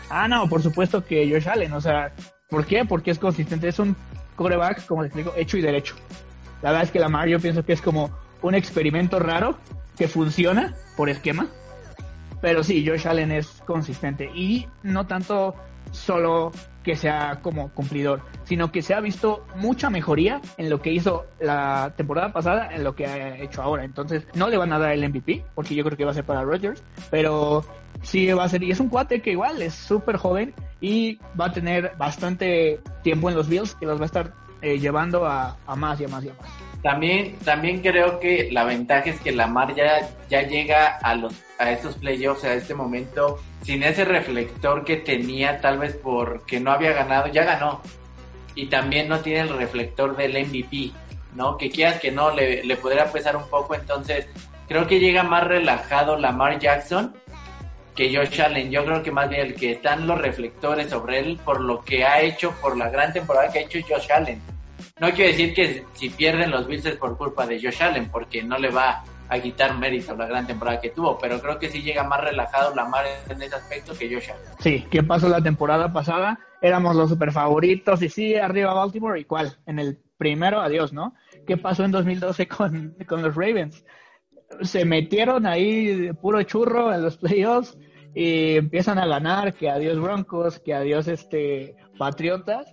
Ah, 0.09 0.27
no, 0.27 0.47
por 0.47 0.61
supuesto 0.61 1.03
que 1.03 1.29
Josh 1.29 1.47
Allen, 1.47 1.73
o 1.73 1.81
sea, 1.81 2.11
¿por 2.49 2.65
qué? 2.65 2.85
Porque 2.85 3.11
es 3.11 3.19
consistente, 3.19 3.69
es 3.69 3.79
un 3.79 3.95
coreback, 4.35 4.85
como 4.85 5.01
te 5.01 5.07
explico, 5.07 5.33
hecho 5.35 5.57
y 5.57 5.61
derecho. 5.61 5.95
La 6.65 6.71
verdad 6.71 6.85
es 6.85 6.91
que 6.91 6.97
Lamar 6.97 7.27
yo 7.27 7.39
pienso 7.39 7.63
que 7.63 7.73
es 7.73 7.81
como 7.83 8.09
un 8.41 8.55
experimento 8.55 9.19
raro 9.19 9.55
que 9.95 10.07
funciona 10.07 10.73
por 10.97 11.09
esquema, 11.11 11.45
pero 12.41 12.63
sí, 12.63 12.83
Josh 12.83 13.07
Allen 13.07 13.31
es 13.31 13.61
consistente 13.67 14.31
y 14.33 14.67
no 14.81 15.05
tanto 15.05 15.53
solo 15.91 16.51
que 16.81 16.95
sea 16.95 17.37
como 17.43 17.69
cumplidor, 17.69 18.23
sino 18.45 18.71
que 18.71 18.81
se 18.81 18.95
ha 18.95 18.99
visto 18.99 19.45
mucha 19.57 19.91
mejoría 19.91 20.41
en 20.57 20.71
lo 20.71 20.81
que 20.81 20.91
hizo 20.91 21.27
la 21.39 21.93
temporada 21.97 22.33
pasada, 22.33 22.73
en 22.73 22.83
lo 22.83 22.95
que 22.95 23.05
ha 23.05 23.37
hecho 23.37 23.61
ahora. 23.61 23.83
Entonces, 23.83 24.25
no 24.33 24.49
le 24.49 24.57
van 24.57 24.73
a 24.73 24.79
dar 24.79 24.91
el 24.91 25.07
MVP, 25.07 25.45
porque 25.53 25.75
yo 25.75 25.83
creo 25.83 25.95
que 25.95 26.05
va 26.05 26.11
a 26.11 26.15
ser 26.15 26.25
para 26.25 26.41
Rodgers, 26.41 26.83
pero 27.11 27.63
sí 28.01 28.25
va 28.33 28.43
a 28.43 28.49
ser, 28.49 28.63
y 28.63 28.71
es 28.71 28.79
un 28.79 28.89
cuate 28.89 29.21
que 29.21 29.29
igual 29.29 29.61
es 29.61 29.75
súper 29.75 30.17
joven 30.17 30.55
y 30.81 31.19
va 31.39 31.45
a 31.45 31.53
tener 31.53 31.91
bastante 31.99 32.79
tiempo 33.03 33.29
en 33.29 33.35
los 33.35 33.47
Bills, 33.47 33.75
que 33.75 33.85
los 33.85 33.99
va 33.99 34.05
a 34.05 34.07
estar 34.07 34.44
eh, 34.65 34.79
llevando 34.79 35.27
a, 35.27 35.55
más 35.75 36.01
y 36.01 36.05
a 36.05 36.07
más 36.07 36.25
y 36.25 36.29
a 36.29 36.33
más. 36.33 36.49
También, 36.81 37.35
también 37.45 37.81
creo 37.81 38.19
que 38.19 38.49
la 38.51 38.63
ventaja 38.63 39.11
es 39.11 39.19
que 39.19 39.31
Lamar 39.31 39.75
ya, 39.75 40.09
ya 40.27 40.41
llega 40.41 40.97
a 40.97 41.13
los 41.13 41.35
a 41.59 41.69
estos 41.69 41.95
playoffs, 41.97 42.43
a 42.45 42.55
este 42.55 42.73
momento, 42.73 43.39
sin 43.61 43.83
ese 43.83 44.05
reflector 44.05 44.83
que 44.83 44.97
tenía, 44.97 45.61
tal 45.61 45.77
vez 45.77 45.95
porque 46.01 46.59
no 46.59 46.71
había 46.71 46.93
ganado, 46.93 47.27
ya 47.27 47.43
ganó. 47.43 47.79
Y 48.55 48.65
también 48.65 49.07
no 49.07 49.19
tiene 49.19 49.41
el 49.41 49.49
reflector 49.49 50.17
del 50.17 50.31
MVP, 50.31 50.93
¿no? 51.35 51.57
Que 51.57 51.69
quieras 51.69 51.99
que 51.99 52.11
no, 52.11 52.31
le, 52.31 52.63
le 52.63 52.75
pesar 52.75 53.35
un 53.35 53.47
poco. 53.47 53.75
Entonces, 53.75 54.27
creo 54.67 54.87
que 54.87 54.99
llega 54.99 55.21
más 55.21 55.43
relajado 55.43 56.17
Lamar 56.17 56.57
Jackson 56.57 57.13
que 57.95 58.15
Josh 58.15 58.41
Allen. 58.41 58.71
Yo 58.71 58.83
creo 58.83 59.03
que 59.03 59.11
más 59.11 59.29
bien 59.29 59.41
el 59.41 59.53
que 59.53 59.73
están 59.73 60.07
los 60.07 60.19
reflectores 60.19 60.89
sobre 60.89 61.19
él 61.19 61.39
por 61.45 61.61
lo 61.61 61.83
que 61.83 62.03
ha 62.03 62.19
hecho, 62.21 62.51
por 62.61 62.75
la 62.75 62.89
gran 62.89 63.13
temporada 63.13 63.51
que 63.51 63.59
ha 63.59 63.61
hecho 63.61 63.79
Josh 63.87 64.11
Allen 64.11 64.54
no 65.01 65.11
quiero 65.11 65.31
decir 65.31 65.53
que 65.53 65.83
si 65.91 66.09
pierden 66.09 66.51
los 66.51 66.67
Bills 66.67 66.85
es 66.85 66.95
por 66.95 67.17
culpa 67.17 67.45
de 67.45 67.61
Josh 67.61 67.83
Allen, 67.83 68.09
porque 68.09 68.41
no 68.41 68.57
le 68.57 68.69
va 68.69 69.03
a 69.27 69.39
quitar 69.39 69.77
mérito 69.77 70.15
la 70.15 70.25
gran 70.25 70.47
temporada 70.47 70.79
que 70.79 70.91
tuvo, 70.91 71.17
pero 71.17 71.41
creo 71.41 71.59
que 71.59 71.67
sí 71.67 71.81
llega 71.81 72.05
más 72.05 72.21
relajado 72.21 72.73
la 72.73 72.85
mar 72.85 73.03
en 73.27 73.41
ese 73.41 73.55
aspecto 73.55 73.93
que 73.93 74.07
Josh 74.07 74.29
Allen. 74.31 74.53
Sí, 74.59 74.85
¿qué 74.89 75.03
pasó 75.03 75.27
la 75.27 75.41
temporada 75.41 75.91
pasada? 75.91 76.39
Éramos 76.61 76.95
los 76.95 77.09
super 77.09 77.33
favoritos 77.33 78.01
y 78.03 78.09
sí, 78.09 78.35
arriba 78.35 78.73
Baltimore, 78.73 79.19
¿y 79.19 79.25
cuál? 79.25 79.57
En 79.65 79.79
el 79.79 79.99
primero, 80.17 80.61
adiós, 80.61 80.93
¿no? 80.93 81.13
¿Qué 81.45 81.57
pasó 81.57 81.83
en 81.83 81.91
2012 81.91 82.47
con, 82.47 82.95
con 83.05 83.21
los 83.21 83.35
Ravens? 83.35 83.83
Se 84.61 84.85
metieron 84.85 85.45
ahí 85.45 85.87
de 85.87 86.13
puro 86.13 86.41
churro 86.43 86.93
en 86.93 87.03
los 87.03 87.17
playoffs 87.17 87.77
y 88.13 88.55
empiezan 88.55 88.97
a 88.97 89.07
ganar, 89.07 89.55
que 89.55 89.69
adiós 89.69 89.99
Broncos, 89.99 90.59
que 90.59 90.73
adiós 90.73 91.09
este 91.09 91.75
Patriotas 91.97 92.65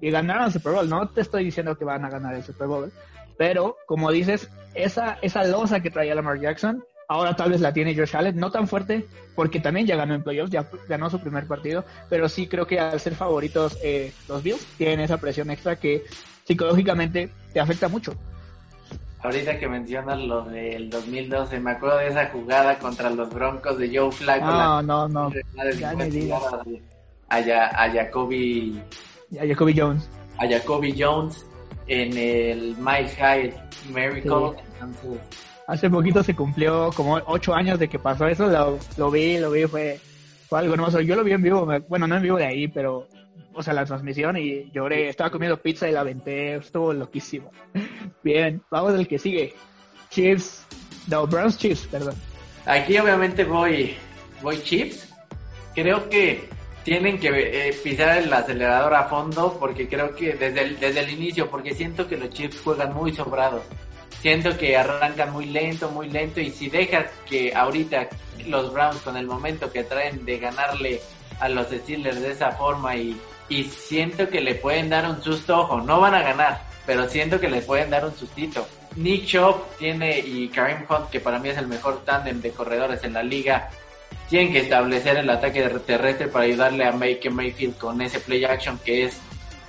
y 0.00 0.10
ganaron 0.10 0.46
el 0.46 0.52
Super 0.52 0.72
Bowl. 0.72 0.88
No 0.88 1.08
te 1.08 1.20
estoy 1.20 1.44
diciendo 1.44 1.76
que 1.76 1.84
van 1.84 2.04
a 2.04 2.10
ganar 2.10 2.34
el 2.34 2.42
Super 2.42 2.66
Bowl, 2.66 2.92
pero 3.36 3.76
como 3.86 4.10
dices, 4.10 4.50
esa, 4.74 5.18
esa 5.22 5.44
losa 5.44 5.80
que 5.80 5.90
traía 5.90 6.14
Lamar 6.14 6.40
Jackson, 6.40 6.84
ahora 7.08 7.36
tal 7.36 7.50
vez 7.50 7.60
la 7.60 7.72
tiene 7.72 7.94
Josh 7.96 8.16
Allen, 8.16 8.36
no 8.36 8.50
tan 8.50 8.68
fuerte, 8.68 9.06
porque 9.34 9.60
también 9.60 9.86
ya 9.86 9.96
ganó 9.96 10.14
en 10.14 10.22
playoffs, 10.22 10.52
ya 10.52 10.68
ganó 10.88 11.10
su 11.10 11.20
primer 11.20 11.46
partido, 11.46 11.84
pero 12.08 12.28
sí 12.28 12.46
creo 12.46 12.66
que 12.66 12.78
al 12.78 13.00
ser 13.00 13.14
favoritos 13.14 13.78
eh, 13.82 14.12
los 14.28 14.42
Bills 14.42 14.64
tienen 14.76 15.00
esa 15.00 15.18
presión 15.18 15.50
extra 15.50 15.76
que 15.76 16.04
psicológicamente 16.44 17.30
te 17.52 17.60
afecta 17.60 17.88
mucho. 17.88 18.14
Ahorita 19.22 19.58
que 19.58 19.66
mencionas 19.66 20.18
lo 20.18 20.44
del 20.44 20.90
2012, 20.90 21.58
me 21.58 21.70
acuerdo 21.70 21.96
de 21.96 22.08
esa 22.08 22.26
jugada 22.26 22.78
contra 22.78 23.08
los 23.08 23.30
Broncos 23.30 23.78
de 23.78 23.96
Joe 23.96 24.12
Flacco. 24.12 24.44
No, 24.44 24.82
no, 24.82 25.08
no. 25.08 25.32
A, 27.30 27.38
a 27.38 27.90
Jacoby 27.90 28.82
a 29.38 29.46
Jacoby 29.46 29.74
Jones. 29.76 30.08
A 30.38 30.48
Jacoby 30.48 30.94
Jones 30.98 31.44
en 31.86 32.16
el 32.16 32.76
My 32.78 33.06
High 33.18 33.54
Miracle. 33.92 34.62
Hace 35.66 35.88
poquito 35.88 36.22
se 36.22 36.34
cumplió 36.34 36.90
como 36.94 37.14
ocho 37.26 37.54
años 37.54 37.78
de 37.78 37.88
que 37.88 37.98
pasó 37.98 38.26
eso, 38.26 38.48
lo, 38.48 38.78
lo 38.96 39.10
vi, 39.10 39.38
lo 39.38 39.50
vi, 39.50 39.64
fue, 39.64 39.98
fue 40.48 40.58
algo 40.58 40.74
hermoso. 40.74 41.00
Yo 41.00 41.16
lo 41.16 41.24
vi 41.24 41.32
en 41.32 41.42
vivo, 41.42 41.66
bueno, 41.88 42.06
no 42.06 42.16
en 42.16 42.22
vivo 42.22 42.36
de 42.36 42.46
ahí, 42.46 42.68
pero, 42.68 43.08
o 43.54 43.62
sea, 43.62 43.72
la 43.72 43.86
transmisión 43.86 44.36
y 44.36 44.70
lloré. 44.72 45.08
Estaba 45.08 45.30
comiendo 45.30 45.56
pizza 45.56 45.88
y 45.88 45.92
la 45.92 46.00
aventé, 46.00 46.56
estuvo 46.56 46.92
loquísimo. 46.92 47.50
Bien, 48.22 48.62
vamos 48.70 48.92
al 48.92 49.08
que 49.08 49.18
sigue. 49.18 49.54
Chiefs, 50.10 50.66
no, 51.08 51.26
Browns 51.26 51.56
Chiefs, 51.58 51.86
perdón. 51.90 52.14
Aquí 52.66 52.98
obviamente 52.98 53.44
voy, 53.44 53.94
voy 54.42 54.58
Chiefs. 54.62 55.12
Creo 55.74 56.08
que 56.08 56.48
tienen 56.84 57.18
que 57.18 57.28
eh, 57.28 57.72
pisar 57.82 58.18
el 58.18 58.32
acelerador 58.32 58.94
a 58.94 59.04
fondo 59.04 59.56
porque 59.58 59.88
creo 59.88 60.14
que 60.14 60.34
desde 60.34 60.60
el, 60.62 60.78
desde 60.78 61.00
el 61.00 61.10
inicio, 61.10 61.50
porque 61.50 61.74
siento 61.74 62.06
que 62.06 62.18
los 62.18 62.30
Chiefs 62.30 62.60
juegan 62.62 62.94
muy 62.94 63.12
sobrados. 63.12 63.62
Siento 64.20 64.56
que 64.56 64.76
arrancan 64.76 65.32
muy 65.32 65.46
lento, 65.46 65.90
muy 65.90 66.08
lento 66.08 66.40
y 66.40 66.50
si 66.50 66.68
dejas 66.68 67.06
que 67.28 67.54
ahorita 67.54 68.08
los 68.46 68.72
Browns 68.72 69.00
con 69.00 69.16
el 69.16 69.26
momento 69.26 69.72
que 69.72 69.84
traen 69.84 70.24
de 70.24 70.38
ganarle 70.38 71.00
a 71.40 71.48
los 71.48 71.68
Steelers 71.68 72.20
de 72.20 72.32
esa 72.32 72.52
forma 72.52 72.94
y, 72.96 73.18
y 73.48 73.64
siento 73.64 74.28
que 74.28 74.40
le 74.40 74.54
pueden 74.54 74.90
dar 74.90 75.08
un 75.08 75.22
susto, 75.22 75.60
ojo, 75.60 75.80
no 75.80 76.00
van 76.00 76.14
a 76.14 76.22
ganar, 76.22 76.62
pero 76.86 77.08
siento 77.08 77.40
que 77.40 77.48
le 77.48 77.62
pueden 77.62 77.90
dar 77.90 78.04
un 78.04 78.14
sustito. 78.14 78.66
Nick 78.96 79.26
Chop 79.26 79.76
tiene 79.78 80.18
y 80.20 80.48
Karim 80.48 80.84
Hunt, 80.88 81.10
que 81.10 81.20
para 81.20 81.38
mí 81.38 81.48
es 81.48 81.58
el 81.58 81.66
mejor 81.66 82.04
tándem 82.04 82.40
de 82.40 82.50
corredores 82.50 83.02
en 83.04 83.14
la 83.14 83.22
liga, 83.22 83.70
tienen 84.28 84.52
que 84.52 84.60
establecer 84.60 85.16
el 85.16 85.30
ataque 85.30 85.62
terrestre 85.86 86.28
para 86.28 86.44
ayudarle 86.44 86.84
a 86.84 86.92
Make 86.92 87.30
Mayfield 87.30 87.76
con 87.76 88.00
ese 88.00 88.20
play 88.20 88.44
action 88.44 88.78
que 88.84 89.04
es 89.04 89.20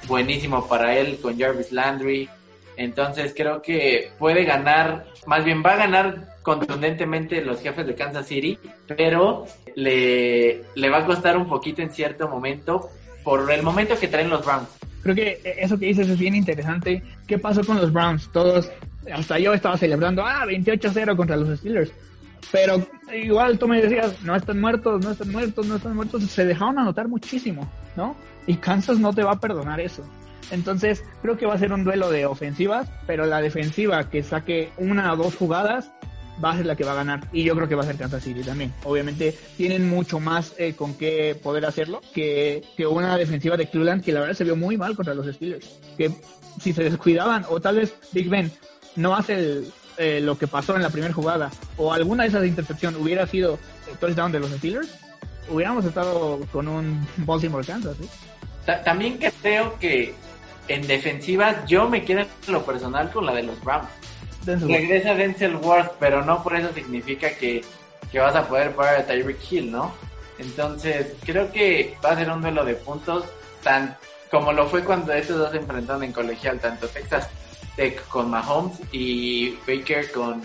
buenísimo 0.08 0.68
para 0.68 0.97
él, 0.97 1.20
con 1.22 1.38
Jarvis 1.38 1.72
Landry. 1.72 2.30
Entonces 2.78 3.34
creo 3.36 3.62
que 3.62 4.12
puede 4.20 4.43
ganar, 4.43 5.06
más 5.26 5.45
bien 5.45 5.64
va 5.66 5.74
a 5.74 5.78
ganar 5.78 6.36
contundentemente 6.41 7.41
los 7.41 7.62
jefes 7.62 7.88
de 7.88 7.95
Kansas 7.95 8.28
City, 8.28 8.60
pero 8.88 9.45
le, 9.76 10.62
le 10.76 10.89
va 10.89 10.99
a 10.99 11.06
costar 11.06 11.38
un 11.38 11.47
poquito 11.47 11.82
en 11.82 11.89
cierto 11.89 12.28
momento 12.28 12.89
por 13.24 13.49
el 13.51 13.64
momento 13.64 13.97
que 13.97 14.08
traen 14.08 14.30
los 14.30 14.45
Browns. 14.45 14.68
Creo 15.01 15.16
que 15.16 15.39
eso 15.60 15.78
que 15.78 15.88
dices 15.88 16.10
es 16.10 16.18
bien 16.18 16.36
interesante. 16.36 17.01
¿Qué 17.28 17.38
pasó 17.38 17.64
con 17.64 17.78
los 17.78 17.91
Browns? 17.91 18.30
Todos, 18.32 18.72
hasta 19.12 19.39
yo 19.39 19.53
estaba 19.53 19.78
celebrando, 19.78 20.24
ah, 20.26 20.45
28-0 20.45 21.16
contra 21.16 21.36
los 21.36 21.60
Steelers. 21.60 21.91
Pero 22.52 22.86
igual 23.14 23.58
tú 23.60 23.68
me 23.68 23.82
decías, 23.82 24.22
no 24.24 24.36
están 24.36 24.60
muertos, 24.60 25.04
no 25.04 25.12
están 25.12 25.32
muertos, 25.32 25.66
no 25.66 25.76
están 25.76 25.96
muertos. 25.96 26.24
Se 26.24 26.46
dejaron 26.46 26.80
anotar 26.80 27.08
muchísimo, 27.08 27.70
¿no? 27.96 28.16
Y 28.48 28.58
Kansas 28.58 29.00
no 29.00 29.14
te 29.14 29.24
va 29.24 29.34
a 29.34 29.39
perdonar 29.39 29.80
eso. 29.80 30.04
Entonces, 30.52 31.04
creo 31.22 31.38
que 31.38 31.46
va 31.46 31.56
a 31.56 31.60
ser 31.60 31.74
un 31.74 31.84
duelo 31.84 32.12
de 32.12 32.26
ofensivas, 32.26 32.88
pero 33.08 33.26
la 33.26 33.41
defensiva 33.41 34.10
que 34.10 34.22
saque 34.22 34.70
una 34.78 35.12
o 35.14 35.18
dos 35.18 35.36
jugadas 35.36 35.91
va 36.43 36.52
a 36.52 36.58
ser 36.58 36.66
la 36.66 36.76
que 36.76 36.84
va 36.84 36.91
a 36.91 36.96
ganar. 36.96 37.28
Y 37.32 37.43
yo 37.43 37.56
creo 37.56 37.68
que 37.68 37.76
va 37.76 37.84
a 37.84 37.88
ser 37.88 37.98
Kansas 37.98 38.24
City 38.24 38.41
también. 38.41 38.74
Obviamente, 38.84 39.36
tienen 39.58 39.89
mucho 39.89 40.20
más 40.20 40.54
eh, 40.58 40.74
con 40.76 40.93
qué 40.96 41.39
poder 41.41 41.66
hacerlo 41.66 42.02
que, 42.14 42.64
que 42.78 42.86
una 42.86 43.18
defensiva 43.18 43.58
de 43.58 43.68
Cleveland 43.68 44.04
que 44.04 44.12
la 44.12 44.20
verdad 44.20 44.36
se 44.36 44.43
vio 44.43 44.56
muy 44.56 44.78
mal 44.78 44.96
contra 44.96 45.14
los 45.14 45.26
Steelers. 45.34 45.80
Que 45.98 46.12
si 46.62 46.74
se 46.74 46.84
descuidaban, 46.84 47.46
o 47.50 47.60
tal 47.60 47.78
vez 47.78 47.96
Big 48.12 48.30
Ben 48.30 48.52
no 48.96 49.16
hace 49.16 49.34
el, 49.34 49.74
eh, 49.98 50.20
lo 50.22 50.38
que 50.38 50.48
pasó 50.48 50.76
en 50.76 50.82
la 50.82 50.89
primera 50.89 51.14
jugada 51.14 51.52
o 51.78 51.93
alguna 51.93 52.24
de 52.24 52.30
esas 52.30 52.41
de 52.41 52.48
intercepción 52.48 52.96
hubiera 52.96 53.26
sido 53.28 53.60
el 53.89 53.98
touchdown 53.98 54.32
de 54.32 54.39
los 54.39 54.52
Steelers, 54.52 54.89
hubiéramos 55.50 55.86
estado 55.86 56.39
con 56.52 56.68
un 56.68 57.08
Baltimore 57.18 57.66
Kansas. 57.66 57.96
También 58.84 59.20
creo 59.41 59.78
que 59.80 60.14
en 60.68 60.88
defensiva 60.88 61.66
yo 61.66 61.88
me 61.88 62.04
quedo 62.04 62.22
en 62.22 62.54
lo 62.54 62.66
personal 62.66 63.12
con 63.12 63.26
la 63.26 63.34
de 63.34 63.43
los 63.43 63.64
Browns. 63.64 63.88
Regresa 64.46 65.14
Denzel 65.14 65.56
Ward, 65.56 65.91
pero 66.00 66.24
no 66.24 66.43
por 66.43 66.56
eso 66.56 66.74
significa 66.74 67.30
que, 67.36 67.64
que 68.12 68.20
vas 68.20 68.36
a 68.36 68.48
poder 68.48 68.76
parar 68.76 68.98
a 68.98 69.06
Tyreek 69.06 69.52
Hill, 69.52 69.72
¿no? 69.72 69.93
Entonces, 70.38 71.14
creo 71.24 71.52
que 71.52 71.96
va 72.04 72.12
a 72.12 72.16
ser 72.16 72.30
un 72.30 72.41
duelo 72.41 72.66
de 72.66 72.76
puntos, 72.76 73.24
tan 73.64 73.98
como 74.30 74.52
lo 74.52 74.68
fue 74.68 74.84
cuando 74.84 75.14
estos 75.14 75.38
dos 75.38 75.52
se 75.52 75.58
enfrentaron 75.58 76.04
en 76.04 76.12
colegial, 76.12 76.60
tanto 76.60 76.88
Texas 76.88 77.30
con 78.09 78.30
Mahomes 78.30 78.80
y 78.91 79.57
Baker 79.67 80.11
con, 80.11 80.41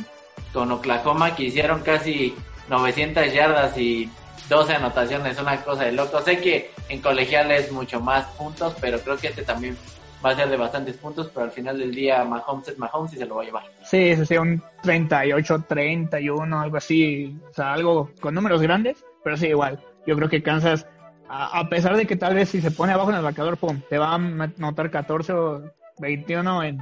con 0.52 0.72
Oklahoma, 0.72 1.34
que 1.34 1.44
hicieron 1.44 1.82
casi 1.82 2.34
900 2.68 3.32
yardas 3.32 3.76
y 3.78 4.10
12 4.48 4.74
anotaciones, 4.74 5.40
una 5.40 5.62
cosa 5.62 5.84
de 5.84 5.92
loco. 5.92 6.20
Sé 6.20 6.38
que 6.38 6.70
en 6.88 7.00
colegial 7.00 7.50
es 7.52 7.70
mucho 7.70 8.00
más 8.00 8.26
puntos, 8.32 8.74
pero 8.80 8.98
creo 9.00 9.16
que 9.16 9.28
este 9.28 9.42
también 9.42 9.76
va 10.24 10.30
a 10.30 10.36
ser 10.36 10.48
de 10.48 10.56
bastantes 10.56 10.96
puntos, 10.96 11.30
pero 11.32 11.44
al 11.44 11.52
final 11.52 11.78
del 11.78 11.94
día 11.94 12.24
Mahomes 12.24 12.68
es 12.68 12.78
Mahomes 12.78 13.12
y 13.14 13.16
se 13.16 13.26
lo 13.26 13.36
va 13.36 13.42
a 13.42 13.44
llevar. 13.46 13.64
Sí, 13.82 14.14
sí, 14.26 14.36
un 14.36 14.62
38, 14.82 15.64
31, 15.68 16.60
algo 16.60 16.76
así, 16.76 17.38
o 17.50 17.54
sea, 17.54 17.72
algo 17.72 18.10
con 18.20 18.34
números 18.34 18.60
grandes, 18.60 19.04
pero 19.24 19.36
sí, 19.36 19.46
igual. 19.46 19.80
Yo 20.06 20.16
creo 20.16 20.28
que 20.28 20.42
Kansas, 20.42 20.86
a, 21.28 21.68
pesar 21.68 21.96
de 21.96 22.06
que 22.06 22.16
tal 22.16 22.34
vez 22.34 22.48
si 22.48 22.60
se 22.60 22.70
pone 22.70 22.92
abajo 22.92 23.10
en 23.10 23.16
el 23.16 23.22
marcador, 23.22 23.56
pum, 23.56 23.80
te 23.88 23.98
va 23.98 24.14
a 24.14 24.18
notar 24.18 24.90
14 24.90 25.32
o 25.32 25.62
21 25.98 26.62
en 26.64 26.78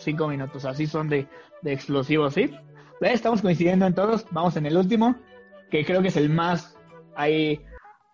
5 0.00 0.28
minutos, 0.28 0.64
así 0.64 0.86
son 0.86 1.08
de, 1.08 1.26
de 1.62 1.72
explosivos, 1.72 2.34
¿sí? 2.34 2.54
Estamos 3.00 3.40
coincidiendo 3.40 3.86
en 3.86 3.94
todos, 3.94 4.26
vamos 4.30 4.56
en 4.56 4.66
el 4.66 4.76
último, 4.76 5.16
que 5.70 5.84
creo 5.84 6.02
que 6.02 6.08
es 6.08 6.16
el 6.16 6.28
más 6.28 6.76
ahí 7.16 7.64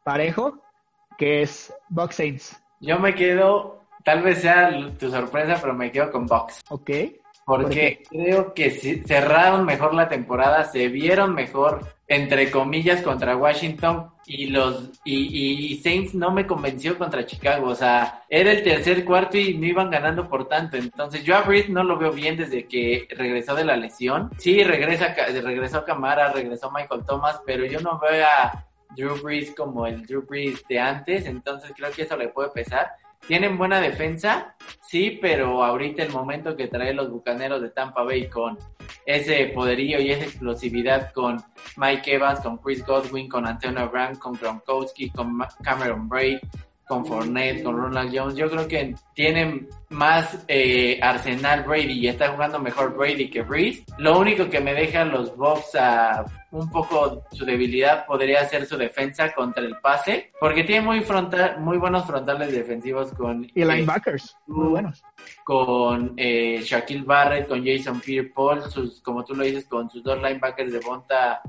parejo, 0.05 0.63
que 1.19 1.43
es 1.43 1.73
Box 1.89 2.17
Saints. 2.17 2.63
Yo 2.81 2.99
me 2.99 3.15
quedo 3.15 3.77
tal 4.07 4.23
vez 4.23 4.41
sea 4.41 4.71
tu 4.99 5.11
sorpresa, 5.11 5.59
pero 5.61 5.75
me 5.75 5.91
quedo 5.91 6.13
con 6.13 6.27
Box. 6.27 6.63
Ok. 6.69 6.91
Porque 7.45 8.05
creo 8.09 8.55
que 8.55 8.71
cerraron 9.05 9.65
mejor 9.65 9.95
la 9.95 10.09
temporada, 10.09 10.65
se 10.65 10.89
vieron 10.89 11.35
mejor, 11.35 11.96
entre 12.09 12.51
comillas, 12.51 13.03
contra 13.03 13.37
Washington 13.37 14.11
y 14.27 14.49
los 14.49 14.91
y, 15.05 15.81
Saints 15.83 16.15
no 16.15 16.31
me 16.31 16.47
convenció 16.47 16.99
contra 16.99 17.27
Chicago. 17.27 17.69
O 17.69 17.75
sea, 17.75 18.25
era 18.29 18.53
el 18.53 18.63
tercer 18.63 19.05
cuarto 19.05 19.39
y 19.39 19.55
no 19.55 19.67
iban 19.67 19.91
ganando 19.91 20.29
por 20.29 20.49
tanto. 20.49 20.77
Entonces 20.77 21.25
yo 21.25 21.37
a 21.37 21.43
Breeze 21.43 21.69
no 21.69 21.85
lo 21.85 21.99
veo 21.99 22.13
bien 22.13 22.37
desde 22.37 22.67
que 22.67 23.09
regresó 23.11 23.55
de 23.55 23.65
la 23.65 23.77
lesión. 23.77 24.31
Sí, 24.39 24.63
regresa, 24.63 25.15
regresó 25.43 25.85
Camara, 25.85 26.33
regresó 26.33 26.71
Michael 26.71 27.05
Thomas, 27.05 27.41
pero 27.45 27.65
yo 27.65 27.81
no 27.81 27.99
veo 27.99 28.25
a 28.25 28.67
Drew 28.97 29.21
Brees 29.23 29.55
como 29.55 29.87
el 29.87 30.07
Drew 30.07 30.23
Brees 30.23 30.63
de 30.69 30.79
antes. 30.79 31.27
Entonces 31.27 31.73
creo 31.77 31.91
que 31.91 32.03
eso 32.03 32.17
le 32.17 32.29
puede 32.29 32.51
pesar. 32.51 32.93
Tienen 33.27 33.59
buena 33.59 33.81
defensa, 33.81 34.55
sí, 34.83 35.19
pero 35.21 35.65
ahorita 35.65 36.05
el 36.05 36.13
momento 36.13 36.57
que 36.57 36.69
trae 36.69 36.95
los 36.95 37.11
Bucaneros 37.11 37.61
de 37.61 37.71
Tampa 37.71 38.05
Bay 38.05 38.29
con 38.29 38.57
ese 39.05 39.47
poderío 39.47 40.01
y 40.01 40.13
esa 40.13 40.25
explosividad 40.25 41.13
con 41.13 41.43
Mike 41.77 42.15
Evans, 42.15 42.39
con 42.39 42.59
Chris 42.59 42.87
Godwin, 42.87 43.29
con 43.29 43.45
Antonio 43.45 43.91
Brown, 43.91 44.15
con 44.15 44.35
Gronkowski, 44.35 45.11
con 45.11 45.39
Cameron 45.63 46.09
Braid, 46.09 46.39
con 46.87 47.05
Fournette, 47.05 47.63
con 47.63 47.77
Ronald 47.77 48.17
Jones. 48.17 48.37
Yo 48.37 48.49
creo 48.49 48.69
que 48.69 48.95
tienen 49.15 49.69
más 49.91 50.45
eh, 50.49 50.99
arsenal 51.03 51.65
Brady 51.65 51.93
y 51.93 52.09
está 52.09 52.29
jugando 52.29 52.59
mejor 52.59 52.97
Brady 52.97 53.29
que 53.29 53.43
Breeze. 53.43 53.85
Lo 53.99 54.19
único 54.19 54.49
que 54.49 54.61
me 54.61 54.73
deja 54.73 55.05
los 55.05 55.37
Bucks 55.37 55.75
a 55.75 56.25
un 56.53 56.71
poco 56.71 57.25
su 57.33 57.45
debilidad 57.45 58.07
podría 58.07 58.49
ser 58.49 58.67
su 58.67 58.77
defensa 58.77 59.33
contra 59.35 59.65
el 59.65 59.77
pase, 59.81 60.31
porque 60.41 60.65
tiene 60.65 60.83
muy 60.83 61.01
frontal, 61.01 61.61
muy 61.61 61.77
buenos 61.77 62.07
frontales 62.07 62.53
defensivos 62.53 63.13
con 63.13 63.45
y 63.45 63.63
eh, 63.63 63.67
linebackers 63.67 64.37
muy 64.47 64.69
buenos 64.69 65.03
con 65.45 66.15
eh, 66.17 66.61
Shaquille 66.63 67.05
Barrett, 67.05 67.49
con 67.49 67.65
Jason 67.65 68.01
Pierre-Paul, 68.01 68.71
sus 68.71 69.01
como 69.03 69.25
tú 69.25 69.35
lo 69.35 69.45
dices 69.45 69.67
con 69.67 69.91
sus 69.91 70.03
dos 70.03 70.23
linebackers 70.23 70.73
de 70.73 70.81
Bonta 70.81 71.41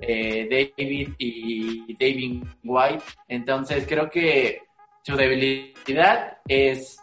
eh, 0.00 0.72
David 0.76 1.10
y 1.18 1.96
David 1.98 2.44
White. 2.62 3.04
Entonces 3.28 3.86
creo 3.86 4.10
que 4.10 4.63
su 5.04 5.16
debilidad 5.16 6.38
es, 6.48 6.98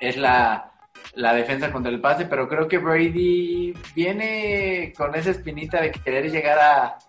es 0.00 0.16
la, 0.16 0.72
defensa 1.14 1.70
contra 1.70 1.92
el 1.92 2.00
pase, 2.00 2.26
pero 2.26 2.48
creo 2.48 2.66
que 2.66 2.78
Brady 2.78 3.72
viene 3.94 4.92
con 4.96 5.14
esa 5.14 5.30
espinita 5.30 5.80
de 5.80 5.92
querer 5.92 6.30
llegar 6.30 6.58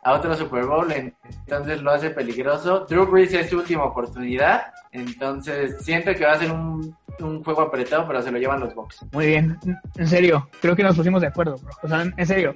a, 0.04 0.14
otro 0.14 0.36
Super 0.36 0.66
Bowl, 0.66 0.92
entonces 0.92 1.82
lo 1.82 1.92
hace 1.92 2.12
peligroso. 2.12 2.86
Drew 2.88 3.08
Brees 3.08 3.34
es 3.34 3.50
su 3.50 3.58
última 3.58 3.86
oportunidad, 3.86 4.68
entonces 4.92 5.84
siento 5.84 6.14
que 6.14 6.26
va 6.26 6.34
a 6.34 6.40
ser 6.40 6.52
un, 6.52 6.96
juego 7.44 7.62
apretado, 7.62 8.08
pero 8.08 8.22
se 8.22 8.32
lo 8.32 8.38
llevan 8.38 8.60
los 8.60 8.76
Bucks. 8.76 9.04
Muy 9.12 9.26
bien, 9.26 9.58
en 9.96 10.08
serio, 10.08 10.48
creo 10.62 10.76
que 10.76 10.84
nos 10.84 10.96
pusimos 10.96 11.22
de 11.22 11.28
acuerdo, 11.28 11.58
bro. 11.58 11.72
O 11.82 11.88
sea, 11.88 12.04
en 12.16 12.28
serio, 12.28 12.56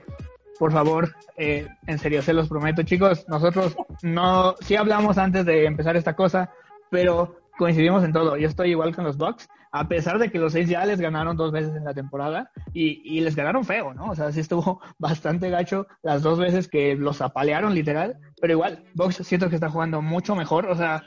por 0.60 0.72
favor, 0.72 1.16
eh, 1.36 1.68
en 1.88 1.98
serio, 1.98 2.22
se 2.22 2.32
los 2.32 2.48
prometo, 2.48 2.84
chicos, 2.84 3.26
nosotros 3.28 3.76
no, 4.04 4.56
sí 4.62 4.76
hablamos 4.76 5.18
antes 5.18 5.46
de 5.48 5.66
empezar 5.66 5.98
esta 5.98 6.16
cosa, 6.16 6.52
pero 6.92 7.41
coincidimos 7.62 8.04
en 8.04 8.12
todo. 8.12 8.38
Yo 8.38 8.48
estoy 8.48 8.72
igual 8.72 8.96
con 8.96 9.06
los 9.06 9.18
Bucks, 9.18 9.48
a 9.72 9.88
pesar 9.88 10.18
de 10.18 10.32
que 10.32 10.40
los 10.40 10.54
seis 10.54 10.68
ya 10.68 10.84
les 10.84 11.00
ganaron 11.00 11.38
dos 11.38 11.52
veces 11.52 11.76
en 11.76 11.84
la 11.86 11.94
temporada 11.94 12.50
y, 12.74 13.04
y 13.06 13.22
les 13.22 13.36
ganaron 13.36 13.64
feo, 13.64 13.94
¿no? 13.94 14.06
O 14.06 14.16
sea, 14.16 14.32
sí 14.32 14.40
estuvo 14.40 14.82
bastante 14.98 15.52
gacho 15.52 15.86
las 16.02 16.24
dos 16.24 16.40
veces 16.40 16.68
que 16.68 16.96
los 16.96 17.22
apalearon 17.22 17.76
literal, 17.76 18.18
pero 18.42 18.54
igual, 18.54 18.84
Bucks 18.96 19.18
siento 19.18 19.48
que 19.48 19.54
está 19.54 19.70
jugando 19.70 20.02
mucho 20.02 20.36
mejor, 20.36 20.66
o 20.66 20.76
sea, 20.76 21.04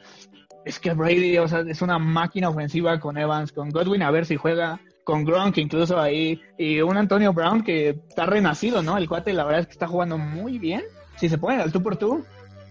es 0.64 0.78
que 0.78 0.94
Brady, 0.94 1.38
o 1.38 1.48
sea, 1.48 1.64
es 1.66 1.82
una 1.82 1.98
máquina 1.98 2.50
ofensiva 2.50 3.00
con 3.00 3.18
Evans, 3.18 3.50
con 3.50 3.70
Godwin, 3.70 4.04
a 4.04 4.12
ver 4.12 4.24
si 4.24 4.36
juega, 4.36 4.80
con 5.02 5.24
Gronk 5.24 5.58
incluso 5.58 6.00
ahí, 6.00 6.40
y 6.56 6.80
un 6.82 6.96
Antonio 6.96 7.32
Brown 7.32 7.64
que 7.64 7.88
está 8.08 8.26
renacido, 8.26 8.80
¿no? 8.80 8.96
El 8.96 9.08
cuate, 9.08 9.32
la 9.32 9.42
verdad 9.42 9.62
es 9.62 9.66
que 9.66 9.72
está 9.72 9.88
jugando 9.88 10.18
muy 10.18 10.60
bien. 10.60 10.82
Si 11.16 11.28
se 11.28 11.36
ponen 11.36 11.60
al 11.60 11.72
tú 11.72 11.82
por 11.82 11.96
tú, 11.96 12.24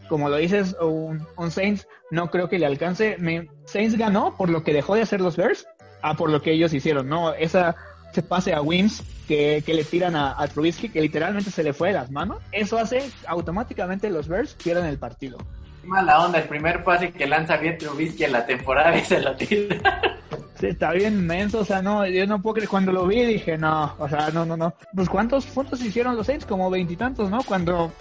como 0.09 0.29
lo 0.29 0.37
dices, 0.37 0.75
un, 0.81 1.51
Saints 1.51 1.87
no 2.11 2.29
creo 2.29 2.49
que 2.49 2.59
le 2.59 2.65
alcance. 2.65 3.17
Me, 3.19 3.49
Saints 3.65 3.97
ganó 3.97 4.35
por 4.37 4.49
lo 4.49 4.63
que 4.63 4.73
dejó 4.73 4.95
de 4.95 5.01
hacer 5.01 5.21
los 5.21 5.37
Bears 5.37 5.67
a 6.01 6.15
por 6.15 6.29
lo 6.29 6.41
que 6.41 6.51
ellos 6.51 6.73
hicieron, 6.73 7.07
¿no? 7.07 7.33
Esa 7.33 7.75
se 8.13 8.21
pase 8.21 8.53
a 8.53 8.61
Wims 8.61 9.03
que, 9.27 9.63
le 9.65 9.83
tiran 9.83 10.15
a, 10.15 10.47
Trubisky, 10.47 10.89
que 10.89 11.01
literalmente 11.01 11.49
se 11.49 11.63
le 11.63 11.73
fue 11.73 11.89
de 11.89 11.95
las 11.95 12.11
manos, 12.11 12.37
eso 12.51 12.77
hace 12.77 13.09
automáticamente 13.27 14.09
los 14.09 14.27
Bears 14.27 14.55
pierdan 14.55 14.85
el 14.85 14.99
partido. 14.99 15.37
Mala 15.83 16.23
onda, 16.23 16.39
el 16.39 16.47
primer 16.47 16.83
pase 16.83 17.11
que 17.11 17.25
lanza 17.25 17.57
bien 17.57 17.77
Trubisky 17.77 18.25
en 18.25 18.33
la 18.33 18.45
temporada 18.45 18.95
y 18.97 19.03
se 19.03 19.19
lo 19.19 19.35
tira. 19.35 20.19
Sí, 20.59 20.67
está 20.67 20.91
bien 20.91 21.25
menso, 21.25 21.59
o 21.59 21.65
sea, 21.65 21.81
no, 21.81 22.05
yo 22.05 22.27
no 22.27 22.41
puedo 22.41 22.55
creer, 22.55 22.69
cuando 22.69 22.91
lo 22.91 23.07
vi 23.07 23.25
dije, 23.25 23.57
no, 23.57 23.95
o 23.97 24.07
sea, 24.07 24.29
no, 24.29 24.45
no, 24.45 24.55
no. 24.55 24.75
Pues 24.93 25.09
cuántos 25.09 25.45
puntos 25.47 25.83
hicieron 25.83 26.15
los 26.15 26.27
Saints, 26.27 26.45
como 26.45 26.69
veintitantos, 26.69 27.29
¿no? 27.29 27.43
Cuando 27.43 27.91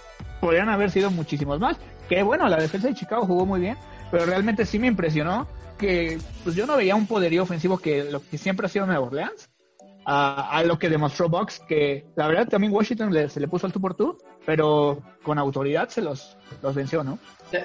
podrían 0.43 0.67
haber 0.67 0.91
sido 0.91 1.09
muchísimos 1.09 1.57
más 1.57 1.77
que 2.09 2.21
bueno, 2.21 2.49
la 2.49 2.57
defensa 2.57 2.89
de 2.89 2.95
Chicago 2.95 3.25
jugó 3.25 3.45
muy 3.45 3.61
bien, 3.61 3.77
pero 4.11 4.25
realmente 4.25 4.65
sí 4.65 4.77
me 4.77 4.87
impresionó 4.87 5.47
que 5.77 6.19
pues 6.43 6.53
yo 6.53 6.65
no 6.65 6.75
veía 6.75 6.95
un 6.95 7.07
poderío 7.07 7.43
ofensivo 7.43 7.77
que 7.77 8.03
lo 8.03 8.21
que 8.21 8.37
siempre 8.37 8.65
ha 8.65 8.69
sido 8.69 8.85
Nueva 8.85 9.07
Orleans, 9.07 9.49
a, 10.05 10.61
lo 10.65 10.77
que 10.77 10.89
demostró 10.89 11.29
Box, 11.29 11.61
que 11.65 12.05
la 12.17 12.27
verdad 12.27 12.49
también 12.49 12.73
Washington 12.73 13.13
se 13.29 13.39
le 13.39 13.47
puso 13.47 13.67
al 13.67 13.71
tú 13.71 13.79
por 13.79 13.93
tú, 13.93 14.17
pero 14.45 15.01
con 15.23 15.39
autoridad 15.39 15.87
se 15.87 16.01
los, 16.01 16.37
los 16.61 16.75
venció, 16.75 17.05
¿no? 17.05 17.17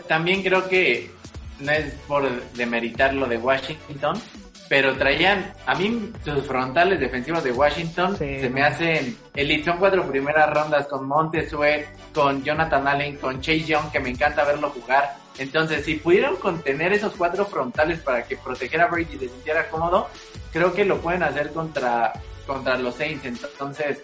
También 0.06 0.44
creo 0.44 0.68
que 0.68 1.10
no 1.58 1.72
es 1.72 1.92
por 2.06 2.30
demeritar 2.52 3.12
lo 3.12 3.26
de 3.26 3.38
Washington, 3.38 4.20
pero 4.68 4.96
traían, 4.96 5.52
a 5.66 5.74
mí 5.74 6.12
sus 6.24 6.44
frontales 6.46 7.00
defensivos 7.00 7.42
de 7.42 7.52
Washington 7.52 8.16
se 8.18 8.50
me 8.50 8.62
hacen 8.62 9.16
elite, 9.34 9.64
son 9.64 9.78
cuatro 9.78 10.06
primeras 10.06 10.50
rondas 10.52 10.86
con 10.88 11.08
Montesuet, 11.08 11.86
con 12.12 12.44
Jonathan 12.44 12.86
Allen, 12.86 13.16
con 13.16 13.40
Chase 13.40 13.64
Young, 13.64 13.90
que 13.90 14.00
me 14.00 14.10
encanta 14.10 14.44
verlo 14.44 14.70
jugar. 14.70 15.16
Entonces, 15.38 15.84
si 15.84 15.94
pudieron 15.94 16.36
contener 16.36 16.92
esos 16.92 17.14
cuatro 17.16 17.46
frontales 17.46 18.00
para 18.00 18.24
que 18.24 18.36
protegiera 18.36 18.84
a 18.84 18.88
Brady 18.88 19.14
y 19.14 19.18
se 19.18 19.28
sintiera 19.28 19.68
cómodo, 19.68 20.08
creo 20.52 20.74
que 20.74 20.84
lo 20.84 20.98
pueden 21.00 21.22
hacer 21.22 21.50
contra, 21.52 22.12
contra 22.46 22.76
los 22.76 22.96
Saints. 22.96 23.24
Entonces, 23.24 24.02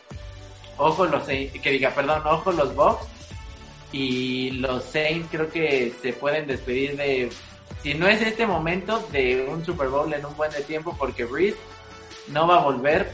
ojo 0.79 1.05
los 1.07 1.27
Saints, 1.27 1.61
que 1.61 1.71
diga, 1.71 1.91
perdón, 1.91 2.23
ojo 2.27 2.53
los 2.53 2.75
Bucks. 2.75 3.07
Y 3.93 4.53
los 4.53 4.85
Saints 4.85 5.29
creo 5.31 5.51
que 5.51 5.93
se 6.01 6.13
pueden 6.15 6.47
despedir 6.47 6.97
de 6.97 7.31
si 7.83 7.95
no 7.95 8.09
es 8.09 8.23
este 8.23 8.47
momento 8.47 9.07
de 9.13 9.47
un 9.49 9.65
Super 9.65 9.89
Bowl 9.89 10.13
en 10.13 10.25
un 10.25 10.37
buen 10.37 10.51
de 10.51 10.63
tiempo, 10.63 10.95
porque 10.99 11.25
Breeze 11.25 11.59
no 12.29 12.47
va 12.47 12.57
a 12.57 12.65
volver. 12.65 13.13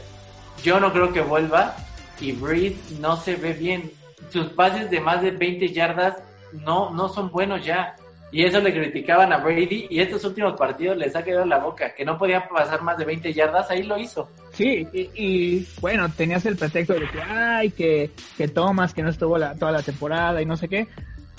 Yo 0.63 0.79
no 0.79 0.91
creo 0.91 1.11
que 1.11 1.21
vuelva. 1.21 1.75
Y 2.19 2.33
Breeze 2.33 2.95
no 2.99 3.17
se 3.17 3.35
ve 3.35 3.53
bien. 3.53 3.91
Sus 4.29 4.47
pases 4.49 4.89
de 4.89 4.99
más 4.99 5.21
de 5.21 5.31
20 5.31 5.73
yardas 5.73 6.17
no, 6.53 6.91
no 6.91 7.09
son 7.09 7.31
buenos 7.31 7.65
ya. 7.65 7.95
Y 8.31 8.45
eso 8.45 8.61
le 8.61 8.71
criticaban 8.71 9.33
a 9.33 9.37
Brady. 9.37 9.87
Y 9.89 9.99
estos 9.99 10.23
últimos 10.23 10.57
partidos 10.57 10.95
les 10.95 11.15
ha 11.15 11.23
quedado 11.23 11.45
la 11.45 11.57
boca. 11.57 11.93
Que 11.93 12.05
no 12.05 12.17
podía 12.17 12.47
pasar 12.47 12.81
más 12.81 12.97
de 12.97 13.03
20 13.03 13.33
yardas. 13.33 13.69
Ahí 13.69 13.83
lo 13.83 13.97
hizo. 13.97 14.29
Sí, 14.53 14.87
y, 14.93 15.67
bueno, 15.81 16.07
tenías 16.15 16.45
el 16.45 16.55
pretexto 16.55 16.93
de 16.93 17.09
que, 17.09 17.21
ay, 17.21 17.71
que, 17.71 18.11
que 18.37 18.47
Thomas, 18.47 18.93
que 18.93 19.01
no 19.01 19.09
estuvo 19.09 19.37
la, 19.37 19.55
toda 19.55 19.71
la 19.71 19.81
temporada 19.81 20.41
y 20.41 20.45
no 20.45 20.55
sé 20.55 20.69
qué 20.69 20.87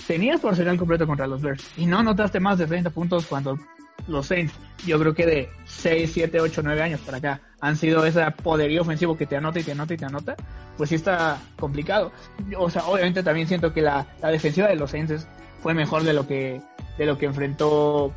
tenías 0.07 0.41
por 0.41 0.59
el 0.59 0.79
completo 0.79 1.07
contra 1.07 1.27
los 1.27 1.43
Bears 1.43 1.65
y 1.77 1.87
no 1.87 2.03
notaste 2.03 2.41
más 2.41 2.59
de 2.59 2.67
30 2.67 2.91
puntos 2.91 3.27
cuando 3.27 3.59
los 4.09 4.27
Saints, 4.27 4.53
yo 4.87 4.99
creo 4.99 5.15
que 5.15 5.27
de 5.27 5.51
6, 5.65 6.11
7, 6.13 6.41
8, 6.41 6.63
9 6.65 6.83
años 6.83 7.01
para 7.01 7.19
acá, 7.19 7.41
han 7.61 7.77
sido 7.77 8.05
ese 8.05 8.29
poderío 8.43 8.83
ofensivo 8.83 9.17
que 9.17 9.27
te 9.27 9.37
anota 9.37 9.61
y 9.61 9.63
te 9.63 9.73
anota 9.73 9.95
y 9.95 9.97
te 9.97 10.05
anota, 10.05 10.37
pues 10.77 10.89
sí 10.89 10.97
está 10.97 11.41
complicado. 11.59 12.11
O 12.59 12.69
sea, 12.69 12.85
obviamente 12.87 13.23
también 13.23 13.47
siento 13.47 13.73
que 13.73 13.83
la, 13.83 14.07
defensiva 14.23 14.69
de 14.69 14.77
los 14.77 14.91
Saints 14.91 15.27
fue 15.63 15.75
mejor 15.75 16.03
de 16.03 16.13
lo 16.13 16.27
que, 16.27 16.61
de 16.99 17.07
lo 17.07 17.17
que 17.17 17.27
enfrentó 17.27 18.13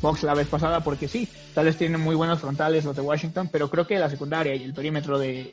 Fox 0.00 0.22
la 0.22 0.34
vez 0.34 0.46
pasada, 0.46 0.84
porque 0.84 1.08
sí, 1.08 1.28
tal 1.54 1.64
vez 1.64 1.76
tienen 1.76 2.00
muy 2.00 2.14
buenos 2.14 2.40
frontales 2.40 2.84
los 2.84 2.94
de 2.94 3.02
Washington, 3.02 3.48
pero 3.50 3.68
creo 3.68 3.86
que 3.86 3.98
la 3.98 4.10
secundaria 4.10 4.54
y 4.54 4.62
el 4.62 4.74
perímetro 4.74 5.18
de 5.18 5.52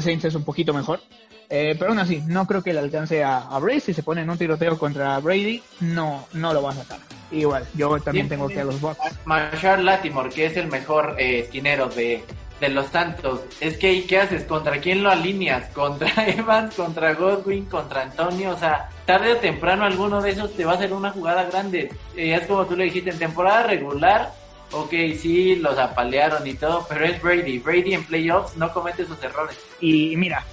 Saints 0.00 0.24
es 0.24 0.34
un 0.34 0.44
poquito 0.44 0.74
mejor. 0.74 1.00
Eh, 1.48 1.76
pero 1.78 1.90
aún 1.90 1.98
así, 1.98 2.22
no 2.26 2.46
creo 2.46 2.62
que 2.62 2.72
le 2.72 2.80
alcance 2.80 3.22
a, 3.22 3.38
a 3.38 3.58
Brady. 3.58 3.80
Si 3.80 3.94
se 3.94 4.02
pone 4.02 4.22
en 4.22 4.30
un 4.30 4.38
tiroteo 4.38 4.78
contra 4.78 5.18
Brady, 5.20 5.62
no, 5.80 6.26
no 6.32 6.52
lo 6.52 6.62
va 6.62 6.70
a 6.70 6.74
sacar. 6.74 6.98
Igual, 7.30 7.66
yo 7.74 7.98
también 8.00 8.28
tengo 8.28 8.48
que 8.48 8.60
a 8.60 8.64
los 8.64 8.80
Bucks. 8.80 8.98
Marshall 9.24 9.84
Latimore, 9.84 10.30
que 10.30 10.46
es 10.46 10.56
el 10.56 10.68
mejor 10.68 11.16
eh, 11.18 11.40
esquinero 11.40 11.88
de, 11.88 12.24
de 12.60 12.68
los 12.68 12.86
Santos. 12.86 13.40
Es 13.60 13.76
que, 13.76 13.92
¿y 13.92 14.02
qué 14.02 14.20
haces? 14.20 14.44
¿Contra 14.44 14.80
quién 14.80 15.02
lo 15.02 15.10
alineas? 15.10 15.68
¿Contra 15.70 16.10
Evans? 16.28 16.74
¿Contra 16.74 17.14
Godwin? 17.14 17.64
¿Contra 17.66 18.02
Antonio? 18.02 18.50
O 18.50 18.58
sea, 18.58 18.88
tarde 19.04 19.32
o 19.32 19.36
temprano 19.36 19.84
alguno 19.84 20.20
de 20.22 20.30
esos 20.30 20.52
te 20.54 20.64
va 20.64 20.72
a 20.72 20.76
hacer 20.76 20.92
una 20.92 21.10
jugada 21.10 21.44
grande. 21.44 21.90
Eh, 22.16 22.34
es 22.34 22.46
como 22.46 22.66
tú 22.66 22.76
le 22.76 22.84
dijiste, 22.84 23.10
en 23.10 23.18
temporada 23.18 23.64
regular, 23.64 24.32
ok, 24.70 24.92
sí, 25.18 25.56
los 25.56 25.78
apalearon 25.78 26.46
y 26.46 26.54
todo, 26.54 26.86
pero 26.88 27.04
es 27.04 27.20
Brady. 27.20 27.58
Brady 27.58 27.94
en 27.94 28.04
playoffs 28.04 28.56
no 28.56 28.72
comete 28.72 29.02
esos 29.02 29.22
errores. 29.22 29.58
Y 29.80 30.16
mira, 30.16 30.44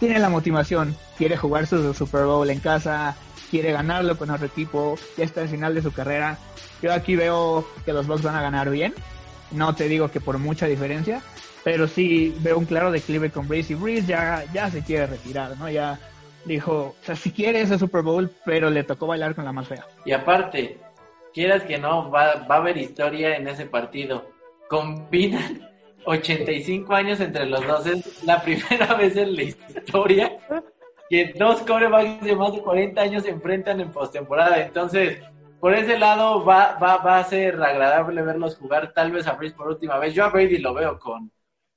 tiene 0.00 0.18
la 0.18 0.30
motivación, 0.30 0.96
quiere 1.16 1.36
jugar 1.36 1.66
su 1.66 1.94
Super 1.94 2.24
Bowl 2.24 2.48
en 2.48 2.58
casa, 2.58 3.14
quiere 3.50 3.70
ganarlo 3.70 4.16
con 4.16 4.30
otro 4.30 4.46
equipo, 4.46 4.98
ya 5.16 5.24
está 5.24 5.42
al 5.42 5.48
final 5.48 5.74
de 5.74 5.82
su 5.82 5.92
carrera. 5.92 6.38
Yo 6.82 6.92
aquí 6.92 7.14
veo 7.14 7.68
que 7.84 7.92
los 7.92 8.06
Bucks 8.06 8.22
van 8.22 8.34
a 8.34 8.42
ganar 8.42 8.70
bien, 8.70 8.94
no 9.52 9.74
te 9.74 9.88
digo 9.88 10.10
que 10.10 10.20
por 10.20 10.38
mucha 10.38 10.66
diferencia, 10.66 11.20
pero 11.62 11.86
sí 11.86 12.34
veo 12.40 12.58
un 12.58 12.64
claro 12.64 12.90
declive 12.90 13.30
con 13.30 13.46
Breeze 13.46 13.74
y 13.74 13.76
Breeze 13.76 14.06
ya, 14.06 14.44
ya 14.54 14.70
se 14.70 14.82
quiere 14.82 15.06
retirar, 15.06 15.56
¿no? 15.58 15.68
Ya 15.68 15.98
dijo, 16.46 16.96
o 17.00 17.04
sea, 17.04 17.14
si 17.14 17.30
quiere 17.30 17.60
ese 17.60 17.78
Super 17.78 18.00
Bowl, 18.00 18.32
pero 18.46 18.70
le 18.70 18.84
tocó 18.84 19.06
bailar 19.06 19.34
con 19.34 19.44
la 19.44 19.52
más 19.52 19.68
fea. 19.68 19.84
Y 20.06 20.12
aparte, 20.12 20.78
quieras 21.34 21.62
que 21.64 21.76
no, 21.76 22.10
va, 22.10 22.46
va 22.50 22.54
a 22.54 22.58
haber 22.58 22.78
historia 22.78 23.36
en 23.36 23.46
ese 23.46 23.66
partido. 23.66 24.30
Combinan 24.70 25.69
85 26.04 26.94
años 26.94 27.20
entre 27.20 27.46
los 27.46 27.66
dos. 27.66 27.86
Es 27.86 28.24
la 28.24 28.42
primera 28.42 28.94
vez 28.98 29.16
en 29.16 29.36
la 29.36 29.42
historia 29.42 30.38
que 31.08 31.34
dos 31.36 31.60
corebacks 31.62 32.24
de 32.24 32.36
más 32.36 32.52
de 32.52 32.62
40 32.62 33.00
años 33.00 33.24
se 33.24 33.30
enfrentan 33.30 33.80
en 33.80 33.90
postemporada. 33.90 34.64
Entonces, 34.64 35.18
por 35.58 35.74
ese 35.74 35.98
lado 35.98 36.44
va, 36.44 36.78
va, 36.78 36.98
va 36.98 37.18
a 37.18 37.24
ser 37.24 37.60
agradable 37.60 38.22
verlos 38.22 38.56
jugar, 38.56 38.92
tal 38.94 39.10
vez 39.10 39.26
a 39.26 39.32
Breeze 39.32 39.56
por 39.56 39.68
última 39.68 39.98
vez. 39.98 40.14
Yo 40.14 40.24
a 40.24 40.30
Brady 40.30 40.58
lo 40.58 40.72
veo 40.72 40.98
con 40.98 41.30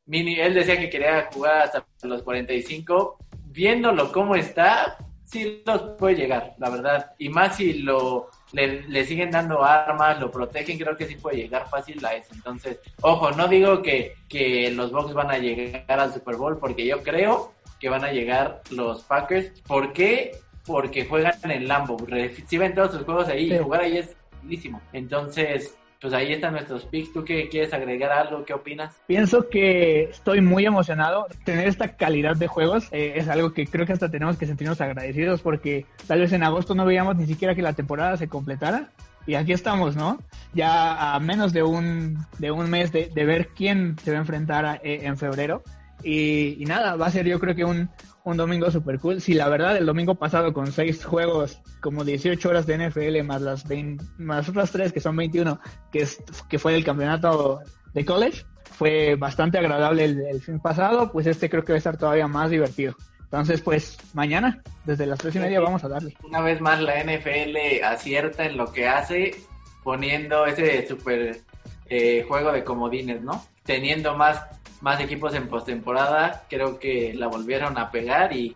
mini, 0.06 0.40
él 0.40 0.54
decía 0.54 0.80
que 0.80 0.90
quería 0.90 1.30
jugar 1.34 1.64
hasta 1.64 1.86
los 2.04 2.22
45. 2.24 3.18
Viéndolo 3.46 4.12
cómo 4.12 4.36
está, 4.36 4.98
sí 5.24 5.64
los 5.66 5.82
puede 5.98 6.16
llegar, 6.16 6.54
la 6.60 6.70
verdad. 6.70 7.14
Y 7.18 7.30
más 7.30 7.58
si 7.58 7.74
lo 7.74 8.30
le, 8.54 9.06
siguen 9.06 9.32
dando 9.32 9.64
armas, 9.64 10.20
lo 10.20 10.32
protegen, 10.32 10.78
creo 10.78 10.96
que 10.96 11.08
sí 11.08 11.16
puede 11.16 11.38
llegar 11.38 11.68
fácil 11.70 12.04
a 12.06 12.14
eso. 12.14 12.34
Entonces, 12.34 12.80
ojo, 13.02 13.32
no 13.32 13.48
digo 13.48 13.82
que, 13.82 14.16
que 14.30 14.72
los 14.72 14.92
Bucks 14.92 15.14
van 15.14 15.32
a 15.32 15.40
llegar 15.40 16.00
al 16.00 16.14
Super 16.14 16.36
Bowl, 16.36 16.60
porque 16.60 16.86
yo 16.86 17.02
creo 17.02 17.54
que 17.80 17.90
van 17.90 18.06
a 18.06 18.12
llegar 18.12 18.62
los 18.70 19.04
Packers. 19.04 19.60
¿Por 19.62 19.92
qué? 19.92 20.38
Porque 20.66 21.06
juegan 21.06 21.34
en 21.52 21.68
Lambo, 21.68 21.98
reciben 22.08 22.76
todos 22.76 22.92
sus 22.92 23.04
juegos 23.04 23.28
ahí 23.28 23.52
y 23.52 23.58
jugar 23.58 23.82
ahí 23.82 23.98
es 23.98 24.16
buenísimo. 24.40 24.82
Entonces, 24.94 25.76
pues 26.04 26.14
ahí 26.14 26.34
están 26.34 26.52
nuestros 26.52 26.84
picks. 26.84 27.14
¿Tú 27.14 27.24
qué 27.24 27.48
quieres 27.48 27.74
agregar 27.74 28.12
algo? 28.12 28.44
¿Qué 28.44 28.54
opinas? 28.54 28.94
Pienso 29.08 29.48
que 29.48 30.04
estoy 30.04 30.42
muy 30.42 30.66
emocionado. 30.66 31.28
Tener 31.46 31.66
esta 31.66 31.96
calidad 31.96 32.36
de 32.36 32.48
juegos 32.48 32.90
eh, 32.92 33.14
es 33.16 33.30
algo 33.30 33.54
que 33.54 33.66
creo 33.66 33.86
que 33.86 33.94
hasta 33.94 34.12
tenemos 34.12 34.36
que 34.36 34.46
sentirnos 34.46 34.82
agradecidos 34.82 35.40
porque 35.40 35.86
tal 36.06 36.20
vez 36.20 36.34
en 36.34 36.44
agosto 36.44 36.76
no 36.76 36.84
veíamos 36.84 37.16
ni 37.16 37.26
siquiera 37.26 37.56
que 37.56 37.62
la 37.62 37.72
temporada 37.72 38.18
se 38.18 38.28
completara. 38.28 38.90
Y 39.26 39.36
aquí 39.36 39.54
estamos, 39.54 39.96
¿no? 39.96 40.20
Ya 40.54 41.16
a 41.16 41.20
menos 41.22 41.54
de 41.54 41.64
un, 41.64 42.18
de 42.38 42.52
un 42.52 42.70
mes 42.70 42.92
de, 42.92 43.10
ver 43.16 43.48
quién 43.56 43.96
se 44.04 44.12
va 44.12 44.18
a 44.18 44.20
enfrentar 44.20 44.82
eh, 44.84 45.00
en 45.04 45.16
febrero. 45.16 45.64
Y, 46.04 46.66
nada, 46.68 46.98
va 46.98 47.06
a 47.06 47.12
ser 47.12 47.26
yo 47.26 47.40
creo 47.40 47.56
que 47.56 47.64
un, 47.64 47.90
un 48.26 48.38
domingo 48.38 48.72
super 48.72 49.00
cool. 49.00 49.22
Si 49.22 49.34
la 49.34 49.50
verdad 49.50 49.78
el 49.78 49.86
domingo 49.86 50.16
pasado 50.16 50.54
con 50.54 50.72
seis 50.72 51.04
juegos, 51.04 51.60
como 51.82 52.04
18 52.04 52.50
horas 52.50 52.66
de 52.66 52.90
NFL 52.90 53.24
más 53.24 53.42
las, 53.42 53.68
20, 53.68 54.04
más 54.18 54.48
otras 54.50 54.72
tres 54.72 54.94
que 54.94 55.00
son 55.00 55.16
21, 55.16 55.60
que, 55.92 56.00
es, 56.00 56.24
que 56.50 56.60
fue 56.60 56.76
el 56.76 56.84
campeonato 56.84 57.62
de 57.94 58.06
college, 58.06 58.46
fue 58.74 59.16
bastante 59.16 59.58
agradable 59.58 60.06
el, 60.06 60.42
fin 60.42 60.60
pasado, 60.60 61.12
pues 61.12 61.28
este 61.28 61.50
creo 61.50 61.64
que 61.64 61.74
va 61.74 61.78
a 61.78 61.80
estar 61.80 61.98
todavía 61.98 62.28
más 62.28 62.50
divertido. 62.50 62.96
Entonces, 63.24 63.62
pues 63.62 63.98
mañana, 64.14 64.62
desde 64.86 65.08
las 65.08 65.18
tres 65.18 65.36
y 65.36 65.40
media, 65.40 65.60
vamos 65.60 65.84
a 65.84 65.90
darle. 65.90 66.16
Una 66.24 66.42
vez 66.42 66.62
más, 66.62 66.80
la 66.80 67.04
NFL 67.04 67.84
acierta 67.84 68.46
en 68.46 68.58
lo 68.58 68.72
que 68.72 68.88
hace, 68.88 69.36
poniendo 69.84 70.46
ese 70.46 70.88
super 70.88 71.40
eh, 71.88 72.24
juego 72.28 72.52
de 72.52 72.64
comodines, 72.64 73.22
¿no? 73.22 73.44
Teniendo 73.64 74.16
más 74.16 74.46
más 74.84 75.00
equipos 75.00 75.34
en 75.34 75.48
postemporada, 75.48 76.44
creo 76.50 76.78
que 76.78 77.14
la 77.14 77.28
volvieron 77.28 77.78
a 77.78 77.90
pegar 77.90 78.36
y 78.36 78.54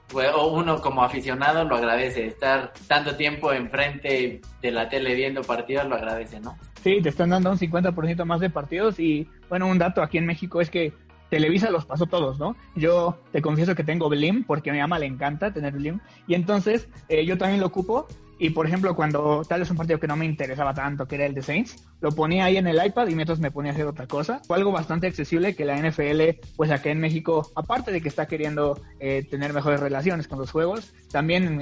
uno 0.51 0.81
como 0.81 1.01
aficionado 1.01 1.63
lo 1.63 1.77
agradece. 1.77 2.27
Estar 2.27 2.73
tanto 2.85 3.15
tiempo 3.15 3.53
enfrente 3.53 4.41
de 4.61 4.71
la 4.71 4.89
tele 4.89 5.15
viendo 5.15 5.41
partidos 5.41 5.87
lo 5.87 5.95
agradece, 5.95 6.41
¿no? 6.41 6.57
Sí, 6.83 6.99
te 7.01 7.09
están 7.09 7.29
dando 7.29 7.49
un 7.49 7.57
50% 7.57 8.25
más 8.25 8.41
de 8.41 8.49
partidos 8.49 8.99
y 8.99 9.25
bueno, 9.47 9.67
un 9.67 9.77
dato 9.77 10.01
aquí 10.01 10.17
en 10.17 10.25
México 10.25 10.59
es 10.59 10.69
que 10.69 10.91
Televisa 11.29 11.69
los 11.69 11.85
pasó 11.85 12.05
todos, 12.05 12.39
¿no? 12.39 12.55
Yo 12.75 13.19
te 13.31 13.41
confieso 13.41 13.75
que 13.75 13.83
tengo 13.83 14.09
Blim 14.09 14.43
porque 14.43 14.69
a 14.69 14.73
mi 14.73 14.79
mamá 14.79 14.99
le 14.99 15.05
encanta 15.05 15.53
tener 15.53 15.73
Blim 15.73 15.99
y 16.27 16.35
entonces 16.35 16.87
eh, 17.09 17.25
yo 17.25 17.37
también 17.37 17.59
lo 17.59 17.67
ocupo 17.67 18.07
y 18.39 18.51
por 18.51 18.67
ejemplo 18.67 18.95
cuando 18.95 19.43
tal 19.47 19.61
vez 19.61 19.71
un 19.71 19.77
partido 19.77 19.99
que 19.99 20.07
no 20.07 20.15
me 20.15 20.25
interesaba 20.25 20.73
tanto 20.73 21.07
que 21.07 21.15
era 21.15 21.25
el 21.25 21.33
de 21.33 21.41
Saints, 21.41 21.87
lo 22.01 22.11
ponía 22.11 22.45
ahí 22.45 22.57
en 22.57 22.67
el 22.67 22.83
iPad 22.83 23.07
y 23.07 23.15
mientras 23.15 23.39
me 23.39 23.51
ponía 23.51 23.71
a 23.71 23.73
hacer 23.73 23.87
otra 23.87 24.07
cosa. 24.07 24.41
Fue 24.47 24.57
algo 24.57 24.71
bastante 24.71 25.07
accesible 25.07 25.55
que 25.55 25.65
la 25.65 25.77
NFL, 25.77 26.39
pues 26.55 26.71
acá 26.71 26.91
en 26.91 26.99
México, 26.99 27.51
aparte 27.55 27.91
de 27.91 28.01
que 28.01 28.07
está 28.07 28.27
queriendo 28.27 28.79
eh, 28.99 29.25
tener 29.29 29.53
mejores 29.53 29.79
relaciones 29.79 30.27
con 30.27 30.39
los 30.39 30.51
juegos, 30.51 30.93
también 31.11 31.61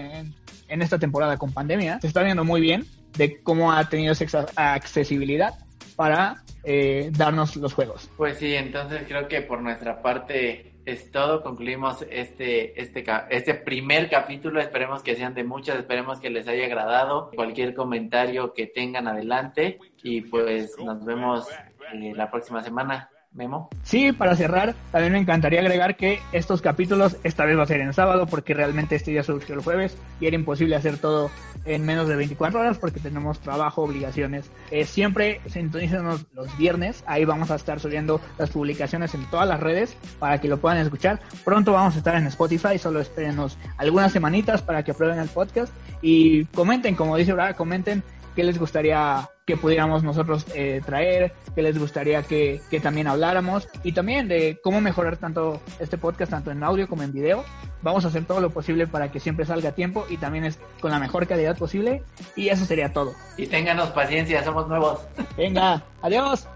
en, 0.68 0.82
esta 0.82 1.00
temporada 1.00 1.38
con 1.38 1.54
pandemia 1.54 2.00
se 2.02 2.08
está 2.08 2.24
viendo 2.24 2.44
muy 2.44 2.60
bien 2.60 2.86
de 3.18 3.42
cómo 3.42 3.72
ha 3.72 3.88
tenido 3.88 4.12
esa 4.12 4.46
accesibilidad 4.56 5.65
para 5.96 6.44
eh, 6.64 7.10
darnos 7.12 7.56
los 7.56 7.74
juegos. 7.74 8.10
Pues 8.18 8.38
sí, 8.38 8.54
entonces 8.56 9.04
creo 9.08 9.28
que 9.28 9.42
por 9.42 9.62
nuestra 9.62 10.02
parte 10.02 10.74
es 10.86 11.12
todo. 11.12 11.42
Concluimos 11.42 12.06
este, 12.10 12.80
este, 12.80 13.04
este 13.30 13.56
primer 13.56 14.10
capítulo. 14.10 14.62
Esperemos 14.62 15.02
que 15.02 15.16
sean 15.16 15.34
de 15.34 15.44
muchas, 15.44 15.78
esperemos 15.78 16.20
que 16.20 16.30
les 16.30 16.48
haya 16.48 16.66
agradado. 16.66 17.32
Cualquier 17.36 17.74
comentario 17.74 18.54
que 18.54 18.68
tengan 18.68 19.08
adelante 19.08 19.80
y 20.04 20.22
pues 20.22 20.72
nos 20.78 21.04
vemos 21.04 21.48
eh, 21.94 22.14
la 22.16 22.30
próxima 22.30 22.64
semana. 22.64 23.10
Memo. 23.36 23.70
Sí, 23.84 24.14
para 24.14 24.36
cerrar, 24.36 24.76
también 24.92 25.14
me 25.14 25.20
encantaría 25.20 25.60
agregar 25.60 25.98
que 25.98 26.20
estos 26.32 26.62
capítulos 26.62 27.18
esta 27.24 27.44
vez 27.46 27.58
va 27.58 27.64
a 27.64 27.68
ser 27.68 27.82
en 27.82 27.94
sábado 27.94 28.26
porque 28.28 28.54
realmente 28.54 28.96
este 28.96 29.12
día 29.12 29.24
surgió 29.24 29.56
el 29.56 29.62
jueves 29.62 29.98
y 30.22 30.28
era 30.28 30.36
imposible 30.36 30.76
hacer 30.76 30.98
todo 30.98 31.30
en 31.66 31.86
menos 31.86 32.08
de 32.08 32.16
24 32.16 32.60
horas 32.60 32.78
porque 32.78 33.00
tenemos 33.00 33.40
trabajo, 33.40 33.84
obligaciones. 33.84 34.50
Eh, 34.72 34.86
siempre 34.86 35.42
sintonícenos 35.48 36.26
los 36.34 36.58
viernes, 36.58 37.04
ahí 37.08 37.26
vamos 37.26 37.52
a 37.52 37.56
estar 37.56 37.80
subiendo 37.80 38.22
las 38.38 38.52
publicaciones 38.52 39.14
en 39.14 39.30
todas 39.30 39.48
las 39.48 39.60
redes 39.60 39.98
para 40.18 40.40
que 40.40 40.48
lo 40.48 40.58
puedan 40.58 40.78
escuchar. 40.78 41.20
Pronto 41.44 41.74
vamos 41.74 41.96
a 41.96 41.98
estar 41.98 42.16
en 42.16 42.28
Spotify, 42.28 42.78
solo 42.78 43.02
espérenos 43.02 43.58
algunas 43.78 44.14
semanitas 44.14 44.62
para 44.62 44.84
que 44.84 44.92
aprueben 44.92 45.20
el 45.20 45.28
podcast 45.28 45.74
y 46.02 46.46
comenten, 46.46 46.96
como 46.96 47.18
dice 47.18 47.34
Brad, 47.34 47.56
comenten 47.56 48.02
qué 48.36 48.44
les 48.44 48.58
gustaría 48.58 49.30
que 49.46 49.58
pudiéramos 49.58 50.04
nosotros 50.04 50.46
eh, 50.56 50.82
traer, 50.86 51.34
qué 51.54 51.62
les 51.62 51.78
gustaría 51.78 52.24
que, 52.24 52.62
que, 52.72 52.80
también 52.80 53.08
habláramos 53.08 53.68
y 53.84 53.92
también 53.92 54.28
de 54.28 54.60
cómo 54.64 54.82
mejorar 54.82 55.18
tanto 55.18 55.62
este 55.80 55.98
podcast, 55.98 56.32
tanto 56.32 56.52
en 56.52 56.64
audio 56.64 56.88
como 56.88 57.04
en 57.04 57.14
video. 57.14 57.44
Vamos 57.84 58.06
a 58.06 58.08
hacer 58.08 58.26
todo 58.26 58.42
lo 58.42 58.50
posible 58.50 58.88
para 58.88 59.12
que 59.12 59.20
siempre 59.20 59.46
salga 59.46 59.70
a 59.70 59.76
tiempo 59.76 60.06
y 60.10 60.18
también 60.18 60.46
es 60.46 60.58
con 60.82 60.90
la 60.90 60.98
mejor 60.98 61.28
calidad 61.28 61.56
posible 61.58 62.04
y 62.36 62.50
eso 62.50 62.66
sería 62.66 62.92
todo. 62.92 63.14
Y 63.38 63.46
ténganos 63.46 63.90
paciencia, 63.90 64.44
somos 64.44 64.68
nuevos. 64.68 65.02
Venga, 65.38 65.84
adiós. 66.02 66.48